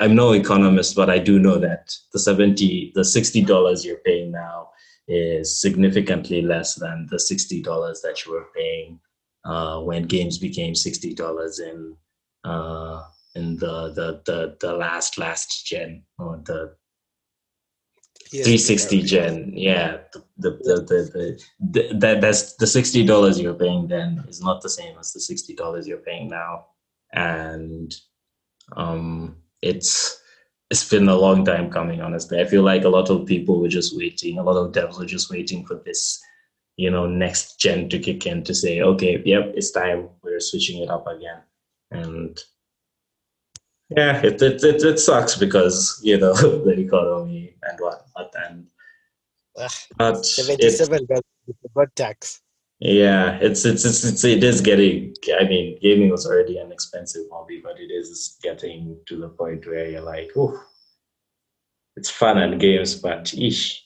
I'm 0.00 0.14
no 0.14 0.32
economist, 0.32 0.94
but 0.94 1.10
I 1.10 1.18
do 1.18 1.38
know 1.38 1.58
that 1.58 1.92
the 2.12 2.18
seventy, 2.18 2.92
the 2.94 3.04
sixty 3.04 3.42
dollars 3.42 3.84
you're 3.84 4.04
paying 4.04 4.30
now 4.30 4.68
is 5.08 5.60
significantly 5.60 6.42
less 6.42 6.74
than 6.74 7.08
the 7.10 7.18
sixty 7.18 7.62
dollars 7.62 8.00
that 8.02 8.24
you 8.24 8.32
were 8.32 8.46
paying 8.54 9.00
uh, 9.44 9.80
when 9.80 10.04
games 10.04 10.38
became 10.38 10.74
sixty 10.74 11.14
dollars 11.14 11.58
in 11.58 11.96
uh, 12.44 13.02
in 13.34 13.56
the, 13.56 13.92
the 13.94 14.22
the 14.26 14.56
the 14.60 14.72
last 14.72 15.18
last 15.18 15.66
gen 15.66 16.02
or 16.18 16.40
the 16.44 16.74
360 18.30 19.02
gen 19.02 19.52
yeah 19.54 19.98
the 20.38 20.50
the 20.50 21.40
the, 21.60 21.94
that 21.94 22.20
that's 22.20 22.54
the 22.56 22.66
60 22.66 23.04
dollars 23.04 23.40
you're 23.40 23.54
paying 23.54 23.88
then 23.88 24.24
is 24.28 24.40
not 24.40 24.62
the 24.62 24.68
same 24.68 24.96
as 24.98 25.12
the 25.12 25.20
60 25.20 25.54
dollars 25.54 25.86
you're 25.86 25.98
paying 25.98 26.28
now. 26.28 26.66
And 27.12 27.94
um 28.76 29.36
it's 29.62 30.20
it's 30.70 30.88
been 30.88 31.08
a 31.08 31.16
long 31.16 31.44
time 31.44 31.70
coming 31.70 32.00
honestly. 32.00 32.40
I 32.40 32.44
feel 32.44 32.62
like 32.62 32.84
a 32.84 32.88
lot 32.88 33.10
of 33.10 33.26
people 33.26 33.60
were 33.60 33.68
just 33.68 33.96
waiting 33.96 34.38
a 34.38 34.42
lot 34.42 34.56
of 34.56 34.72
devs 34.72 34.98
were 34.98 35.06
just 35.06 35.30
waiting 35.30 35.66
for 35.66 35.82
this 35.84 36.20
you 36.76 36.90
know 36.90 37.06
next 37.06 37.58
gen 37.58 37.88
to 37.88 37.98
kick 37.98 38.26
in 38.26 38.44
to 38.44 38.54
say 38.54 38.80
okay 38.80 39.20
yep 39.24 39.52
it's 39.54 39.72
time. 39.72 40.08
We're 40.22 40.40
switching 40.40 40.82
it 40.82 40.88
up 40.88 41.06
again. 41.06 41.40
And 41.90 42.38
yeah, 43.96 44.20
it 44.24 44.40
it, 44.40 44.62
it, 44.62 44.82
it 44.82 44.98
sucks 44.98 45.36
because 45.36 46.00
you 46.02 46.18
know 46.18 46.34
the 46.64 46.78
economy 46.78 47.56
and 47.62 47.78
whatnot, 47.80 48.32
and 48.48 48.66
but 49.98 50.16
it's, 50.18 50.36
77 50.36 51.06
dollars 51.06 51.22
with 51.74 51.94
tax. 51.94 52.40
yeah, 52.78 53.38
it's, 53.40 53.64
it's 53.64 53.84
it's 53.84 54.04
it's 54.04 54.24
it 54.24 54.44
is 54.44 54.60
getting. 54.60 55.14
I 55.40 55.44
mean, 55.44 55.78
gaming 55.82 56.10
was 56.10 56.26
already 56.26 56.58
an 56.58 56.72
expensive 56.72 57.24
hobby, 57.32 57.60
but 57.62 57.78
it 57.78 57.90
is 57.90 58.38
getting 58.42 58.96
to 59.06 59.16
the 59.16 59.28
point 59.28 59.66
where 59.66 59.90
you're 59.90 60.02
like, 60.02 60.30
oh, 60.36 60.62
it's 61.96 62.10
fun 62.10 62.38
and 62.38 62.60
games, 62.60 62.94
but 62.94 63.34
ish, 63.34 63.84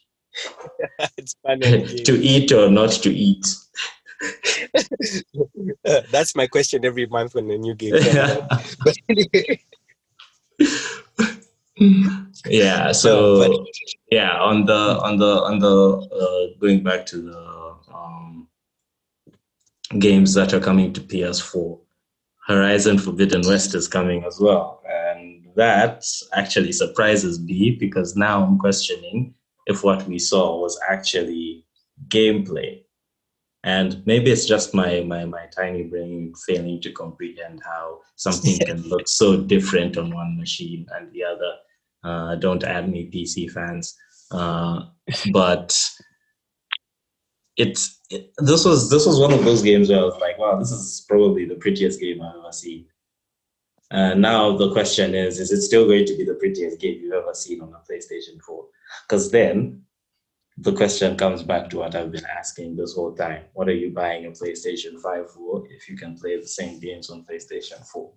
it's 1.17 1.35
fun. 1.43 1.61
to 1.61 2.23
eat 2.23 2.53
or 2.53 2.69
not 2.71 2.91
to 2.91 3.11
eat. 3.11 3.47
Uh, 5.85 6.01
That's 6.11 6.35
my 6.35 6.47
question 6.47 6.85
every 6.85 7.07
month 7.07 7.35
when 7.35 7.51
a 7.51 7.59
new 7.59 7.75
game 7.75 7.93
comes 8.01 8.17
out. 8.17 8.49
Yeah, 12.47 12.87
no, 12.87 12.93
so 12.93 13.39
but 13.49 13.67
yeah 14.11 14.39
on 14.39 14.67
the 14.67 14.99
on 15.03 15.17
the 15.17 15.43
on 15.43 15.59
the 15.59 15.77
uh, 16.23 16.59
going 16.61 16.83
back 16.83 17.07
to 17.07 17.17
the 17.23 17.75
um, 17.93 18.49
games 19.99 20.35
that 20.35 20.53
are 20.53 20.61
coming 20.61 20.93
to 20.93 21.01
ps4 21.01 21.81
horizon 22.47 22.99
forbidden 22.99 23.43
west 23.47 23.75
is 23.75 23.89
coming 23.89 24.25
as 24.25 24.39
well 24.41 24.83
and 24.89 25.47
that 25.57 26.05
actually 26.35 26.73
surprises 26.73 27.41
me 27.41 27.77
because 27.81 28.15
now 28.15 28.45
i'm 28.45 28.59
questioning 28.59 29.35
if 29.67 29.83
what 29.83 30.07
we 30.07 30.19
saw 30.19 30.61
was 30.61 30.79
actually 30.89 31.65
gameplay 32.09 32.84
and 33.65 34.03
maybe 34.07 34.31
it's 34.31 34.47
just 34.47 34.75
my 34.75 35.01
my, 35.01 35.25
my 35.25 35.47
tiny 35.47 35.83
brain 35.83 36.33
failing 36.47 36.81
to 36.83 36.93
comprehend 36.93 37.61
how 37.65 38.01
something 38.17 38.59
can 38.59 38.83
look 38.89 39.09
so 39.09 39.41
different 39.41 39.97
on 39.97 40.15
one 40.15 40.37
machine 40.39 40.87
and 40.95 41.11
the 41.12 41.25
other 41.25 41.55
uh, 42.05 42.37
don't 42.37 42.62
add 42.62 42.89
me 42.89 43.11
PC 43.12 43.51
fans. 43.51 43.97
Uh, 44.31 44.83
but 45.33 45.77
it's 47.57 48.01
it, 48.11 48.33
this 48.39 48.65
was 48.65 48.91
this 48.91 49.07
was 49.07 49.19
one 49.19 49.33
of 49.33 49.45
those 49.45 49.62
games 49.62 49.89
where 49.89 50.01
I 50.01 50.05
was 50.05 50.21
like, 50.21 50.39
wow, 50.39 50.59
this 50.59 50.71
is 50.71 51.05
probably 51.09 51.47
the 51.47 51.55
prettiest 51.57 52.01
game 52.01 52.21
I've 52.21 52.37
ever 52.37 52.53
seen. 52.53 52.87
Uh, 53.91 54.15
now 54.15 54.57
the 54.57 54.73
question 54.73 55.15
is, 55.15 55.41
is 55.41 55.53
it 55.53 55.62
still 55.62 55.87
going 55.87 56.05
to 56.05 56.17
be 56.17 56.25
the 56.25 56.35
prettiest 56.35 56.81
game 56.81 57.01
you've 57.01 57.12
ever 57.12 57.35
seen 57.35 57.61
on 57.61 57.73
a 57.73 57.93
PlayStation 57.93 58.41
4? 58.45 58.65
Because 59.07 59.31
then 59.31 59.83
the 60.59 60.73
question 60.73 61.17
comes 61.17 61.43
back 61.43 61.69
to 61.71 61.79
what 61.79 61.95
I've 61.95 62.13
been 62.13 62.27
asking 62.27 62.77
this 62.77 62.95
whole 62.95 63.15
time. 63.15 63.45
What 63.55 63.69
are 63.69 63.75
you 63.75 63.91
buying 63.91 64.27
a 64.27 64.31
PlayStation 64.31 65.01
5 65.01 65.31
for 65.31 65.65
if 65.71 65.89
you 65.89 65.97
can 65.97 66.17
play 66.17 66.37
the 66.37 66.47
same 66.47 66.79
games 66.79 67.11
on 67.11 67.25
PlayStation 67.25 67.85
4? 67.87 68.13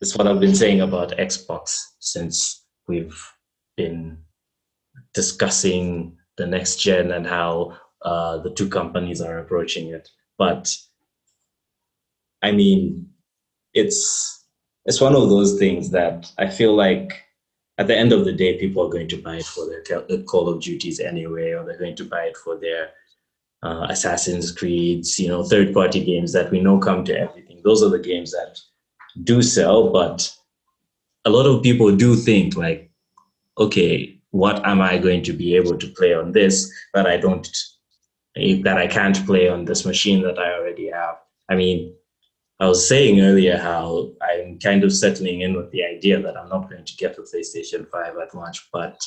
It's 0.00 0.16
what 0.16 0.26
I've 0.26 0.40
been 0.40 0.54
saying 0.54 0.80
about 0.80 1.16
Xbox 1.18 1.76
since 1.98 2.64
we've 2.86 3.20
been 3.76 4.18
discussing 5.14 6.16
the 6.36 6.46
next 6.46 6.76
gen 6.76 7.12
and 7.12 7.26
how 7.26 7.76
uh, 8.02 8.38
the 8.38 8.50
two 8.50 8.68
companies 8.68 9.20
are 9.20 9.38
approaching 9.38 9.88
it. 9.88 10.08
But 10.38 10.72
I 12.42 12.52
mean, 12.52 13.08
it's 13.74 14.46
it's 14.86 15.00
one 15.00 15.14
of 15.14 15.28
those 15.28 15.58
things 15.58 15.90
that 15.90 16.30
I 16.38 16.48
feel 16.48 16.74
like 16.74 17.22
at 17.80 17.86
the 17.86 17.96
end 17.96 18.12
of 18.12 18.26
the 18.26 18.32
day, 18.32 18.58
people 18.58 18.84
are 18.84 18.90
going 18.90 19.08
to 19.08 19.16
buy 19.16 19.36
it 19.36 19.46
for 19.46 19.64
their 19.66 19.82
uh, 19.98 20.22
Call 20.24 20.50
of 20.50 20.60
Duties 20.60 21.00
anyway, 21.00 21.52
or 21.52 21.64
they're 21.64 21.78
going 21.78 21.96
to 21.96 22.04
buy 22.04 22.24
it 22.24 22.36
for 22.36 22.58
their 22.58 22.90
uh, 23.62 23.86
Assassin's 23.88 24.52
Creeds, 24.52 25.18
you 25.18 25.28
know, 25.28 25.42
third 25.42 25.72
party 25.72 26.04
games 26.04 26.34
that 26.34 26.50
we 26.50 26.60
know 26.60 26.78
come 26.78 27.06
to 27.06 27.18
everything. 27.18 27.62
Those 27.64 27.82
are 27.82 27.88
the 27.88 27.98
games 27.98 28.32
that 28.32 28.60
do 29.24 29.40
sell, 29.40 29.88
but 29.90 30.30
a 31.24 31.30
lot 31.30 31.46
of 31.46 31.62
people 31.62 31.96
do 31.96 32.16
think 32.16 32.54
like, 32.54 32.90
okay, 33.56 34.20
what 34.30 34.62
am 34.66 34.82
I 34.82 34.98
going 34.98 35.22
to 35.22 35.32
be 35.32 35.56
able 35.56 35.78
to 35.78 35.88
play 35.88 36.12
on 36.12 36.32
this 36.32 36.70
that 36.92 37.06
I 37.06 37.16
don't, 37.16 37.48
eh, 38.36 38.60
that 38.62 38.76
I 38.76 38.88
can't 38.88 39.24
play 39.24 39.48
on 39.48 39.64
this 39.64 39.86
machine 39.86 40.22
that 40.24 40.38
I 40.38 40.52
already 40.52 40.90
have? 40.90 41.16
I 41.48 41.56
mean, 41.56 41.94
I 42.60 42.68
was 42.68 42.86
saying 42.86 43.22
earlier 43.22 43.56
how 43.56 44.10
I'm 44.20 44.58
kind 44.58 44.84
of 44.84 44.92
settling 44.92 45.40
in 45.40 45.56
with 45.56 45.70
the 45.70 45.82
idea 45.82 46.20
that 46.20 46.36
I'm 46.36 46.50
not 46.50 46.68
going 46.68 46.84
to 46.84 46.96
get 46.96 47.18
a 47.18 47.22
PlayStation 47.22 47.88
5 47.88 48.18
at 48.18 48.34
launch, 48.34 48.68
but 48.70 49.02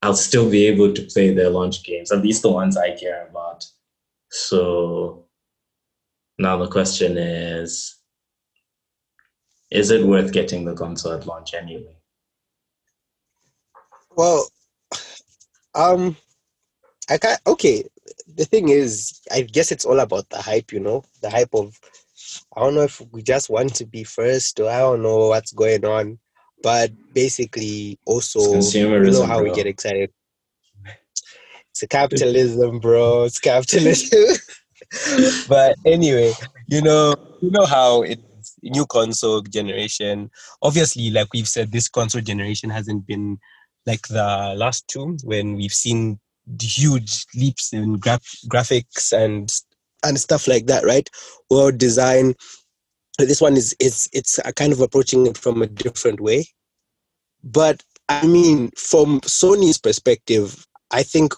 I'll 0.00 0.16
still 0.16 0.50
be 0.50 0.66
able 0.66 0.94
to 0.94 1.02
play 1.02 1.34
their 1.34 1.50
launch 1.50 1.84
games, 1.84 2.10
at 2.10 2.22
least 2.22 2.40
the 2.42 2.50
ones 2.50 2.78
I 2.78 2.96
care 2.96 3.26
about. 3.28 3.64
So 4.30 5.26
now 6.38 6.56
the 6.56 6.68
question 6.68 7.18
is 7.18 7.96
is 9.70 9.90
it 9.90 10.06
worth 10.06 10.32
getting 10.32 10.64
the 10.64 10.74
console 10.74 11.12
at 11.12 11.26
launch 11.26 11.52
anyway? 11.52 11.96
well, 14.16 14.48
um, 15.74 16.16
I 17.10 17.18
can't. 17.18 17.40
Okay, 17.46 17.84
the 18.26 18.44
thing 18.44 18.68
is, 18.68 19.20
I 19.32 19.42
guess 19.42 19.72
it's 19.72 19.84
all 19.84 20.00
about 20.00 20.28
the 20.30 20.40
hype. 20.40 20.72
You 20.72 20.80
know, 20.80 21.04
the 21.22 21.30
hype 21.30 21.54
of. 21.54 21.78
I 22.56 22.60
don't 22.60 22.74
know 22.74 22.82
if 22.82 23.00
we 23.12 23.22
just 23.22 23.50
want 23.50 23.74
to 23.76 23.86
be 23.86 24.02
first, 24.02 24.58
or 24.58 24.70
I 24.70 24.78
don't 24.78 25.02
know 25.02 25.28
what's 25.28 25.52
going 25.52 25.84
on, 25.84 26.18
but 26.62 26.90
basically, 27.12 27.98
also, 28.06 28.60
you 28.60 29.10
know 29.10 29.26
how 29.26 29.42
we 29.42 29.52
get 29.52 29.66
excited. 29.66 30.10
It's 31.70 31.82
a 31.82 31.88
capitalism, 31.88 32.78
bro. 32.78 33.24
It's 33.24 33.40
capitalism. 33.40 34.36
but 35.48 35.76
anyway, 35.84 36.32
you 36.68 36.82
know, 36.82 37.14
you 37.42 37.50
know 37.50 37.66
how 37.66 38.02
it's 38.02 38.56
new 38.62 38.86
console 38.86 39.42
generation. 39.42 40.30
Obviously, 40.62 41.10
like 41.10 41.28
we've 41.32 41.48
said, 41.48 41.72
this 41.72 41.88
console 41.88 42.22
generation 42.22 42.70
hasn't 42.70 43.06
been 43.06 43.38
like 43.86 44.06
the 44.08 44.54
last 44.56 44.88
two 44.88 45.16
when 45.24 45.56
we've 45.56 45.74
seen 45.74 46.18
huge 46.60 47.26
leaps 47.34 47.72
in 47.72 47.98
graph- 47.98 48.40
graphics 48.48 49.12
and 49.12 49.52
and 50.04 50.20
stuff 50.20 50.46
like 50.46 50.66
that, 50.66 50.84
right? 50.84 51.08
Or 51.50 51.72
design. 51.72 52.34
This 53.18 53.40
one 53.40 53.56
is 53.56 53.74
is 53.80 54.08
it's 54.12 54.38
a 54.44 54.52
kind 54.52 54.72
of 54.72 54.80
approaching 54.80 55.26
it 55.26 55.38
from 55.38 55.62
a 55.62 55.66
different 55.66 56.20
way. 56.20 56.46
But 57.42 57.82
I 58.08 58.26
mean, 58.26 58.70
from 58.76 59.20
Sony's 59.22 59.78
perspective, 59.78 60.66
I 60.90 61.02
think 61.02 61.34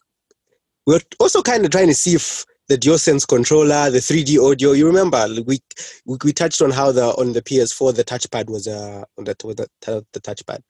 we're 0.87 1.01
also 1.21 1.43
kind 1.43 1.65
of 1.65 1.71
trying 1.71 1.89
to 1.89 1.95
see 1.95 2.15
if 2.15 2.45
the 2.69 2.77
DualSense 2.77 3.27
controller, 3.27 3.91
the 3.91 3.99
3D 3.99 4.39
audio. 4.39 4.73
You 4.73 4.87
remember 4.87 5.27
we 5.47 5.61
we, 6.05 6.17
we 6.25 6.33
touched 6.33 6.63
on 6.63 6.71
how 6.71 6.93
the 6.93 7.07
on 7.19 7.33
the 7.33 7.43
PS4 7.43 7.95
the 7.95 8.05
touchpad 8.05 8.49
was 8.49 8.67
a 8.67 9.05
on 9.19 9.25
the 9.25 9.35
the, 9.83 10.07
the 10.13 10.21
touchpad. 10.21 10.61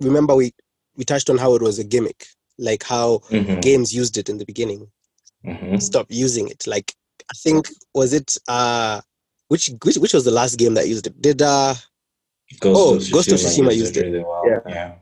Remember 0.00 0.34
we 0.34 0.52
we 0.96 1.04
touched 1.04 1.30
on 1.30 1.38
how 1.38 1.54
it 1.54 1.62
was 1.62 1.78
a 1.78 1.84
gimmick, 1.84 2.26
like 2.58 2.82
how 2.82 3.18
Mhm. 3.30 3.60
games 3.62 3.94
used 3.94 4.16
it 4.18 4.28
in 4.28 4.38
the 4.38 4.44
beginning. 4.44 4.88
Mhm. 5.46 5.80
stop 5.82 6.06
using 6.08 6.48
it. 6.48 6.66
Like 6.66 6.94
I 7.30 7.34
think 7.36 7.68
was 7.94 8.12
it 8.14 8.36
uh 8.48 9.00
which 9.48 9.70
which 9.84 9.96
which 9.98 10.14
was 10.14 10.24
the 10.24 10.30
last 10.30 10.56
game 10.56 10.74
that 10.74 10.88
used 10.88 11.06
it? 11.06 11.20
Did 11.20 11.42
uh 11.42 11.74
Ghost 12.60 12.80
Oh, 12.80 12.94
of 12.96 13.10
Ghost 13.10 13.30
of 13.32 13.38
Tsushima 13.38 13.68
Tsushima 13.68 13.76
used 13.76 13.96
it. 13.96 14.04
really 14.06 14.24
well. 14.24 14.42
Yeah. 14.46 14.60
yeah. 14.68 14.94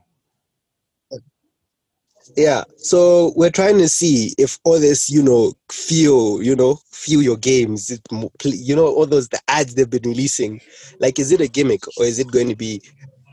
yeah. 2.37 2.65
So 2.77 3.33
we're 3.37 3.51
trying 3.51 3.79
to 3.79 3.89
see 3.89 4.35
if 4.39 4.59
all 4.65 4.79
this, 4.81 5.11
you 5.11 5.23
know, 5.23 5.53
feel, 5.71 6.43
you 6.43 6.57
know, 6.57 6.79
feel 6.91 7.23
your 7.23 7.37
games, 7.37 7.91
it, 7.91 8.01
mo- 8.11 8.33
pl- 8.39 8.55
you 8.55 8.75
know, 8.77 8.87
all 8.87 9.07
those 9.07 9.29
the 9.29 9.41
ads 9.49 9.75
they've 9.75 9.89
been 9.91 10.03
releasing. 10.05 10.61
Like, 11.01 11.19
is 11.19 11.33
it 11.33 11.41
a 11.41 11.49
gimmick 11.49 11.83
or 11.99 12.05
is 12.05 12.19
it 12.19 12.31
going 12.31 12.49
to 12.49 12.57
be 12.57 12.81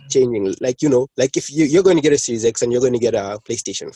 changing? 0.09 0.55
Like, 0.59 0.81
you 0.81 0.89
know, 0.89 1.07
like 1.17 1.37
if 1.37 1.51
you, 1.51 1.65
you're 1.65 1.83
going 1.83 1.97
to 1.97 2.01
get 2.01 2.13
a 2.13 2.17
Series 2.17 2.45
X 2.45 2.61
and 2.61 2.71
you're 2.71 2.81
going 2.81 2.93
to 2.93 2.99
get 2.99 3.15
a 3.15 3.39
PlayStation 3.47 3.95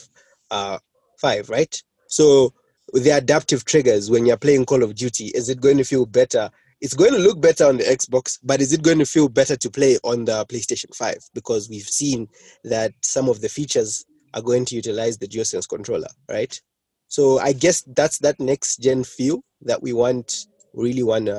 uh, 0.51 0.78
5, 1.20 1.49
right? 1.49 1.82
So 2.07 2.53
the 2.93 3.11
adaptive 3.11 3.66
triggers 3.66 4.09
when 4.09 4.26
you're 4.26 4.38
playing 4.38 4.66
Call 4.66 4.84
of 4.84 4.95
Duty, 4.95 5.28
is 5.28 5.49
it 5.49 5.61
going 5.61 5.78
to 5.78 5.84
feel 5.84 6.05
better? 6.05 6.49
It's 6.82 6.93
going 6.93 7.14
to 7.14 7.20
look 7.20 7.41
better 7.41 7.66
on 7.66 7.78
the 7.78 7.84
Xbox, 7.84 8.38
but 8.43 8.61
is 8.61 8.74
it 8.74 8.84
going 8.84 8.99
to 8.99 9.05
feel 9.05 9.30
better 9.30 9.55
to 9.55 9.70
play 9.70 9.97
on 10.03 10.26
the 10.26 10.45
PlayStation 10.45 10.93
5? 10.95 11.18
Because 11.34 11.70
we've 11.70 11.84
seen 11.84 12.28
that 12.66 12.93
some 13.01 13.30
of 13.30 13.41
the 13.41 13.49
features 13.49 14.05
are 14.34 14.41
going 14.41 14.66
to 14.66 14.76
utilize 14.76 15.18
the 15.18 15.28
DualSense 15.28 15.68
controller, 15.68 16.09
right? 16.30 16.59
So 17.07 17.39
I 17.39 17.53
guess 17.53 17.84
that's 17.95 18.18
that 18.20 18.39
next 18.39 18.78
gen 18.78 19.03
feel 19.03 19.43
that 19.61 19.82
we 19.82 19.93
want, 19.93 20.47
really 20.74 21.03
want 21.03 21.30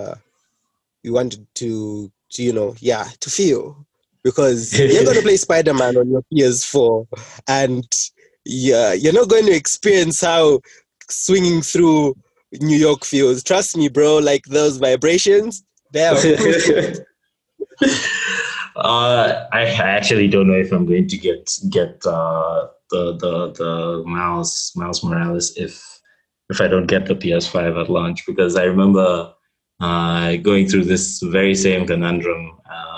we 1.05 1.11
want 1.11 1.37
to, 1.55 2.11
to 2.31 2.43
you 2.43 2.53
know, 2.53 2.75
yeah, 2.81 3.07
to 3.21 3.31
feel 3.31 3.87
because 4.25 4.77
you're 4.79 5.05
going 5.05 5.17
to 5.17 5.23
play 5.23 5.37
Spider 5.37 5.75
Man 5.75 5.97
on 5.97 6.11
your 6.11 6.23
PS4, 6.33 7.07
and 7.47 7.87
yeah, 8.45 8.93
you're 8.93 9.13
not 9.13 9.29
going 9.29 9.47
to 9.47 9.53
experience 9.53 10.21
how 10.21 10.61
swinging 11.09 11.61
through 11.63 12.15
New 12.61 12.77
York 12.77 13.05
feels. 13.05 13.45
Trust 13.45 13.77
me, 13.77 13.89
bro. 13.89 14.19
Like 14.19 14.45
those 14.47 14.79
vibrations, 14.79 15.63
they're 15.93 16.15
uh, 18.77 19.47
I 19.53 19.63
actually 19.63 20.29
don't 20.29 20.49
know 20.49 20.55
if 20.55 20.73
I'm 20.73 20.87
going 20.87 21.09
to 21.09 21.19
get 21.19 21.59
get 21.71 22.05
uh, 22.07 22.69
the 22.91 23.17
the 23.17 23.53
the 23.53 24.03
Miles 24.07 24.73
Miles 24.77 25.03
Morales 25.05 25.57
if 25.57 26.01
if 26.51 26.61
I 26.61 26.69
don't 26.69 26.87
get 26.87 27.07
the 27.07 27.15
PS5 27.15 27.81
at 27.81 27.91
launch 27.91 28.27
because 28.27 28.57
I 28.57 28.65
remember 28.65 29.33
uh, 29.81 30.37
going 30.37 30.69
through 30.69 30.85
this 30.85 31.21
very 31.23 31.55
same 31.55 31.87
conundrum 31.87 32.59
uh, 32.71 32.94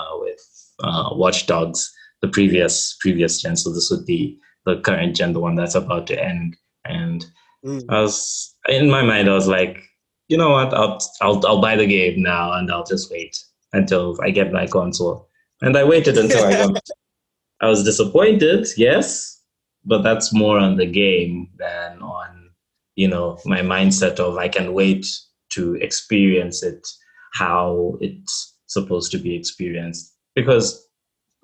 uh, 0.83 1.09
Watch 1.11 1.47
Dogs, 1.47 1.91
the 2.21 2.27
previous 2.27 2.95
previous 2.99 3.41
gen. 3.41 3.55
So 3.55 3.73
this 3.73 3.89
would 3.91 4.05
be 4.05 4.37
the 4.65 4.79
current 4.81 5.15
gen, 5.15 5.33
the 5.33 5.39
one 5.39 5.55
that's 5.55 5.75
about 5.75 6.07
to 6.07 6.23
end. 6.23 6.57
And 6.85 7.25
Mm. 7.65 7.83
I 7.89 8.01
was 8.01 8.55
in 8.69 8.89
my 8.89 9.01
mind, 9.01 9.29
I 9.29 9.33
was 9.33 9.47
like, 9.47 9.83
you 10.27 10.37
know 10.37 10.51
what? 10.51 10.73
I'll 10.73 10.99
I'll 11.21 11.45
I'll 11.45 11.61
buy 11.61 11.75
the 11.75 11.87
game 11.87 12.21
now, 12.21 12.53
and 12.53 12.71
I'll 12.71 12.85
just 12.85 13.11
wait 13.11 13.35
until 13.73 14.17
I 14.21 14.29
get 14.31 14.53
my 14.53 14.67
console. 14.67 15.27
And 15.61 15.75
I 15.75 15.83
waited 15.83 16.17
until 16.17 16.45
I 16.45 16.51
got. 16.51 16.81
I 17.61 17.67
was 17.67 17.83
disappointed, 17.83 18.67
yes, 18.77 19.41
but 19.83 20.03
that's 20.03 20.31
more 20.31 20.59
on 20.59 20.77
the 20.77 20.85
game 20.85 21.49
than 21.57 21.99
on 22.01 22.49
you 22.95 23.07
know 23.07 23.39
my 23.45 23.61
mindset 23.61 24.19
of 24.19 24.37
I 24.37 24.47
can 24.47 24.73
wait 24.73 25.07
to 25.49 25.75
experience 25.75 26.61
it 26.61 26.87
how 27.33 27.97
it's 28.01 28.55
supposed 28.67 29.11
to 29.11 29.17
be 29.17 29.35
experienced 29.35 30.13
because 30.37 30.87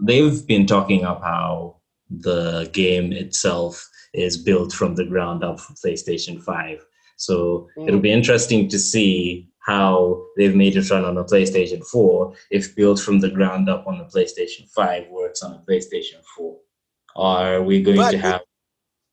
they've 0.08 0.46
been 0.46 0.66
talking 0.68 1.04
up 1.04 1.22
how 1.24 1.78
the 2.28 2.70
game 2.74 3.12
itself 3.12 3.90
is 4.14 4.38
built 4.38 4.72
from 4.72 4.94
the 4.96 5.06
ground 5.14 5.44
up 5.44 5.60
for 5.60 5.74
PlayStation 5.74 6.36
5. 6.42 6.86
So 7.18 7.68
Mm. 7.76 7.88
it'll 7.88 8.08
be 8.10 8.12
interesting 8.20 8.70
to 8.70 8.78
see 8.78 9.48
how 9.70 10.22
they've 10.38 10.56
made 10.64 10.76
it 10.78 10.90
run 10.92 11.06
on 11.06 11.18
a 11.18 11.24
PlayStation 11.24 11.82
4 11.88 12.34
if 12.52 12.76
built 12.76 13.00
from 13.00 13.20
the 13.20 13.32
ground 13.38 13.68
up 13.74 13.88
on 13.88 14.00
a 14.00 14.06
PlayStation 14.14 14.64
5 14.70 15.10
works 15.10 15.42
on 15.42 15.52
a 15.54 15.62
PlayStation 15.68 16.22
4. 16.38 16.56
Are 17.16 17.64
we 17.64 17.82
going 17.82 17.98
But 17.98 18.12
to 18.12 18.18
have 18.20 18.42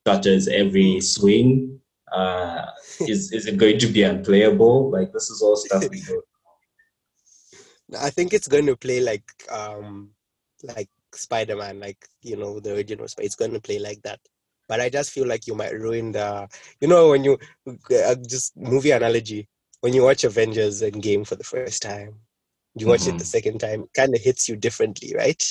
shutters 0.07 0.47
every 0.63 1.01
swing? 1.01 1.81
Uh, 2.13 2.67
is 3.13 3.21
is 3.33 3.47
it 3.47 3.57
going 3.57 3.79
to 3.79 3.87
be 3.97 4.03
unplayable? 4.03 4.91
Like 4.97 5.11
this 5.15 5.31
is 5.31 5.41
all 5.45 5.57
stuff 5.57 5.85
we 5.95 6.01
don't 6.09 6.30
I 7.99 8.11
think 8.11 8.33
it's 8.33 8.49
going 8.49 8.67
to 8.67 8.77
play 8.77 9.01
like 9.01 9.25
um 9.51 10.11
like 10.63 10.89
Spider 11.15 11.57
Man, 11.57 11.79
like 11.81 11.99
you 12.23 12.37
know 12.37 12.61
the 12.61 12.75
original. 12.75 13.07
It's 13.19 13.35
going 13.37 13.53
to 13.53 13.61
play 13.61 13.79
like 13.79 14.03
that. 14.03 14.21
But 14.69 14.81
I 14.81 14.89
just 14.89 15.11
feel 15.11 15.27
like 15.27 15.47
you 15.47 15.55
might 15.55 15.73
ruin 15.79 16.13
the. 16.13 16.49
You 16.81 16.89
know 16.89 17.11
when 17.11 17.25
you 17.25 17.39
uh, 17.67 18.15
just 18.29 18.57
movie 18.57 18.91
analogy 18.93 19.49
when 19.81 19.95
you 19.95 20.03
watch 20.05 20.25
Avengers 20.25 20.83
Endgame 20.83 21.27
for 21.27 21.37
the 21.37 21.45
first 21.45 21.75
time, 21.75 22.11
you 22.69 22.81
watch 22.81 23.01
it 23.01 23.11
the 23.13 23.19
Mhm. 23.19 23.25
second 23.25 23.53
time, 23.55 23.85
kind 23.95 24.15
of 24.15 24.21
hits 24.21 24.49
you 24.49 24.57
differently, 24.57 25.13
right? 25.17 25.43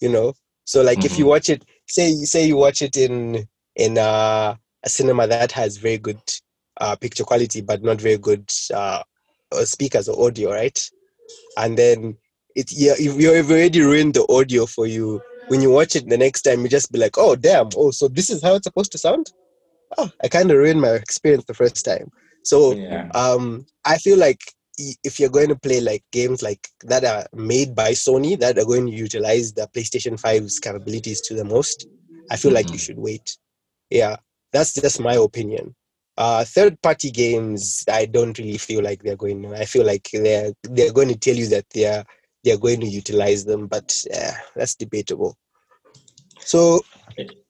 You 0.00 0.08
know. 0.08 0.34
So 0.64 0.82
like 0.82 1.04
if 1.04 1.18
you 1.18 1.26
Mhm. 1.26 1.26
watch 1.26 1.48
it, 1.48 1.64
say 1.88 2.12
say 2.24 2.46
you 2.46 2.56
watch 2.56 2.82
it 2.82 2.96
in 2.96 3.48
in 3.76 3.98
uh, 3.98 4.56
a 4.84 4.88
cinema 4.88 5.26
that 5.28 5.46
has 5.46 5.70
very 5.70 5.92
good 5.92 6.14
uh, 6.72 6.90
picture 6.90 7.18
quality 7.18 7.60
but 7.60 7.82
not 7.82 8.00
very 8.00 8.16
good 8.18 8.50
uh, 8.72 9.02
uh, 9.52 9.64
speakers 9.64 10.08
or 10.08 10.26
audio, 10.26 10.50
right? 10.52 10.90
And 11.56 11.76
then 11.78 12.16
it 12.54 12.70
yeah 12.72 12.94
if 12.98 13.20
you've 13.20 13.50
already 13.50 13.80
ruined 13.80 14.14
the 14.14 14.26
audio 14.32 14.66
for 14.66 14.86
you 14.86 15.20
when 15.48 15.60
you 15.60 15.70
watch 15.70 15.94
it 15.96 16.08
the 16.08 16.16
next 16.18 16.42
time 16.42 16.62
you 16.62 16.68
just 16.68 16.90
be 16.92 16.98
like 16.98 17.16
oh 17.18 17.36
damn. 17.36 17.68
Oh 17.76 17.90
so 17.90 18.08
this 18.08 18.30
is 18.30 18.42
how 18.42 18.54
it's 18.54 18.64
supposed 18.64 18.92
to 18.92 18.98
sound? 18.98 19.32
Oh 19.98 20.10
i 20.22 20.28
kind 20.28 20.50
of 20.50 20.56
ruined 20.56 20.80
my 20.80 20.90
experience 20.90 21.44
the 21.46 21.54
first 21.54 21.84
time. 21.84 22.10
So 22.42 22.74
yeah. 22.74 23.08
um 23.14 23.66
i 23.84 23.98
feel 23.98 24.18
like 24.18 24.40
if 25.04 25.20
you're 25.20 25.30
going 25.30 25.48
to 25.48 25.56
play 25.56 25.80
like 25.80 26.02
games 26.10 26.42
like 26.42 26.66
that 26.82 27.04
are 27.04 27.26
made 27.32 27.74
by 27.76 27.92
sony 27.92 28.36
that 28.40 28.58
are 28.58 28.64
going 28.64 28.86
to 28.86 28.92
utilize 28.92 29.52
the 29.52 29.68
playstation 29.74 30.20
5's 30.20 30.58
capabilities 30.58 31.20
to 31.22 31.34
the 31.34 31.44
most 31.44 31.86
i 32.30 32.36
feel 32.36 32.52
like 32.52 32.72
you 32.72 32.78
Mhm. 32.78 32.82
should 32.82 32.98
wait. 32.98 33.36
Yeah. 33.90 34.16
That's 34.52 34.74
just 34.74 35.00
my 35.00 35.14
opinion 35.14 35.74
uh 36.16 36.44
third 36.44 36.80
party 36.82 37.10
games 37.10 37.84
i 37.90 38.06
don't 38.06 38.38
really 38.38 38.58
feel 38.58 38.82
like 38.82 39.02
they're 39.02 39.16
going 39.16 39.42
to 39.42 39.54
i 39.54 39.64
feel 39.64 39.84
like 39.84 40.08
they're 40.12 40.52
they're 40.62 40.92
going 40.92 41.08
to 41.08 41.18
tell 41.18 41.34
you 41.34 41.48
that 41.48 41.64
they're 41.70 42.04
they're 42.44 42.58
going 42.58 42.80
to 42.80 42.86
utilize 42.86 43.44
them 43.44 43.66
but 43.66 44.04
uh, 44.14 44.32
that's 44.54 44.74
debatable 44.74 45.36
so 46.38 46.80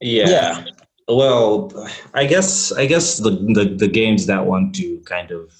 yeah. 0.00 0.28
Yeah. 0.28 0.64
Well, 1.08 1.70
I 2.14 2.24
guess 2.26 2.72
I 2.72 2.86
guess 2.86 3.18
the, 3.18 3.30
the 3.30 3.74
the 3.76 3.88
games 3.88 4.26
that 4.26 4.46
want 4.46 4.74
to 4.76 5.00
kind 5.00 5.30
of 5.30 5.52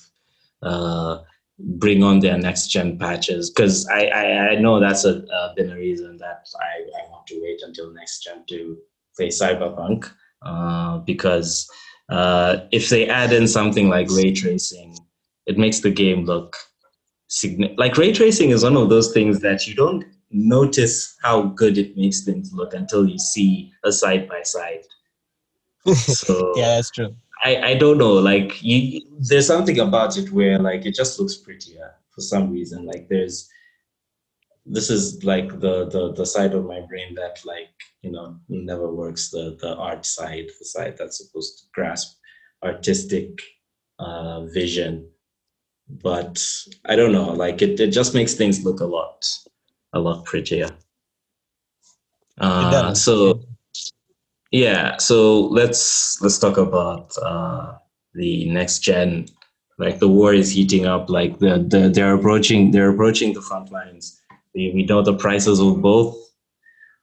uh, 0.63 1.19
bring 1.59 2.03
on 2.03 2.21
their 2.21 2.39
next 2.39 2.69
gen 2.69 2.99
patches 2.99 3.51
because 3.51 3.87
I, 3.89 4.07
I 4.07 4.49
I 4.49 4.55
know 4.57 4.81
that's 4.81 5.05
a 5.05 5.23
uh, 5.27 5.55
been 5.55 5.71
a 5.71 5.77
reason 5.77 6.17
that 6.19 6.47
I, 6.59 7.05
I 7.05 7.11
want 7.11 7.27
to 7.27 7.41
wait 7.43 7.61
until 7.63 7.93
next 7.93 8.25
gen 8.25 8.45
to 8.49 8.79
play 9.17 9.29
Cyberpunk 9.29 10.11
uh, 10.43 10.99
because 10.99 11.69
uh, 12.09 12.59
if 12.73 12.89
they 12.91 13.09
add 13.09 13.33
in 13.33 13.49
something 13.49 13.89
like 13.89 14.09
ray 14.11 14.33
tracing, 14.33 14.97
it 15.47 15.59
makes 15.59 15.81
the 15.81 15.91
game 15.91 16.25
look 16.25 16.57
signi- 17.31 17.77
like 17.79 17.97
ray 17.97 18.13
tracing 18.13 18.51
is 18.51 18.63
one 18.63 18.77
of 18.77 18.89
those 18.89 19.13
things 19.13 19.41
that 19.41 19.67
you 19.67 19.75
don't 19.75 20.05
notice 20.31 21.17
how 21.23 21.43
good 21.43 21.79
it 21.79 21.97
makes 21.97 22.25
things 22.25 22.53
look 22.53 22.75
until 22.75 23.09
you 23.09 23.19
see 23.19 23.73
a 23.85 23.93
side 23.93 24.29
by 24.29 24.43
side. 24.43 24.83
So 25.95 26.53
yeah 26.57 26.77
that's 26.77 26.91
true 26.91 27.15
I, 27.45 27.57
I 27.57 27.75
don't 27.75 27.99
know 27.99 28.15
like 28.15 28.63
you 28.63 29.03
there's 29.19 29.47
something 29.47 29.79
about 29.79 30.17
it 30.17 30.31
where 30.33 30.59
like 30.59 30.87
it 30.87 30.95
just 30.95 31.21
looks 31.21 31.37
prettier 31.37 31.95
for 32.11 32.23
some 32.23 32.51
reason 32.51 32.87
like 32.87 33.09
there's 33.09 33.49
this 34.67 34.89
is 34.91 35.23
like 35.25 35.49
the 35.61 35.87
the 35.89 36.13
the 36.13 36.25
side 36.25 36.55
of 36.55 36.65
my 36.65 36.81
brain 36.81 37.15
that 37.15 37.39
like 37.45 37.71
you 38.03 38.11
know 38.11 38.37
never 38.49 38.93
works 38.93 39.31
the 39.31 39.57
the 39.61 39.77
art 39.77 40.07
side 40.07 40.47
the 40.59 40.65
side 40.65 40.97
that's 40.97 41.19
supposed 41.19 41.59
to 41.59 41.65
grasp 41.73 42.19
artistic 42.63 43.41
uh 43.99 44.45
vision. 44.47 45.09
But 45.87 46.43
i 46.87 46.97
don't 46.97 47.13
know 47.13 47.33
like 47.33 47.61
it, 47.61 47.79
it 47.79 47.91
just 47.91 48.15
makes 48.15 48.35
things 48.35 48.65
look 48.65 48.81
a 48.81 48.87
lot 48.87 49.27
a 49.93 50.01
lot 50.01 50.25
prettier. 50.25 50.71
Uh, 52.39 52.95
so 52.95 53.41
yeah 54.51 54.97
so 54.97 55.43
let's 55.49 56.21
let's 56.23 56.39
talk 56.39 56.57
about 56.57 57.15
uh 57.23 57.75
the 58.15 58.49
next 58.51 58.79
gen. 58.79 59.27
Like 59.77 59.99
the 59.99 60.09
war 60.09 60.33
is 60.33 60.53
heating 60.53 60.87
up 60.87 61.11
like 61.11 61.39
the, 61.41 61.59
the 61.69 61.91
they're 61.91 62.15
approaching 62.15 62.71
they're 62.71 62.91
approaching 62.91 63.35
the 63.35 63.43
front 63.43 63.71
lines 63.73 64.23
we, 64.55 64.73
we 64.75 64.85
know 64.85 65.03
the 65.03 65.15
prices 65.15 65.61
of 65.61 65.81
both. 65.81 66.17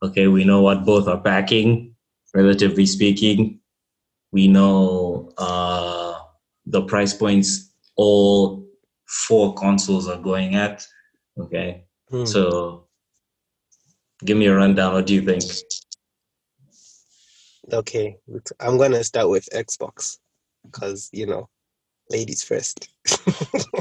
Okay 0.03 0.27
we 0.27 0.43
know 0.43 0.61
what 0.61 0.85
both 0.85 1.07
are 1.07 1.19
packing 1.19 1.95
relatively 2.33 2.85
speaking. 2.85 3.59
We 4.31 4.47
know 4.47 5.31
uh 5.37 6.19
the 6.65 6.83
price 6.83 7.13
points 7.13 7.71
all 7.95 8.65
four 9.05 9.53
consoles 9.55 10.07
are 10.07 10.21
going 10.21 10.55
at 10.55 10.85
okay? 11.37 11.83
Hmm. 12.09 12.25
so 12.25 12.87
give 14.23 14.37
me 14.37 14.47
a 14.47 14.55
rundown. 14.55 14.93
What 14.93 15.07
do 15.07 15.13
you 15.13 15.21
think? 15.21 15.43
Okay 17.71 18.17
i'm 18.59 18.77
gonna 18.77 19.03
start 19.03 19.29
with 19.29 19.47
xbox 19.53 20.17
because 20.63 21.09
you 21.11 21.25
know, 21.25 21.49
ladies 22.09 22.43
first. 22.43 22.89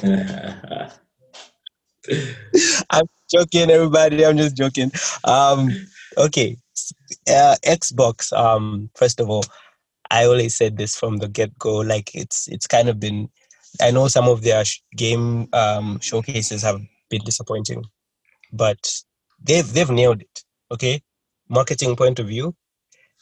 I'm 2.90 3.06
joking, 3.30 3.70
everybody. 3.70 4.24
I'm 4.26 4.36
just 4.36 4.56
joking. 4.56 4.90
Um, 5.24 5.70
okay, 6.18 6.56
uh, 7.28 7.56
Xbox. 7.64 8.32
Um, 8.32 8.90
first 8.94 9.20
of 9.20 9.30
all, 9.30 9.44
I 10.10 10.24
always 10.24 10.56
said 10.56 10.76
this 10.76 10.96
from 10.96 11.18
the 11.18 11.28
get 11.28 11.58
go. 11.58 11.76
Like 11.78 12.14
it's 12.14 12.48
it's 12.48 12.66
kind 12.66 12.88
of 12.88 12.98
been. 13.00 13.28
I 13.80 13.90
know 13.92 14.08
some 14.08 14.28
of 14.28 14.42
their 14.42 14.64
game 14.96 15.48
um, 15.52 16.00
showcases 16.00 16.62
have 16.62 16.80
been 17.08 17.22
disappointing, 17.24 17.84
but 18.52 18.92
they've 19.42 19.70
they've 19.72 19.90
nailed 19.90 20.22
it. 20.22 20.44
Okay, 20.72 21.02
marketing 21.48 21.96
point 21.96 22.18
of 22.18 22.26
view, 22.28 22.54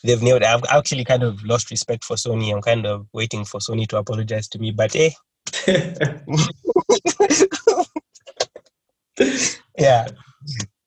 they've 0.04 0.22
nailed. 0.22 0.42
It. 0.42 0.48
I've 0.48 0.64
actually 0.70 1.04
kind 1.04 1.22
of 1.22 1.44
lost 1.44 1.70
respect 1.70 2.04
for 2.04 2.16
Sony. 2.16 2.54
I'm 2.54 2.62
kind 2.62 2.86
of 2.86 3.06
waiting 3.12 3.44
for 3.44 3.60
Sony 3.60 3.86
to 3.88 3.98
apologize 3.98 4.48
to 4.48 4.58
me, 4.58 4.70
but 4.72 4.96
eh. 4.96 5.10
yeah. 9.78 10.08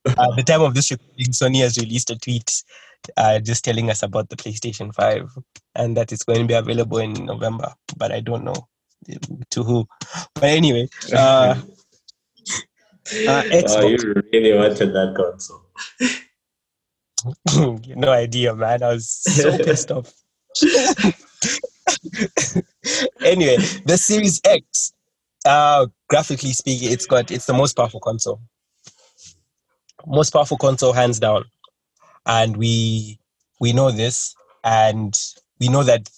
At 0.06 0.36
the 0.36 0.44
time 0.46 0.62
of 0.62 0.74
this 0.74 0.92
recording, 0.92 1.28
Sony 1.28 1.62
has 1.62 1.78
released 1.78 2.10
a 2.10 2.18
tweet 2.18 2.64
uh, 3.18 3.40
just 3.40 3.64
telling 3.64 3.90
us 3.90 4.04
about 4.04 4.30
the 4.30 4.36
PlayStation 4.36 4.94
5 4.94 5.30
and 5.76 5.98
that 5.98 6.12
it's 6.12 6.24
going 6.24 6.42
to 6.42 6.48
be 6.48 6.54
available 6.54 6.98
in 6.98 7.14
November, 7.26 7.74
but 7.98 8.12
I 8.12 8.20
don't 8.20 8.44
know 8.44 8.68
to 9.52 9.64
who. 9.64 9.88
But 10.36 10.44
anyway, 10.46 10.88
uh, 11.14 11.56
uh, 13.28 13.44
oh, 13.68 13.88
you 13.88 14.24
really 14.32 14.58
wanted 14.58 14.94
that 14.94 15.14
console. 15.16 15.66
no 17.96 18.12
idea, 18.12 18.56
man. 18.56 18.84
I 18.84 18.94
was 18.94 19.10
so 19.10 19.58
pissed 19.64 19.92
off. 19.92 20.14
anyway, 23.22 23.58
the 23.86 23.98
Series 23.98 24.42
X, 24.46 24.94
uh, 25.46 25.88
graphically 26.10 26.54
speaking, 26.54 26.92
it's 26.92 27.06
got 27.06 27.32
it's 27.32 27.46
the 27.46 27.54
most 27.54 27.76
powerful 27.76 28.00
console. 28.00 28.42
Most 30.06 30.32
powerful 30.32 30.58
console, 30.58 30.94
hands 30.94 31.20
down 31.20 31.46
and 32.26 32.58
we 32.58 33.20
we 33.60 33.74
know 33.74 33.92
this, 33.92 34.36
and 34.64 35.14
we 35.60 35.70
know 35.70 35.84
that 35.84 36.10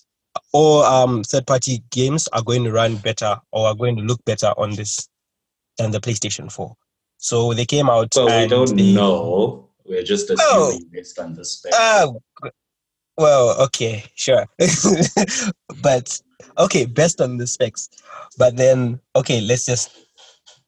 all 0.52 0.84
um, 0.84 1.24
third-party 1.24 1.84
games 1.92 2.28
are 2.30 2.42
going 2.42 2.64
to 2.64 2.72
run 2.72 2.96
better 2.98 3.40
or 3.52 3.68
are 3.68 3.76
going 3.76 3.96
to 3.96 4.02
look 4.02 4.24
better 4.26 4.54
on 4.58 4.72
this 4.76 5.10
than 5.78 5.92
the 5.92 6.00
PlayStation 6.00 6.52
4. 6.52 6.76
So 7.18 7.54
they 7.54 7.66
came 7.66 7.90
out. 7.90 8.14
Well, 8.16 8.42
we 8.42 8.48
don't 8.48 8.76
they, 8.76 8.94
know. 8.94 9.70
We're 9.86 10.04
just 10.04 10.30
assuming 10.30 10.40
oh, 10.42 10.80
based 10.92 11.20
on 11.20 11.34
the 11.34 11.44
spec. 11.44 11.74
Uh, 11.78 12.14
well, 13.18 13.62
okay, 13.64 14.04
sure, 14.16 14.46
but 15.82 16.20
okay, 16.58 16.86
based 16.86 17.22
on 17.22 17.38
the 17.38 17.48
specs. 17.48 17.90
But 18.38 18.56
then, 18.58 19.00
okay, 19.16 19.42
let's 19.42 19.66
just. 19.66 19.92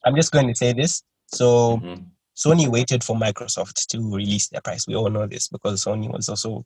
I'm 0.04 0.16
just 0.16 0.32
going 0.32 0.48
to 0.48 0.56
say 0.56 0.74
this. 0.74 1.04
So. 1.28 1.78
Mm-hmm 1.78 2.04
Sony 2.36 2.68
waited 2.68 3.04
for 3.04 3.16
Microsoft 3.16 3.88
to 3.88 4.14
release 4.14 4.50
their 4.50 4.62
price. 4.62 4.88
We 4.88 4.96
all 4.96 5.10
know 5.10 5.26
this 5.26 5.48
because 5.48 5.86
Sony 5.86 6.12
was 6.12 6.28
also, 6.30 6.66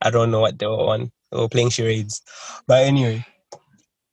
I 0.00 0.10
don't 0.10 0.30
know 0.30 0.40
what 0.40 0.58
they 0.58 0.66
were 0.66 0.72
on. 0.72 1.10
They 1.30 1.38
were 1.38 1.48
playing 1.48 1.70
charades. 1.70 2.22
But 2.66 2.84
anyway, 2.84 3.24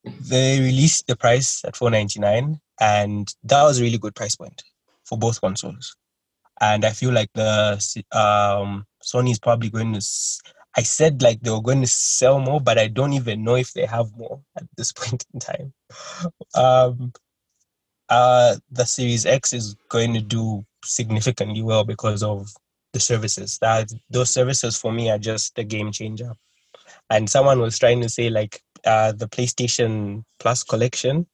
they 0.03 0.59
released 0.59 1.07
the 1.07 1.15
price 1.15 1.63
at 1.65 1.75
499 1.75 2.59
and 2.79 3.33
that 3.43 3.63
was 3.63 3.79
a 3.79 3.83
really 3.83 3.97
good 3.97 4.15
price 4.15 4.35
point 4.35 4.63
for 5.05 5.17
both 5.17 5.39
consoles. 5.39 5.95
And 6.59 6.85
I 6.85 6.91
feel 6.91 7.11
like 7.11 7.29
the 7.33 7.73
um, 8.11 8.85
Sony 9.03 9.31
is 9.31 9.39
probably 9.39 9.69
going 9.69 9.93
to. 9.93 10.01
I 10.75 10.83
said 10.83 11.21
like 11.21 11.41
they 11.41 11.49
were 11.51 11.61
going 11.61 11.81
to 11.81 11.87
sell 11.87 12.39
more, 12.39 12.61
but 12.61 12.77
I 12.77 12.87
don't 12.87 13.13
even 13.13 13.43
know 13.43 13.55
if 13.55 13.73
they 13.73 13.85
have 13.85 14.15
more 14.15 14.41
at 14.57 14.65
this 14.75 14.91
point 14.93 15.25
in 15.33 15.39
time. 15.39 15.73
Um, 16.55 17.13
uh, 18.09 18.55
the 18.71 18.85
Series 18.85 19.25
X 19.25 19.53
is 19.53 19.75
going 19.89 20.13
to 20.13 20.21
do 20.21 20.65
significantly 20.83 21.61
well 21.61 21.83
because 21.83 22.23
of 22.23 22.49
the 22.93 22.99
services. 22.99 23.57
That 23.59 23.91
those 24.09 24.29
services 24.29 24.77
for 24.77 24.91
me 24.91 25.09
are 25.09 25.17
just 25.17 25.57
a 25.59 25.63
game 25.63 25.91
changer. 25.91 26.33
And 27.09 27.29
someone 27.29 27.59
was 27.59 27.77
trying 27.77 28.01
to 28.01 28.09
say 28.09 28.29
like 28.29 28.61
uh, 28.85 29.11
the 29.11 29.27
PlayStation 29.27 30.23
Plus 30.39 30.63
collection 30.63 31.27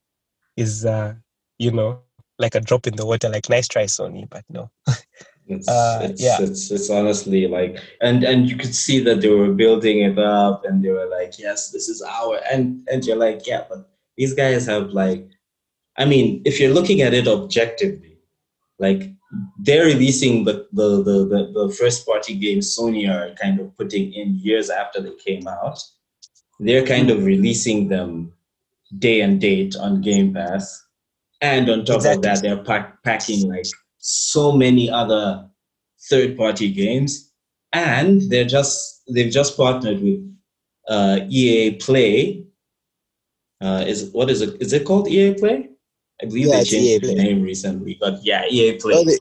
is, 0.58 0.86
uh, 0.86 1.14
you 1.58 1.72
know, 1.72 2.02
like 2.40 2.56
a 2.56 2.62
drop 2.62 2.88
in 2.88 2.96
the 2.96 3.06
water. 3.06 3.30
Like 3.30 3.50
nice 3.50 3.68
try, 3.68 3.86
Sony, 3.86 4.30
but 4.30 4.44
no. 4.50 4.70
It's, 5.46 5.68
uh, 5.68 6.00
it's, 6.04 6.24
yeah. 6.24 6.38
it's 6.40 6.72
it's 6.72 6.90
honestly 6.90 7.48
like 7.48 7.78
and 8.00 8.24
and 8.24 8.50
you 8.50 8.56
could 8.56 8.74
see 8.74 9.02
that 9.02 9.20
they 9.20 9.28
were 9.28 9.52
building 9.52 10.00
it 10.00 10.18
up 10.18 10.64
and 10.64 10.82
they 10.82 10.90
were 10.90 11.08
like 11.08 11.38
yes 11.38 11.70
this 11.70 11.90
is 11.90 12.02
our 12.02 12.40
and 12.50 12.88
and 12.90 13.04
you're 13.04 13.18
like 13.18 13.46
yeah 13.46 13.66
but 13.68 13.90
these 14.16 14.34
guys 14.34 14.66
have 14.68 14.92
like 14.92 15.28
I 15.98 16.06
mean, 16.06 16.42
if 16.46 16.60
you're 16.60 16.74
looking 16.74 17.02
at 17.02 17.14
it 17.14 17.28
objectively, 17.28 18.18
like 18.80 19.12
they're 19.60 19.86
releasing 19.86 20.46
the 20.46 20.68
the, 20.74 21.04
the, 21.04 21.26
the, 21.26 21.68
the 21.68 21.76
first 21.80 22.06
party 22.06 22.36
games 22.36 22.76
Sony 22.76 23.10
are 23.10 23.34
kind 23.36 23.60
of 23.60 23.76
putting 23.78 24.14
in 24.14 24.40
years 24.40 24.70
after 24.70 25.02
they 25.02 25.16
came 25.16 25.48
out. 25.48 25.80
They're 26.60 26.86
kind 26.86 27.10
of 27.10 27.26
releasing 27.26 27.90
them 27.90 28.34
day 29.00 29.22
and 29.22 29.42
date 29.42 29.76
on 29.76 30.02
Game 30.02 30.34
Pass. 30.34 30.86
And 31.42 31.70
on 31.70 31.84
top 31.84 31.98
exactly. 31.98 32.16
of 32.16 32.22
that, 32.22 32.42
they're 32.42 32.64
pack, 32.64 33.04
packing 33.04 33.50
like 33.50 33.66
so 33.98 34.52
many 34.52 34.90
other 34.90 35.50
third 36.10 36.38
party 36.38 36.72
games. 36.72 37.32
And 37.74 38.22
they're 38.30 38.46
just 38.46 39.02
they've 39.10 39.32
just 39.32 39.58
partnered 39.58 40.02
with 40.02 40.34
uh, 40.88 41.22
EA 41.28 41.76
Play. 41.76 42.46
Uh, 43.60 43.84
is 43.88 44.10
what 44.12 44.30
is 44.30 44.42
it? 44.42 44.62
Is 44.62 44.74
it 44.74 44.86
called 44.86 45.08
EA 45.08 45.34
Play? 45.34 45.70
I 46.24 46.26
believe 46.26 46.48
yeah, 46.48 46.58
they 46.60 46.64
changed 46.64 47.06
the 47.06 47.16
name 47.16 47.42
recently, 47.44 47.98
but 48.00 48.24
yeah, 48.24 48.46
EA 48.50 48.78
Play. 48.80 48.94
Oh, 48.96 49.04
they- 49.04 49.20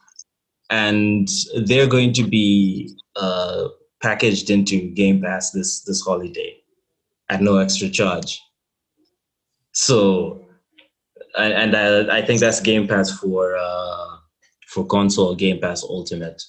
and 0.71 1.29
they're 1.67 1.89
going 1.89 2.15
to 2.15 2.23
be 2.23 2.97
uh, 3.17 3.69
packaged 4.01 4.49
into 4.49 4.89
Game 4.91 5.21
Pass 5.21 5.51
this 5.51 5.83
this 5.83 6.01
holiday 6.01 6.57
at 7.29 7.43
no 7.43 7.59
extra 7.59 7.89
charge. 7.91 8.41
So, 9.73 10.47
and 11.37 11.77
I, 11.77 12.19
I 12.19 12.23
think 12.23 12.41
that's 12.41 12.61
Game 12.61 12.87
Pass 12.87 13.11
for 13.19 13.57
uh, 13.57 14.17
for 14.69 14.87
console 14.87 15.35
Game 15.35 15.61
Pass 15.61 15.83
Ultimate. 15.83 16.41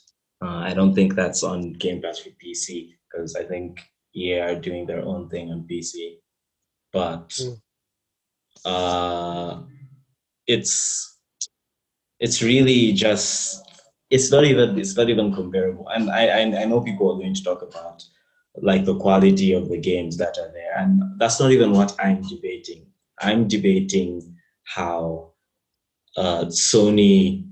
Uh, 0.41 0.59
I 0.69 0.73
don't 0.73 0.93
think 0.93 1.15
that's 1.15 1.43
on 1.43 1.73
Game 1.73 2.01
Pass 2.01 2.19
for 2.19 2.29
PC 2.29 2.93
because 3.11 3.35
I 3.35 3.43
think 3.43 3.79
EA 4.15 4.39
are 4.39 4.55
doing 4.55 4.85
their 4.85 5.01
own 5.01 5.27
thing 5.29 5.51
on 5.51 5.67
PC. 5.69 6.17
But 6.91 7.29
mm. 7.29 7.57
uh, 8.65 9.61
it's 10.47 11.09
it's 12.19 12.41
really 12.41 12.93
just 12.93 13.61
it's 14.09 14.31
not 14.31 14.45
even 14.45 14.77
it's 14.77 14.95
not 14.95 15.09
even 15.09 15.33
comparable. 15.33 15.87
And 15.89 16.09
I, 16.09 16.27
I 16.27 16.41
I 16.61 16.65
know 16.65 16.81
people 16.81 17.11
are 17.11 17.19
going 17.19 17.33
to 17.33 17.43
talk 17.43 17.61
about 17.61 18.03
like 18.61 18.85
the 18.85 18.97
quality 18.97 19.53
of 19.53 19.69
the 19.69 19.79
games 19.79 20.17
that 20.17 20.37
are 20.37 20.51
there, 20.51 20.77
and 20.77 21.01
that's 21.17 21.39
not 21.39 21.51
even 21.51 21.71
what 21.71 21.95
I'm 21.99 22.21
debating. 22.21 22.85
I'm 23.19 23.47
debating 23.47 24.37
how 24.65 25.31
uh, 26.17 26.45
Sony, 26.45 27.47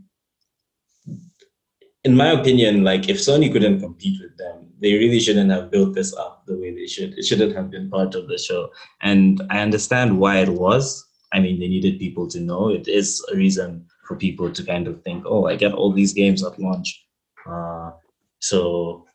in 2.03 2.15
my 2.15 2.31
opinion, 2.31 2.83
like 2.83 3.09
if 3.09 3.17
Sony 3.17 3.51
couldn't 3.51 3.79
compete 3.79 4.21
with 4.21 4.37
them, 4.37 4.71
they 4.79 4.93
really 4.93 5.19
shouldn't 5.19 5.51
have 5.51 5.71
built 5.71 5.93
this 5.93 6.15
up 6.15 6.43
the 6.45 6.57
way 6.57 6.73
they 6.73 6.87
should. 6.87 7.17
It 7.17 7.25
shouldn't 7.25 7.55
have 7.55 7.69
been 7.69 7.89
part 7.89 8.15
of 8.15 8.27
the 8.27 8.37
show. 8.37 8.69
And 9.01 9.41
I 9.49 9.61
understand 9.61 10.19
why 10.19 10.37
it 10.37 10.49
was 10.49 11.05
I 11.33 11.39
mean, 11.39 11.59
they 11.59 11.67
needed 11.67 11.99
people 11.99 12.27
to 12.29 12.39
know. 12.39 12.69
It 12.69 12.87
is 12.87 13.23
a 13.31 13.35
reason 13.35 13.85
for 14.07 14.15
people 14.15 14.51
to 14.51 14.63
kind 14.63 14.87
of 14.87 15.01
think, 15.03 15.23
oh, 15.25 15.45
I 15.47 15.55
get 15.55 15.73
all 15.73 15.93
these 15.93 16.13
games 16.13 16.43
at 16.43 16.59
launch. 16.59 17.05
Uh, 17.47 17.91
so 18.39 19.05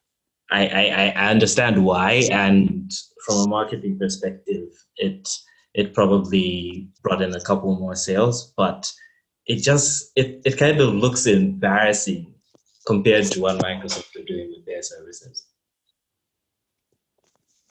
I, 0.51 0.67
I, 0.67 1.13
I 1.17 1.31
understand 1.31 1.85
why, 1.85 2.29
and 2.31 2.91
from 3.25 3.37
a 3.37 3.49
marketing 3.49 3.99
perspective, 3.99 4.69
it 4.97 5.29
it 5.75 5.93
probably 5.93 6.89
brought 7.03 7.21
in 7.21 7.35
a 7.35 7.41
couple 7.41 7.79
more 7.79 7.95
sales, 7.95 8.53
but 8.57 8.91
it 9.47 9.57
just 9.57 10.13
it, 10.17 10.41
it 10.45 10.57
kind 10.57 10.81
of 10.81 10.95
looks 10.95 11.27
embarrassing 11.27 12.33
compared 12.87 13.27
to 13.27 13.41
what 13.41 13.59
Microsoft 13.59 14.17
are 14.17 14.25
doing 14.25 14.53
with 14.57 14.65
their 14.65 14.83
services. 14.83 15.47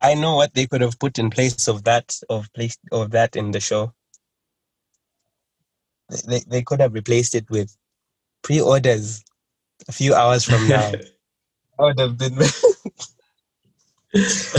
I 0.01 0.13
know 0.13 0.35
what 0.35 0.53
they 0.53 0.67
could 0.67 0.81
have 0.81 0.99
put 0.99 1.17
in 1.17 1.29
place 1.29 1.67
of 1.67 1.83
that 1.85 2.15
of 2.29 2.51
place 2.53 2.77
of 2.91 3.11
that 3.11 3.35
in 3.35 3.51
the 3.51 3.59
show 3.59 3.93
they, 6.27 6.41
they 6.47 6.61
could 6.61 6.79
have 6.81 6.93
replaced 6.93 7.35
it 7.35 7.49
with 7.49 7.75
pre-orders 8.41 9.23
a 9.87 9.91
few 9.91 10.13
hours 10.13 10.45
from 10.45 10.67
now. 10.75 10.91
I 11.79 11.83
would 11.83 11.99
have 11.99 12.17
been. 12.17 12.37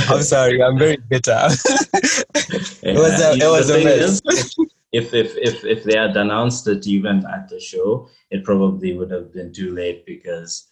I'm 0.09 0.23
sorry, 0.23 0.63
I'm 0.63 0.79
very 0.79 0.99
bitter. 0.99 1.39
it 1.49 2.95
was 2.97 3.21
a, 3.21 3.33
it 3.33 3.49
was 3.49 3.71
a 3.71 3.83
mess. 3.83 4.21
if, 4.93 5.15
if 5.15 5.35
if 5.37 5.65
if 5.65 5.85
they 5.85 5.97
had 5.97 6.15
announced 6.17 6.69
it 6.69 6.87
even 6.87 7.25
at 7.27 7.49
the 7.49 7.59
show, 7.59 8.09
it 8.31 8.45
probably 8.45 8.93
would 8.93 9.11
have 9.11 9.33
been 9.33 9.55
too 9.55 9.75
late 9.75 10.05
because 10.05 10.67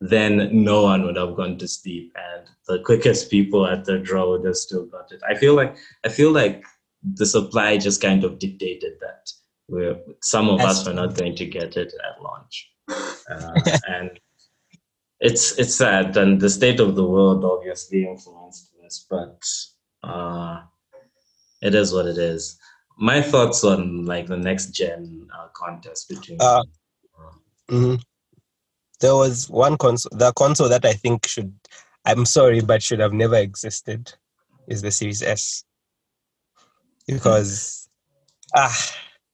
then 0.00 0.50
no 0.64 0.82
one 0.82 1.04
would 1.04 1.16
have 1.16 1.36
gone 1.36 1.58
to 1.58 1.68
sleep, 1.68 2.12
and 2.16 2.48
the 2.66 2.80
quickest 2.80 3.30
people 3.30 3.68
at 3.68 3.84
the 3.84 3.98
draw 3.98 4.28
would 4.30 4.44
have 4.44 4.56
still 4.56 4.86
got 4.86 5.12
it. 5.12 5.22
I 5.28 5.36
feel 5.36 5.54
like 5.54 5.76
I 6.04 6.08
feel 6.08 6.32
like 6.32 6.64
the 7.04 7.26
supply 7.26 7.76
just 7.78 8.02
kind 8.02 8.24
of 8.24 8.40
dictated 8.40 8.94
that. 9.00 9.30
Where 9.66 9.96
some 10.20 10.48
of 10.48 10.58
That's 10.58 10.80
us 10.80 10.86
were 10.86 10.92
not 10.92 11.14
going 11.14 11.36
to 11.36 11.46
get 11.46 11.76
it 11.76 11.92
at 12.06 12.22
launch, 12.22 12.70
uh, 12.88 13.60
and 13.88 14.10
it's 15.20 15.58
it's 15.58 15.74
sad. 15.74 16.16
And 16.16 16.40
the 16.40 16.50
state 16.50 16.80
of 16.80 16.96
the 16.96 17.04
world 17.04 17.44
obviously 17.44 18.06
influenced 18.06 18.70
this, 18.82 19.06
but 19.08 19.40
uh, 20.02 20.62
it 21.62 21.74
is 21.74 21.94
what 21.94 22.06
it 22.06 22.18
is. 22.18 22.58
My 22.98 23.22
thoughts 23.22 23.64
on 23.64 24.04
like 24.04 24.26
the 24.26 24.36
next 24.36 24.70
gen 24.72 25.28
uh, 25.36 25.48
contest 25.54 26.08
between. 26.08 26.38
Uh, 26.40 26.62
Mhm. 27.70 28.02
There 29.00 29.14
was 29.14 29.48
one 29.50 29.76
console, 29.76 30.16
the 30.16 30.32
console 30.32 30.68
that 30.68 30.84
I 30.84 30.92
think 30.92 31.26
should, 31.26 31.52
I'm 32.04 32.24
sorry, 32.26 32.60
but 32.60 32.82
should 32.82 33.00
have 33.00 33.12
never 33.12 33.36
existed 33.36 34.12
is 34.68 34.82
the 34.82 34.90
Series 34.90 35.22
S. 35.22 35.64
Because, 37.06 37.88
ah, 38.54 38.74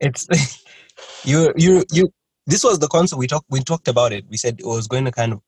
it's, 0.01 0.27
you, 1.25 1.53
you, 1.57 1.85
you, 1.93 2.13
this 2.47 2.65
was 2.65 2.79
the 2.79 2.89
console 2.89 3.19
we 3.19 3.27
talked, 3.27 3.47
we 3.51 3.61
talked 3.61 3.89
about 3.89 4.13
it. 4.13 4.25
We 4.29 4.37
said 4.37 4.59
it 4.59 4.67
was 4.67 4.89
going 4.89 5.05
to 5.05 5.13
kind 5.13 5.33
of, 5.33 5.41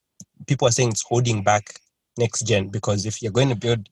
people 0.47 0.67
are 0.67 0.71
saying 0.71 0.89
it's 0.89 1.03
holding 1.03 1.43
back 1.43 1.79
next 2.17 2.41
gen 2.47 2.69
because 2.69 3.05
if 3.05 3.21
you're 3.21 3.31
going 3.31 3.49
to 3.49 3.55
build, 3.55 3.89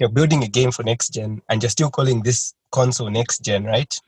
you're 0.00 0.08
building 0.08 0.42
a 0.42 0.48
game 0.48 0.72
for 0.72 0.82
next 0.82 1.10
gen 1.10 1.40
and 1.48 1.62
you're 1.62 1.70
still 1.70 1.90
calling 1.90 2.22
this 2.22 2.54
console 2.72 3.10
next 3.10 3.44
gen, 3.44 3.64
right? 3.64 3.98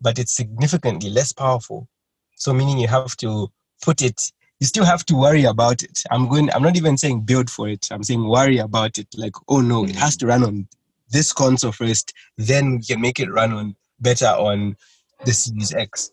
But 0.00 0.18
it's 0.18 0.34
significantly 0.34 1.10
less 1.10 1.32
powerful. 1.32 1.88
So 2.36 2.52
meaning 2.52 2.78
you 2.78 2.88
have 2.88 3.16
to 3.18 3.48
put 3.82 4.02
it, 4.02 4.32
you 4.60 4.66
still 4.66 4.84
have 4.84 5.04
to 5.06 5.14
worry 5.14 5.44
about 5.44 5.82
it. 5.82 6.02
I'm 6.10 6.28
going, 6.28 6.50
I'm 6.52 6.62
not 6.62 6.76
even 6.76 6.96
saying 6.96 7.22
build 7.22 7.50
for 7.50 7.68
it. 7.68 7.88
I'm 7.90 8.02
saying 8.02 8.26
worry 8.26 8.58
about 8.58 8.98
it. 8.98 9.08
Like, 9.16 9.34
oh 9.48 9.60
no, 9.60 9.84
it 9.84 9.96
has 9.96 10.16
mm. 10.16 10.20
to 10.20 10.26
run 10.26 10.44
on 10.44 10.68
this 11.10 11.32
console 11.32 11.72
first, 11.72 12.12
then 12.36 12.76
we 12.76 12.82
can 12.82 13.00
make 13.00 13.20
it 13.20 13.30
run 13.30 13.52
on 13.52 13.76
better 14.00 14.26
on 14.26 14.76
the 15.24 15.32
Series 15.32 15.74
X. 15.74 16.10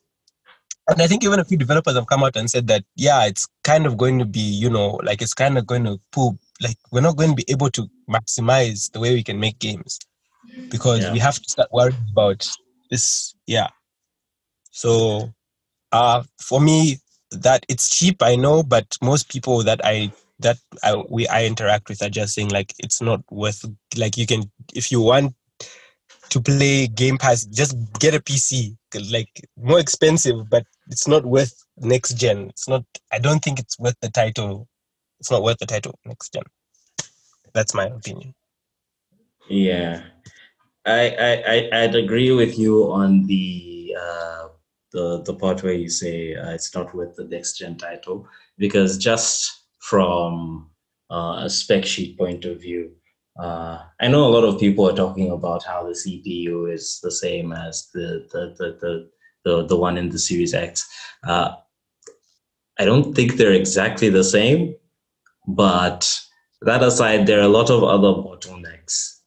And 0.89 1.01
I 1.01 1.07
think 1.07 1.23
even 1.23 1.39
a 1.39 1.45
few 1.45 1.57
developers 1.57 1.95
have 1.95 2.07
come 2.07 2.23
out 2.23 2.35
and 2.35 2.49
said 2.49 2.67
that, 2.67 2.83
yeah, 2.95 3.25
it's 3.25 3.47
kind 3.63 3.85
of 3.85 3.97
going 3.97 4.19
to 4.19 4.25
be, 4.25 4.41
you 4.41 4.69
know, 4.69 4.99
like 5.03 5.21
it's 5.21 5.33
kind 5.33 5.57
of 5.57 5.65
going 5.65 5.85
to 5.85 5.99
pull, 6.11 6.37
like 6.61 6.77
we're 6.91 7.01
not 7.01 7.15
going 7.15 7.29
to 7.29 7.35
be 7.35 7.45
able 7.49 7.69
to 7.71 7.89
maximize 8.09 8.91
the 8.91 8.99
way 8.99 9.13
we 9.13 9.23
can 9.23 9.39
make 9.39 9.59
games 9.59 9.97
because 10.69 10.99
Yeah. 11.01 11.13
we 11.13 11.19
have 11.19 11.35
to 11.35 11.49
start 11.49 11.69
worrying 11.71 11.95
about 12.11 12.47
this. 12.91 13.33
Yeah. 13.47 13.69
So, 14.71 15.33
uh, 15.93 16.23
for 16.39 16.59
me, 16.59 16.97
that 17.31 17.65
it's 17.69 17.89
cheap, 17.89 18.21
I 18.21 18.35
know, 18.35 18.61
but 18.61 18.97
most 19.01 19.29
people 19.29 19.63
that 19.63 19.79
I 19.83 20.11
that 20.39 20.57
I 20.83 20.95
we 21.09 21.27
I 21.27 21.45
interact 21.45 21.89
with 21.89 22.01
are 22.03 22.09
just 22.09 22.33
saying 22.33 22.49
like 22.49 22.73
it's 22.79 23.01
not 23.01 23.21
worth 23.31 23.65
like 23.97 24.17
you 24.17 24.27
can 24.27 24.51
if 24.73 24.91
you 24.91 25.01
want 25.01 25.33
to 26.33 26.41
play 26.41 26.87
Game 26.87 27.17
Pass, 27.19 27.45
just 27.45 27.77
get 27.99 28.15
a 28.15 28.21
PC. 28.21 28.75
Like 29.11 29.29
more 29.55 29.79
expensive, 29.79 30.49
but 30.49 30.65
it's 30.89 31.07
not 31.07 31.25
worth 31.25 31.53
next 31.77 32.15
gen. 32.15 32.49
It's 32.49 32.67
not. 32.67 32.83
I 33.11 33.19
don't 33.19 33.43
think 33.43 33.59
it's 33.59 33.77
worth 33.79 33.95
the 34.01 34.09
title. 34.09 34.67
It's 35.19 35.31
not 35.31 35.43
worth 35.43 35.59
the 35.59 35.67
title 35.67 35.97
next 36.05 36.33
gen. 36.33 36.43
That's 37.53 37.73
my 37.75 37.85
opinion. 37.85 38.33
Yeah, 39.47 40.03
I 40.85 41.09
I 41.09 41.31
I 41.53 41.83
I'd 41.83 41.95
agree 41.95 42.31
with 42.31 42.57
you 42.57 42.91
on 42.91 43.25
the 43.27 43.95
uh, 43.99 44.47
the 44.91 45.21
the 45.23 45.35
part 45.35 45.61
where 45.61 45.73
you 45.73 45.89
say 45.89 46.35
uh, 46.35 46.51
it's 46.51 46.73
not 46.73 46.95
worth 46.95 47.15
the 47.15 47.25
next 47.25 47.59
gen 47.59 47.77
title 47.77 48.27
because 48.57 48.97
just 48.97 49.65
from 49.79 50.69
uh, 51.11 51.41
a 51.45 51.49
spec 51.49 51.85
sheet 51.85 52.17
point 52.17 52.45
of 52.45 52.59
view, 52.61 52.91
uh, 53.39 53.79
I 53.99 54.07
know 54.07 54.25
a 54.25 54.33
lot 54.33 54.43
of 54.43 54.59
people 54.59 54.87
are 54.87 54.95
talking 54.95 55.31
about 55.31 55.63
how 55.63 55.83
the 55.83 55.93
CPU 55.93 56.71
is 56.71 56.99
the 57.01 57.11
same 57.11 57.51
as 57.51 57.89
the 57.93 58.27
the 58.31 58.53
the 58.57 58.77
the 58.81 59.09
the, 59.43 59.65
the 59.65 59.77
one 59.77 59.97
in 59.97 60.09
the 60.09 60.19
Series 60.19 60.53
X. 60.53 60.87
Uh, 61.23 61.55
I 62.79 62.85
don't 62.85 63.13
think 63.13 63.33
they're 63.33 63.51
exactly 63.53 64.09
the 64.09 64.23
same, 64.23 64.75
but 65.47 66.09
that 66.61 66.83
aside, 66.83 67.27
there 67.27 67.39
are 67.39 67.43
a 67.43 67.47
lot 67.59 67.69
of 67.69 67.83
other 67.83 68.09
bottlenecks 68.09 69.19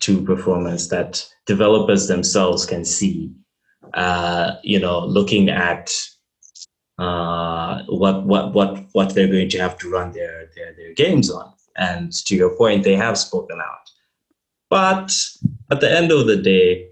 to 0.00 0.22
performance 0.24 0.88
that 0.88 1.24
developers 1.46 2.08
themselves 2.08 2.66
can 2.66 2.84
see. 2.84 3.32
Uh, 3.94 4.56
you 4.62 4.78
know, 4.78 5.04
looking 5.06 5.48
at 5.48 5.92
uh, 6.98 7.82
what 7.88 8.26
what 8.26 8.52
what 8.54 8.84
what 8.92 9.14
they're 9.14 9.28
going 9.28 9.48
to 9.48 9.58
have 9.58 9.78
to 9.78 9.90
run 9.90 10.12
their 10.12 10.50
their 10.56 10.74
their 10.74 10.94
games 10.94 11.30
on, 11.30 11.52
and 11.78 12.12
to 12.26 12.34
your 12.34 12.56
point, 12.56 12.84
they 12.84 12.96
have 12.96 13.16
spoken 13.16 13.60
out. 13.60 13.90
But 14.68 15.12
at 15.70 15.80
the 15.80 15.90
end 15.90 16.12
of 16.12 16.26
the 16.26 16.36
day, 16.36 16.88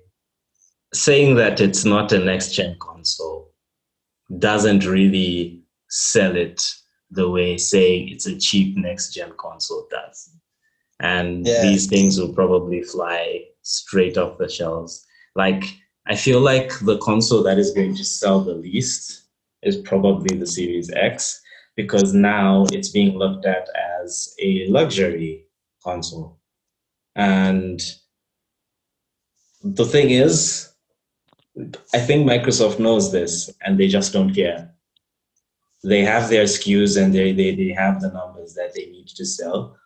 saying 0.95 1.34
that 1.37 1.61
it's 1.61 1.84
not 1.84 2.12
a 2.12 2.18
next 2.18 2.53
gen 2.53 2.76
console 2.80 3.53
doesn't 4.39 4.87
really 4.87 5.62
sell 5.89 6.34
it 6.37 6.62
the 7.11 7.28
way 7.30 7.57
saying 7.57 8.09
it's 8.09 8.26
a 8.26 8.37
cheap 8.39 8.76
next 8.76 9.12
gen 9.12 9.32
console 9.39 9.87
does. 9.91 10.30
And 11.01 11.47
Yeah. 11.47 11.62
these 11.62 11.87
things 11.87 12.18
will 12.18 12.32
probably 12.32 12.82
fly 12.82 13.45
straight 13.62 14.16
off 14.16 14.39
the 14.39 14.49
shelves. 14.49 15.05
Like, 15.34 15.64
I 16.07 16.16
feel 16.16 16.41
like 16.41 16.78
the 16.80 16.99
console 16.99 17.43
that 17.43 17.59
is 17.59 17.72
going 17.72 17.95
to 17.97 18.05
sell 18.05 18.41
the 18.41 18.55
least 18.55 19.24
is 19.62 19.76
probably 19.76 20.37
the 20.37 20.47
Series 20.47 20.91
X 20.93 21.41
because 21.77 22.14
now 22.14 22.64
it's 22.72 22.89
being 22.89 23.16
looked 23.16 23.45
at 23.47 23.68
as 24.03 24.35
a 24.41 24.66
luxury 24.68 25.47
console. 25.85 26.39
And 27.14 27.81
the 29.62 29.85
thing 29.85 30.11
is, 30.11 30.70
I 31.95 31.99
think 31.99 32.29
Microsoft 32.29 32.79
knows 32.79 33.12
this 33.12 33.51
and 33.64 33.79
they 33.79 33.89
just 33.89 34.12
don't 34.12 34.35
care. 34.35 34.72
They 35.85 36.03
have 36.03 36.29
their 36.29 36.45
SKUs 36.45 37.01
and 37.03 37.14
they, 37.14 37.33
they, 37.33 37.55
they 37.55 37.72
have 37.72 38.01
the 38.01 38.11
numbers 38.11 38.55
that 38.55 38.74
they 38.74 38.87
need 38.87 39.09
to 39.09 39.24
sell, 39.24 39.77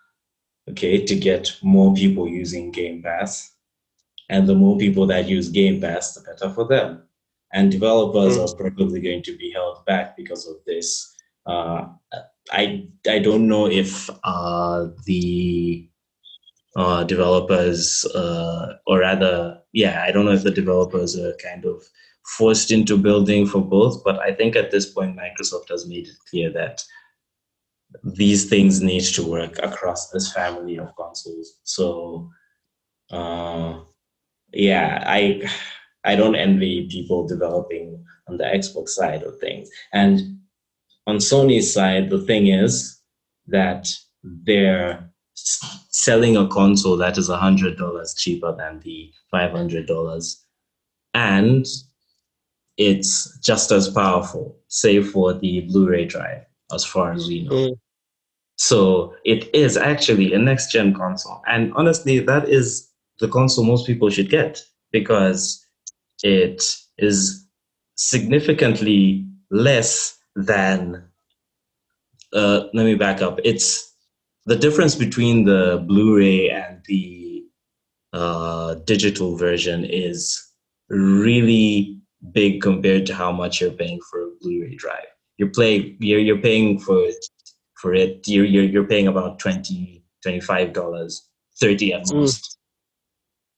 okay, 0.69 1.05
to 1.05 1.15
get 1.15 1.57
more 1.63 1.93
people 1.95 2.27
using 2.29 2.71
Game 2.71 3.03
Pass. 3.03 3.53
And 4.29 4.49
the 4.49 4.55
more 4.55 4.79
people 4.79 5.07
that 5.09 5.29
use 5.29 5.49
Game 5.49 5.81
Pass, 5.81 6.15
the 6.15 6.21
better 6.23 6.51
for 6.55 6.67
them. 6.67 7.03
And 7.53 7.71
developers 7.71 8.39
Mm. 8.39 8.45
are 8.45 8.57
probably 8.57 9.01
going 9.01 9.23
to 9.25 9.37
be 9.37 9.51
held 9.51 9.85
back 9.85 10.17
because 10.17 10.47
of 10.47 10.57
this. 10.67 11.17
Uh, 11.51 11.89
I, 12.53 12.89
I 13.09 13.19
don't 13.19 13.49
know 13.49 13.67
if 13.67 14.09
uh, 14.25 14.87
the 15.05 15.89
uh, 16.77 17.05
developers, 17.05 18.05
uh, 18.15 18.75
or 18.87 19.01
rather, 19.01 19.61
yeah, 19.73 20.05
I 20.07 20.13
don't 20.13 20.25
know 20.27 20.33
if 20.33 20.45
the 20.45 20.51
developers 20.51 21.19
are 21.19 21.35
kind 21.43 21.65
of 21.65 21.83
forced 22.39 22.71
into 22.71 22.97
building 22.97 23.47
for 23.47 23.61
both, 23.61 24.05
but 24.05 24.19
I 24.21 24.33
think 24.33 24.57
at 24.57 24.71
this 24.71 24.87
point, 24.87 25.17
Microsoft 25.17 25.69
has 25.71 25.89
made 25.89 26.07
it 26.07 26.15
clear 26.31 26.53
that 26.53 26.85
these 28.05 28.49
things 28.49 28.81
need 28.81 29.03
to 29.03 29.29
work 29.29 29.59
across 29.63 30.11
this 30.11 30.33
family 30.33 30.79
of 30.79 30.95
consoles. 30.97 31.59
So, 31.65 32.31
uh, 33.11 33.81
yeah, 34.53 35.03
I 35.07 35.43
I 36.05 36.15
don't 36.17 36.37
envy 36.37 36.89
people 36.89 37.27
developing 37.27 38.05
on 38.29 38.37
the 38.39 38.45
Xbox 38.45 38.91
side 38.91 39.23
of 39.25 39.39
things. 39.39 39.69
And 39.93 40.40
on 41.11 41.17
Sony's 41.17 41.73
side, 41.73 42.09
the 42.09 42.21
thing 42.21 42.47
is 42.47 42.99
that 43.49 43.93
they're 44.23 45.11
selling 45.35 46.37
a 46.37 46.47
console 46.49 46.97
that 46.97 47.19
is 47.19 47.29
hundred 47.29 47.77
dollars 47.77 48.15
cheaper 48.17 48.55
than 48.57 48.81
the 48.81 49.11
five 49.31 49.51
hundred 49.51 49.87
dollars, 49.87 50.43
and 51.13 51.67
it's 52.77 53.39
just 53.41 53.73
as 53.73 53.89
powerful, 53.89 54.57
save 54.69 55.11
for 55.11 55.35
the 55.35 55.63
Blu-ray 55.63 56.07
drive, 56.07 56.45
as 56.73 56.85
far 56.85 57.13
as 57.13 57.27
we 57.27 57.43
know. 57.43 57.51
Mm. 57.51 57.79
So 58.57 59.15
it 59.25 59.53
is 59.55 59.77
actually 59.77 60.33
a 60.33 60.39
next 60.39 60.71
gen 60.71 60.95
console. 60.95 61.43
And 61.49 61.73
honestly, 61.75 62.21
that 62.21 62.49
is 62.49 62.89
the 63.19 63.29
console 63.29 63.65
most 63.65 63.87
people 63.87 64.11
should 64.11 64.31
get 64.31 64.63
because 64.93 65.65
it 66.23 66.63
is 66.99 67.47
significantly 67.97 69.27
less 69.51 70.20
than. 70.37 71.05
Uh, 72.33 72.65
let 72.75 72.85
me 72.85 72.95
back 72.95 73.23
up. 73.23 73.41
It's 73.45 73.93
the 74.47 74.57
difference 74.57 74.95
between 74.95 75.45
the 75.45 75.85
Blu 75.87 76.17
ray 76.17 76.49
and 76.49 76.81
the 76.87 77.45
uh, 78.13 78.75
digital 78.85 79.37
version 79.37 79.85
is 79.85 80.41
really 80.89 81.99
big 82.33 82.61
compared 82.61 83.07
to 83.07 83.15
how 83.15 83.33
much 83.33 83.61
you're 83.61 83.73
paying 83.73 84.01
for 84.11 84.23
a 84.23 84.31
Blu 84.41 84.63
ray 84.63 84.77
drive. 84.77 85.07
You're, 85.39 85.51
play, 85.51 85.97
you're, 86.01 86.21
you're 86.21 86.39
paying 86.39 86.79
for 86.79 87.09
for 87.81 87.95
it, 87.95 88.29
you're, 88.29 88.45
you're, 88.45 88.65
you're 88.65 88.87
paying 88.87 89.09
about 89.09 89.39
20 89.39 90.01
$25, 90.27 91.21
30 91.61 91.93
at 91.93 92.03
Mm. 92.03 92.15
most. 92.15 92.59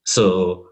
So 0.04 0.68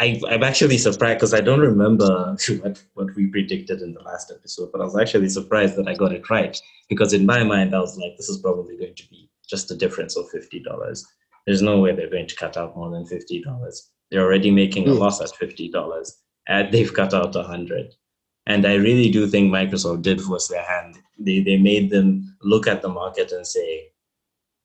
I, 0.00 0.20
I'm 0.28 0.42
actually 0.42 0.78
surprised 0.78 1.18
because 1.18 1.34
I 1.34 1.40
don't 1.42 1.60
remember 1.60 2.34
what, 2.62 2.82
what 2.94 3.14
we 3.14 3.26
predicted 3.26 3.82
in 3.82 3.92
the 3.92 4.00
last 4.02 4.32
episode, 4.34 4.72
but 4.72 4.80
I 4.80 4.84
was 4.84 4.96
actually 4.96 5.28
surprised 5.28 5.76
that 5.76 5.86
I 5.88 5.94
got 5.94 6.12
it 6.12 6.28
right 6.30 6.58
because 6.88 7.12
in 7.12 7.26
my 7.26 7.44
mind, 7.44 7.74
I 7.74 7.80
was 7.80 7.98
like, 7.98 8.16
this 8.16 8.28
is 8.30 8.38
probably 8.38 8.76
going 8.78 8.94
to 8.94 9.08
be 9.10 9.28
just 9.48 9.70
a 9.70 9.76
difference 9.76 10.16
of 10.16 10.24
$50. 10.34 11.04
There's 11.46 11.62
no 11.62 11.78
way 11.80 11.94
they're 11.94 12.10
going 12.10 12.28
to 12.28 12.36
cut 12.36 12.56
out 12.56 12.76
more 12.76 12.90
than 12.90 13.04
$50. 13.04 13.80
They're 14.10 14.22
already 14.24 14.50
making 14.50 14.88
a 14.88 14.90
Mm. 14.92 14.98
loss 14.98 15.20
at 15.20 15.36
fifty 15.36 15.68
dollars, 15.70 16.16
and 16.48 16.64
they've 16.72 16.92
cut 16.92 17.14
out 17.14 17.36
a 17.36 17.42
hundred. 17.42 17.94
And 18.46 18.66
I 18.66 18.74
really 18.74 19.10
do 19.10 19.26
think 19.28 19.52
Microsoft 19.52 20.02
did 20.02 20.20
force 20.20 20.48
their 20.48 20.64
hand. 20.64 20.98
They 21.18 21.40
they 21.40 21.56
made 21.58 21.90
them 21.90 22.36
look 22.42 22.66
at 22.66 22.82
the 22.82 22.88
market 22.88 23.30
and 23.32 23.46
say, 23.46 23.92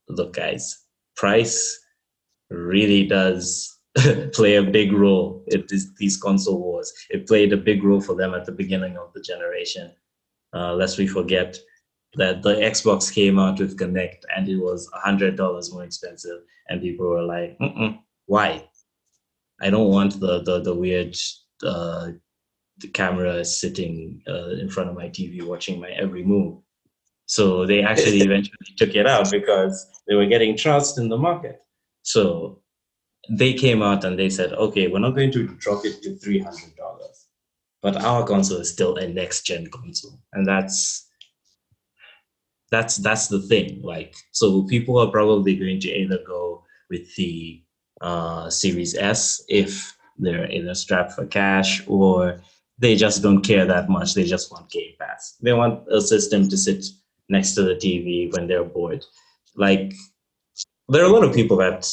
"Look, 0.10 0.34
guys, 0.34 0.84
price 1.16 1.80
really 2.50 3.06
does 3.06 3.75
play 4.34 4.56
a 4.56 4.64
big 4.64 4.92
role 4.92 5.44
in 5.48 5.66
this, 5.70 5.88
these 5.98 6.18
console 6.18 6.60
wars. 6.60 6.92
It 7.10 7.28
played 7.28 7.54
a 7.54 7.58
big 7.58 7.84
role 7.84 8.02
for 8.02 8.16
them 8.16 8.34
at 8.34 8.46
the 8.46 8.52
beginning 8.52 8.98
of 8.98 9.14
the 9.14 9.22
generation. 9.22 9.92
Uh, 10.54 10.74
lest 10.74 10.98
we 10.98 11.08
forget 11.08 11.58
that 12.16 12.42
the 12.42 12.56
Xbox 12.56 13.14
came 13.14 13.40
out 13.40 13.60
with 13.60 13.78
Kinect 13.78 14.24
and 14.36 14.48
it 14.48 14.58
was 14.58 14.90
hundred 14.94 15.36
dollars 15.36 15.72
more 15.72 15.84
expensive, 15.84 16.42
and 16.70 16.82
people 16.82 17.08
were 17.08 17.24
like, 17.24 17.58
"Why? 18.26 18.68
I 19.62 19.70
don't 19.70 19.92
want 19.92 20.20
the 20.20 20.42
the 20.44 20.62
the 20.62 20.76
weird." 20.76 21.16
Uh, 21.64 22.12
the 22.80 22.88
camera 22.90 23.46
sitting 23.46 24.22
uh, 24.28 24.50
in 24.50 24.70
front 24.70 24.90
of 24.90 24.96
my 24.96 25.08
TV 25.08 25.42
watching 25.42 25.80
my 25.80 25.90
every 25.92 26.24
move. 26.24 26.58
So 27.26 27.66
they 27.66 27.82
actually 27.82 28.20
eventually 28.22 28.58
took 28.78 28.96
it 28.96 29.08
out 29.08 29.32
because 29.32 29.88
they 30.08 30.16
were 30.16 30.26
getting 30.26 30.58
trust 30.58 30.98
in 30.98 31.10
the 31.10 31.18
market. 31.18 31.62
So 32.04 32.62
they 33.30 33.54
came 33.54 33.82
out 33.82 34.04
and 34.04 34.18
they 34.18 34.30
said, 34.30 34.54
okay, 34.54 34.88
we're 34.88 35.00
not 35.00 35.16
going 35.16 35.32
to 35.32 35.48
drop 35.58 35.86
it 35.86 36.02
to 36.04 36.16
$300, 36.16 36.74
but 37.82 37.98
our 37.98 38.26
console 38.26 38.60
is 38.60 38.72
still 38.72 38.96
a 38.98 39.08
next 39.08 39.44
gen 39.44 39.68
console. 39.68 40.20
And 40.34 40.48
that's, 40.48 41.08
that's, 42.72 42.98
that's 42.98 43.28
the 43.28 43.42
thing. 43.42 43.82
Like, 43.82 44.16
so 44.32 44.64
people 44.64 44.98
are 44.98 45.12
probably 45.12 45.56
going 45.56 45.80
to 45.82 45.90
either 45.90 46.20
go 46.26 46.64
with 46.90 47.16
the 47.16 47.62
uh, 48.02 48.50
Series 48.50 48.96
S 48.96 49.44
if 49.48 49.96
they're 50.18 50.50
either 50.52 50.74
strapped 50.76 51.14
for 51.14 51.26
cash 51.26 51.84
or 51.88 52.42
they 52.78 52.96
just 52.96 53.22
don't 53.22 53.42
care 53.42 53.66
that 53.66 53.90
much. 53.90 54.14
They 54.14 54.26
just 54.26 54.52
want 54.52 54.70
Game 54.70 54.94
Pass. 55.00 55.36
They 55.42 55.54
want 55.54 55.88
a 55.92 56.02
system 56.02 56.48
to 56.50 56.58
sit 56.58 56.86
next 57.30 57.54
to 57.56 57.64
the 57.64 57.76
TV 57.76 58.32
when 58.34 58.48
they're 58.48 58.64
bored. 58.64 59.06
Like 59.56 59.94
there 60.90 61.02
are 61.02 61.10
a 61.10 61.14
lot 61.14 61.24
of 61.24 61.34
people 61.34 61.58
that 61.58 61.88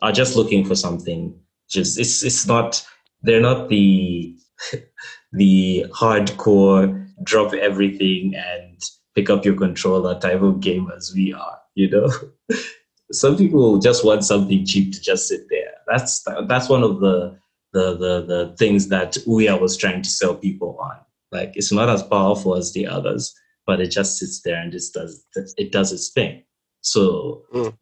are 0.00 0.12
just 0.12 0.36
looking 0.36 0.64
for 0.64 0.74
something. 0.74 1.38
Just 1.68 1.98
it's 1.98 2.22
it's 2.22 2.46
not 2.46 2.84
they're 3.22 3.40
not 3.40 3.68
the 3.68 4.36
the 5.32 5.86
hardcore 5.90 6.98
drop 7.24 7.54
everything 7.54 8.34
and 8.34 8.80
pick 9.14 9.30
up 9.30 9.44
your 9.44 9.54
controller 9.54 10.18
type 10.18 10.42
of 10.42 10.56
gamers 10.56 11.14
we 11.14 11.32
are. 11.32 11.58
You 11.74 11.90
know, 11.90 12.10
some 13.12 13.36
people 13.36 13.78
just 13.78 14.04
want 14.04 14.24
something 14.24 14.64
cheap 14.66 14.92
to 14.92 15.00
just 15.00 15.28
sit 15.28 15.42
there. 15.48 15.72
That's 15.86 16.24
that's 16.46 16.68
one 16.68 16.82
of 16.82 17.00
the 17.00 17.38
the 17.72 17.96
the 17.96 18.22
the 18.26 18.56
things 18.58 18.88
that 18.88 19.12
Ouya 19.26 19.60
was 19.60 19.76
trying 19.76 20.02
to 20.02 20.10
sell 20.10 20.34
people 20.34 20.78
on. 20.80 20.96
Like 21.30 21.52
it's 21.54 21.72
not 21.72 21.88
as 21.88 22.02
powerful 22.02 22.54
as 22.56 22.72
the 22.72 22.86
others, 22.86 23.34
but 23.66 23.80
it 23.80 23.90
just 23.90 24.18
sits 24.18 24.42
there 24.42 24.56
and 24.56 24.70
just 24.72 24.94
does 24.94 25.24
it 25.56 25.72
does 25.72 25.92
its 25.92 26.10
thing. 26.10 26.42
So 26.82 27.44
Mm. 27.54 27.76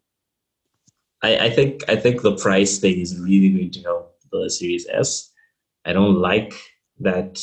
I, 1.23 1.37
I 1.47 1.51
think 1.51 1.85
I 1.89 1.97
think 1.97 2.23
the 2.23 2.37
price 2.37 2.79
thing 2.79 2.99
is 2.99 3.19
really 3.19 3.51
going 3.51 3.71
to 3.71 3.83
help 3.83 4.17
the 4.33 4.49
Series 4.49 4.87
S. 4.91 5.31
I 5.85 5.93
don't 5.93 6.17
like 6.17 6.55
that 7.01 7.41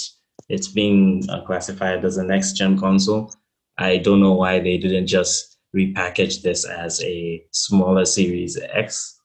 it's 0.50 0.68
being 0.68 1.24
uh, 1.30 1.42
classified 1.42 2.06
as 2.06 2.18
a 2.18 2.24
next 2.24 2.54
gen 2.54 2.80
console. 2.80 3.34
I 3.78 3.98
don't 3.98 4.22
know 4.22 4.34
why 4.34 4.60
they 4.60 4.78
didn't 4.78 5.08
just 5.08 5.58
repackage 5.76 6.42
this 6.42 6.66
as 6.66 7.02
a 7.04 7.44
smaller 7.52 8.06
Series 8.06 8.58
X, 8.72 9.20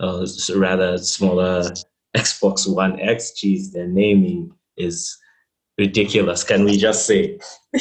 uh, 0.00 0.26
rather 0.54 0.98
smaller 0.98 1.70
Xbox 2.16 2.72
One 2.72 3.00
X. 3.00 3.32
Geez, 3.32 3.72
their 3.72 3.86
naming 3.86 4.52
is 4.76 5.16
ridiculous. 5.78 6.44
Can 6.44 6.64
we 6.64 6.76
just 6.76 7.06
say? 7.06 7.38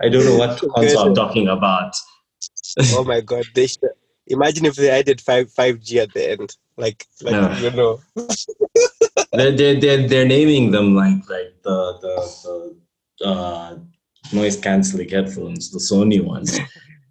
I 0.00 0.08
don't 0.08 0.24
know 0.24 0.36
what 0.36 0.60
console 0.74 1.08
I'm 1.08 1.14
talking 1.14 1.48
about. 1.48 1.94
oh 2.94 3.04
my 3.04 3.20
god, 3.20 3.44
they 3.54 3.66
should 3.66 3.90
imagine 4.26 4.66
if 4.66 4.74
they 4.76 4.90
added 4.90 5.20
five 5.20 5.50
five 5.52 5.80
G 5.80 6.00
at 6.00 6.12
the 6.12 6.32
end. 6.32 6.56
Like 6.76 7.06
like 7.22 7.32
Yeah. 7.32 7.58
you 7.58 7.70
know. 7.70 8.00
they're, 9.32 9.52
they're, 9.52 9.80
they're, 9.80 10.08
they're 10.08 10.26
naming 10.26 10.70
them 10.70 10.94
like 10.94 11.28
like 11.28 11.54
the 11.62 11.98
the, 12.00 12.76
the 13.20 13.26
uh, 13.26 13.78
noise 14.32 14.56
canceling 14.56 15.08
headphones, 15.08 15.70
the 15.70 15.78
Sony 15.78 16.22
ones. 16.22 16.58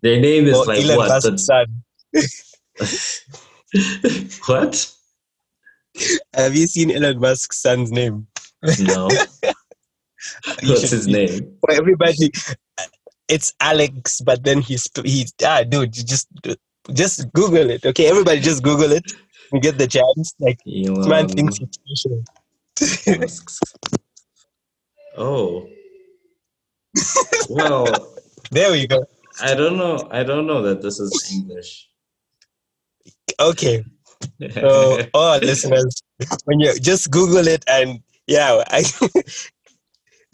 Their 0.01 0.19
name 0.19 0.47
is 0.47 0.55
Oh, 0.55 0.61
like 0.63 0.83
Elon 0.83 0.97
what? 0.97 1.21
The, 1.21 1.67
what? 4.47 4.91
Have 6.33 6.55
you 6.55 6.67
seen 6.67 6.91
Elon 6.91 7.19
Musk's 7.19 7.59
son's 7.61 7.91
name? 7.91 8.27
No. 8.79 9.09
What's 10.63 10.89
his 10.89 11.07
name? 11.07 11.57
For 11.61 11.71
everybody, 11.71 12.31
it's 13.27 13.53
Alex, 13.59 14.21
but 14.21 14.43
then 14.43 14.61
he's 14.61 14.87
he's 15.03 15.33
ah 15.43 15.63
dude, 15.63 15.97
you 15.97 16.03
just 16.03 16.27
just 16.93 17.31
Google 17.33 17.69
it, 17.69 17.85
okay? 17.85 18.07
Everybody, 18.07 18.39
just 18.39 18.63
Google 18.63 18.91
it. 18.91 19.11
You 19.53 19.59
get 19.59 19.77
the 19.77 19.87
chance. 19.87 20.33
Like 20.39 20.59
this 20.65 21.07
man 21.07 21.27
thinks 21.27 21.57
he's 21.57 21.69
special. 21.71 22.23
Oh. 25.17 25.67
Well, 27.49 27.85
There 28.51 28.71
we 28.71 28.85
go. 28.85 29.05
I 29.41 29.55
don't 29.55 29.77
know. 29.77 30.07
I 30.11 30.23
don't 30.23 30.45
know 30.45 30.61
that 30.63 30.81
this 30.81 30.99
is 30.99 31.31
English. 31.31 31.87
Okay. 33.39 33.83
So, 34.51 34.99
all 35.13 35.39
listeners, 35.39 36.03
when 36.43 36.59
you 36.59 36.77
just 36.77 37.09
Google 37.11 37.47
it 37.47 37.63
and 37.67 38.01
yeah, 38.27 38.61
I. 38.67 38.83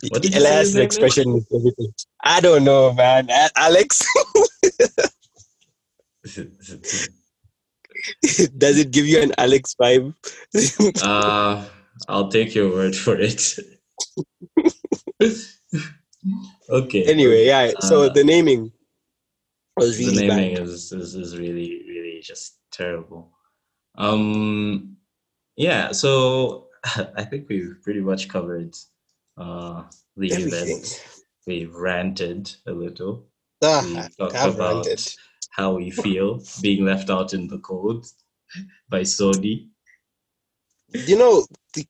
What 0.09 0.21
did 0.23 0.33
you 0.33 0.41
say 0.41 0.57
his 0.57 0.73
Elias' 0.73 0.73
name 0.73 0.81
is? 0.81 0.85
expression 0.85 1.35
is 1.35 1.47
everything. 1.53 1.93
I 2.23 2.39
don't 2.39 2.63
know, 2.63 2.91
man. 2.93 3.29
Alex, 3.55 4.03
does 8.57 8.77
it 8.79 8.91
give 8.91 9.05
you 9.07 9.21
an 9.21 9.33
Alex 9.37 9.75
vibe? 9.79 10.13
uh, 11.03 11.65
I'll 12.07 12.29
take 12.29 12.53
your 12.55 12.69
word 12.69 12.95
for 12.95 13.15
it. 13.17 13.57
okay. 16.69 17.03
anyway, 17.05 17.45
yeah. 17.45 17.71
So 17.81 18.03
Uh, 18.03 18.09
the 18.13 18.23
naming 18.23 18.71
was 19.77 19.97
the 19.97 20.05
really 20.07 20.27
naming 20.27 20.55
bad. 20.55 20.63
is, 20.63 20.91
is 20.91 21.15
is 21.15 21.37
really 21.37 21.83
really 21.87 22.21
just 22.21 22.57
terrible. 22.71 23.31
Um, 23.97 24.97
yeah. 25.55 25.91
So 25.91 26.67
I 27.15 27.23
think 27.23 27.49
we've 27.49 27.77
pretty 27.83 28.01
much 28.01 28.29
covered 28.29 28.75
uh, 29.37 29.83
the 30.15 30.31
Everything. 30.31 30.69
event. 30.69 31.03
We've 31.47 31.73
ranted 31.73 32.53
a 32.67 32.71
little. 32.71 33.25
Ah, 33.63 33.83
we 33.85 33.95
talked 34.17 34.35
about 34.35 34.85
ranted. 34.85 35.15
How 35.57 35.73
we 35.73 35.89
feel 35.89 36.41
being 36.61 36.85
left 36.85 37.09
out 37.09 37.33
in 37.33 37.47
the 37.47 37.57
cold 37.59 38.05
by 38.89 39.01
Sony. 39.01 39.67
You 40.93 41.17
know, 41.17 41.45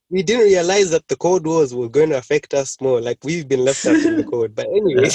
we 0.09 0.23
didn't 0.23 0.45
realize 0.45 0.89
that 0.91 1.07
the 1.07 1.15
Cold 1.17 1.45
wars 1.45 1.75
were 1.75 1.89
going 1.89 2.09
to 2.09 2.17
affect 2.17 2.53
us 2.55 2.81
more. 2.81 2.99
Like 2.99 3.19
we've 3.23 3.47
been 3.47 3.63
left 3.63 3.85
out 3.85 3.95
in 3.97 4.15
the 4.17 4.23
cold. 4.23 4.55
But 4.55 4.65
anyway, 4.67 5.09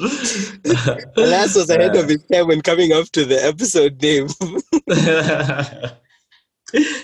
Elias 1.16 1.54
was 1.56 1.68
ahead 1.68 1.96
of 1.96 2.08
his 2.08 2.24
time 2.32 2.46
when 2.46 2.62
coming 2.62 2.92
up 2.92 3.06
to 3.10 3.26
the 3.26 3.44
episode 3.44 4.00
name. 4.00 4.28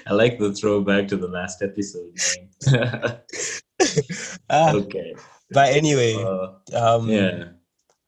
I 0.06 0.12
like 0.12 0.38
the 0.38 0.54
throwback 0.54 1.08
to 1.08 1.16
the 1.16 1.28
last 1.28 1.60
episode. 1.60 2.16
Ah, 4.48 4.72
okay. 4.72 5.14
but 5.50 5.74
anyway, 5.74 6.14
Uh, 6.14 6.52
um, 6.74 7.10
yeah. 7.10 7.48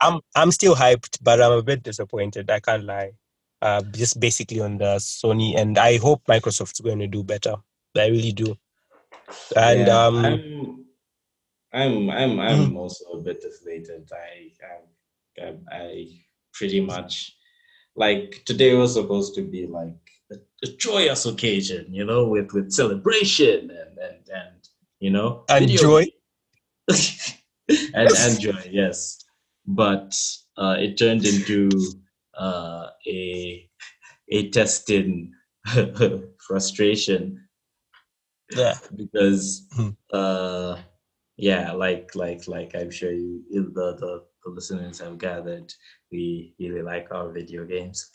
I'm 0.01 0.21
I'm 0.35 0.51
still 0.51 0.75
hyped, 0.75 1.19
but 1.23 1.41
I'm 1.41 1.53
a 1.53 1.63
bit 1.63 1.83
disappointed. 1.83 2.51
I 2.51 2.61
can't 2.61 2.85
lie. 2.85 3.13
Uh, 3.61 3.83
just 3.93 4.21
basically 4.21 4.61
on 4.61 4.79
the 4.79 4.97
Sony, 4.97 5.59
and 5.59 5.79
I 5.79 5.97
hope 5.97 6.23
Microsoft's 6.29 6.81
going 6.81 7.01
to 7.01 7.09
do 7.09 7.25
better. 7.25 7.57
I 7.97 8.07
really 8.07 8.33
do. 8.33 8.57
And 9.57 9.89
Yeah, 9.89 10.07
um, 10.07 10.87
I'm, 11.73 12.11
I'm, 12.11 12.11
I'm, 12.11 12.41
I'm 12.41 12.77
also 12.77 13.05
a 13.15 13.21
bit 13.21 13.43
deflated. 13.43 14.09
I, 14.13 14.53
I, 15.43 15.45
I, 15.45 15.57
I 15.71 16.09
pretty 16.53 16.81
much 16.81 17.37
like 17.97 18.43
today 18.47 18.75
was 18.75 18.95
supposed 18.95 19.35
to 19.35 19.43
be 19.43 19.67
like 19.67 19.99
a, 20.31 20.37
a 20.65 20.69
joyous 20.77 21.27
occasion, 21.27 21.93
you 21.93 22.05
know, 22.05 22.29
with 22.29 22.53
with 22.53 22.71
celebration 22.71 23.71
and 23.71 23.99
and 23.99 24.29
and 24.33 24.69
you 25.01 25.11
know, 25.11 25.45
and 25.49 25.67
video 25.67 25.83
joy. 25.83 26.07
and, 27.69 28.09
and 28.11 28.41
joy, 28.41 28.71
yes. 28.71 29.25
But 29.69 30.17
uh, 30.57 30.77
it 30.79 30.97
turned 30.97 31.27
into 31.27 31.69
uh, 32.39 32.89
a 33.07 33.69
a 34.31 34.51
test 34.51 34.91
in 34.91 35.33
frustration 36.47 37.49
Yeah. 38.51 38.79
because 38.97 39.67
Hmm. 39.75 39.91
uh, 40.13 40.79
yeah, 41.37 41.73
like 41.73 42.15
like 42.15 42.49
like 42.49 42.75
I'm 42.75 42.91
sure 42.91 43.13
you 43.13 43.45
the, 43.51 43.95
the 43.97 44.25
the 44.45 44.51
listeners 44.51 45.01
have 45.01 45.19
gathered, 45.19 45.73
we 46.11 46.55
really 46.59 46.83
like 46.83 47.09
our 47.13 47.31
video 47.31 47.65
games. 47.65 48.11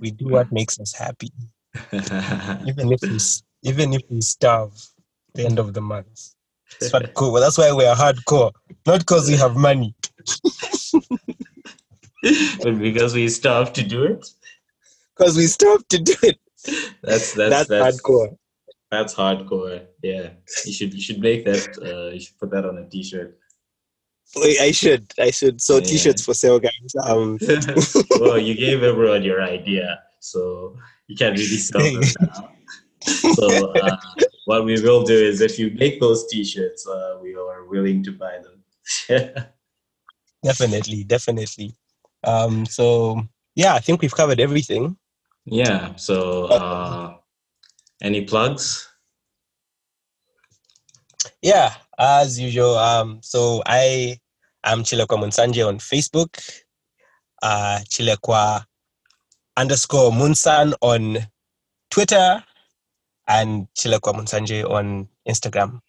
we 0.00 0.10
do 0.10 0.28
what 0.28 0.50
makes 0.52 0.78
us 0.80 0.94
happy, 0.94 1.30
even 2.66 2.92
if 2.92 3.00
we 3.02 3.18
even 3.62 3.92
if 3.94 4.02
we 4.10 4.20
starve 4.20 4.74
the 5.34 5.44
end 5.46 5.58
of 5.58 5.72
the 5.74 5.80
month. 5.80 6.35
Cool. 7.14 7.32
Well, 7.32 7.42
that's 7.42 7.58
why 7.58 7.72
we're 7.72 7.94
hardcore, 7.94 8.52
not 8.86 9.00
because 9.00 9.28
we 9.28 9.36
have 9.36 9.56
money. 9.56 9.94
but 12.62 12.78
because 12.78 13.14
we 13.14 13.28
starve 13.28 13.72
to 13.74 13.82
do 13.82 14.04
it. 14.04 14.26
Because 15.16 15.36
we 15.36 15.46
starve 15.46 15.86
to 15.88 15.98
do 15.98 16.14
it. 16.22 16.38
That's 17.02 17.32
that's 17.32 17.34
That's, 17.34 17.68
that's 17.68 18.02
hardcore. 18.02 18.36
That's 18.90 19.14
hardcore. 19.14 19.86
Yeah, 20.02 20.30
you 20.64 20.72
should 20.72 20.92
you 20.94 21.00
should 21.00 21.20
make 21.20 21.44
that. 21.44 21.66
Uh, 21.80 22.12
you 22.12 22.20
should 22.20 22.38
put 22.38 22.50
that 22.50 22.64
on 22.64 22.78
a 22.78 22.88
t-shirt. 22.88 23.38
Wait, 24.34 24.60
I 24.60 24.72
should. 24.72 25.12
I 25.18 25.30
should. 25.30 25.60
So 25.60 25.76
Yeah. 25.76 25.84
t-shirts 25.84 26.24
for 26.24 26.34
sale, 26.34 26.58
guys. 26.58 26.92
Um, 27.04 27.38
well, 28.20 28.38
you 28.38 28.54
gave 28.54 28.82
everyone 28.82 29.22
your 29.22 29.42
idea, 29.42 30.00
so 30.20 30.76
you 31.06 31.16
can't 31.16 31.38
really 31.38 31.56
sell 31.56 31.82
them 31.82 32.02
now. 32.20 32.50
So 33.34 33.70
uh, 33.70 33.96
what 34.46 34.64
we 34.64 34.80
will 34.80 35.02
do 35.02 35.14
is, 35.14 35.40
if 35.40 35.58
you 35.58 35.70
make 35.72 36.00
those 36.00 36.26
t-shirts, 36.28 36.86
uh, 36.86 37.18
we 37.20 37.34
are 37.34 37.64
willing 37.66 38.02
to 38.04 38.12
buy 38.12 38.38
them. 38.38 38.64
definitely, 40.44 41.04
definitely. 41.04 41.74
Um, 42.24 42.64
so 42.64 43.20
yeah, 43.56 43.74
I 43.74 43.80
think 43.80 44.00
we've 44.00 44.14
covered 44.14 44.40
everything. 44.40 44.96
yeah. 45.44 45.94
So, 45.96 46.44
uh, 46.44 47.16
any 48.00 48.24
plugs? 48.24 48.88
Yeah, 51.42 51.74
as 51.98 52.38
usual. 52.38 52.76
Um, 52.78 53.18
so 53.22 53.62
I 53.66 54.18
I'm 54.62 54.84
Chilekwa 54.84 55.18
Munsanje 55.18 55.66
on 55.66 55.78
Facebook. 55.78 56.38
Uh, 57.42 57.80
Chilekwa 57.88 58.64
underscore 59.56 60.12
Munsan 60.12 60.74
on 60.80 61.18
Twitter, 61.90 62.44
and 63.28 63.66
Chilekwa 63.74 64.14
Munsanje 64.14 64.68
on 64.68 65.08
Instagram. 65.28 65.80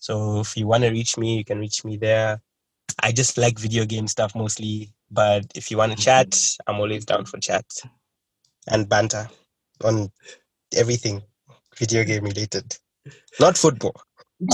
So 0.00 0.40
if 0.40 0.56
you 0.56 0.66
want 0.66 0.84
to 0.84 0.90
reach 0.90 1.18
me, 1.18 1.38
you 1.38 1.44
can 1.44 1.58
reach 1.58 1.84
me 1.84 1.96
there. 1.96 2.40
I 3.02 3.12
just 3.12 3.36
like 3.38 3.58
video 3.58 3.84
game 3.84 4.06
stuff 4.08 4.34
mostly, 4.34 4.92
but 5.10 5.44
if 5.54 5.70
you 5.70 5.76
want 5.76 5.92
to 5.92 6.02
chat, 6.02 6.56
I'm 6.66 6.76
always 6.76 7.04
down 7.04 7.24
for 7.26 7.38
chat 7.38 7.64
and 8.68 8.88
banter 8.88 9.28
on 9.84 10.10
everything 10.74 11.22
video 11.76 12.04
game 12.04 12.24
related, 12.24 12.76
not 13.38 13.58
football. 13.58 13.94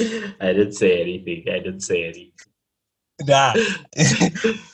I 0.00 0.52
didn't 0.52 0.72
say 0.72 1.00
anything. 1.00 1.44
I 1.48 1.58
didn't 1.58 1.80
say 1.80 2.04
anything. 2.04 2.32
Nah. 3.26 3.54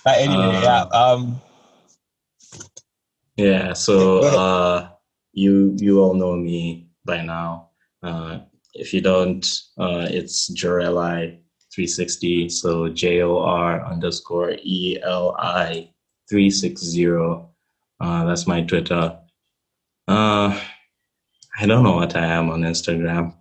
but 0.05 0.17
anyway, 0.17 0.61
yeah. 0.63 0.83
Um, 0.93 1.41
Yeah, 3.39 3.73
so 3.73 4.19
uh, 4.25 4.89
you 5.39 5.75
you 5.77 6.01
all 6.03 6.15
know 6.15 6.35
me 6.37 6.89
by 7.05 7.23
now. 7.23 7.71
Uh, 8.03 8.41
if 8.75 8.93
you 8.95 9.01
don't, 9.01 9.45
uh, 9.79 10.07
it's 10.11 10.51
Joreli 10.51 11.39
three 11.73 11.87
sixty. 11.87 12.49
So 12.49 12.89
J 12.89 13.23
O 13.23 13.39
R 13.39 13.85
underscore 13.93 14.53
E 14.63 14.99
L 15.03 15.37
I 15.39 15.91
three 16.29 16.51
six 16.51 16.83
zero. 16.83 17.51
Uh, 18.01 18.25
that's 18.27 18.47
my 18.47 18.63
Twitter. 18.63 19.19
Uh, 20.07 20.59
I 21.61 21.67
don't 21.67 21.83
know 21.83 21.97
what 21.97 22.17
I 22.17 22.27
am 22.27 22.51
on 22.51 22.63
Instagram, 22.63 23.35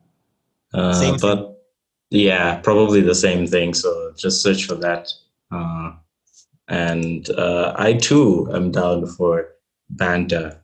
uh, 0.73 0.93
Same 0.93 1.17
thing. 1.17 1.21
but 1.21 1.61
yeah, 2.09 2.57
probably 2.61 3.01
the 3.01 3.15
same 3.15 3.45
thing. 3.47 3.73
So 3.73 4.13
just 4.17 4.41
search 4.41 4.65
for 4.65 4.75
that. 4.75 5.11
Uh, 5.51 5.91
and 6.67 7.29
uh, 7.29 7.73
I 7.77 7.93
too 7.93 8.49
am 8.53 8.71
down 8.71 9.05
for 9.05 9.49
banter. 9.89 10.59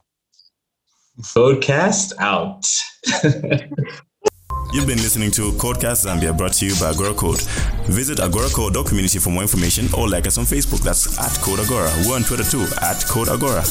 Codecast 1.22 2.14
out. 2.20 2.66
You've 4.74 4.88
been 4.88 4.98
listening 4.98 5.30
to 5.32 5.52
Codecast 5.54 6.08
Zambia 6.08 6.36
brought 6.36 6.54
to 6.54 6.66
you 6.66 6.74
by 6.80 6.90
Agora 6.90 7.14
Code. 7.14 7.40
Visit 7.86 8.18
agoracode.community 8.18 9.20
for 9.20 9.30
more 9.30 9.44
information 9.44 9.88
or 9.96 10.10
like 10.10 10.26
us 10.26 10.40
on 10.40 10.46
Facebook. 10.46 10.82
That's 10.82 11.20
at 11.20 11.40
Code 11.44 11.60
Agora. 11.60 11.92
We're 12.08 12.16
on 12.16 12.24
Twitter 12.24 12.44
too, 12.44 12.66
at 12.82 13.06
Code 13.06 13.30
Agora. 13.30 13.64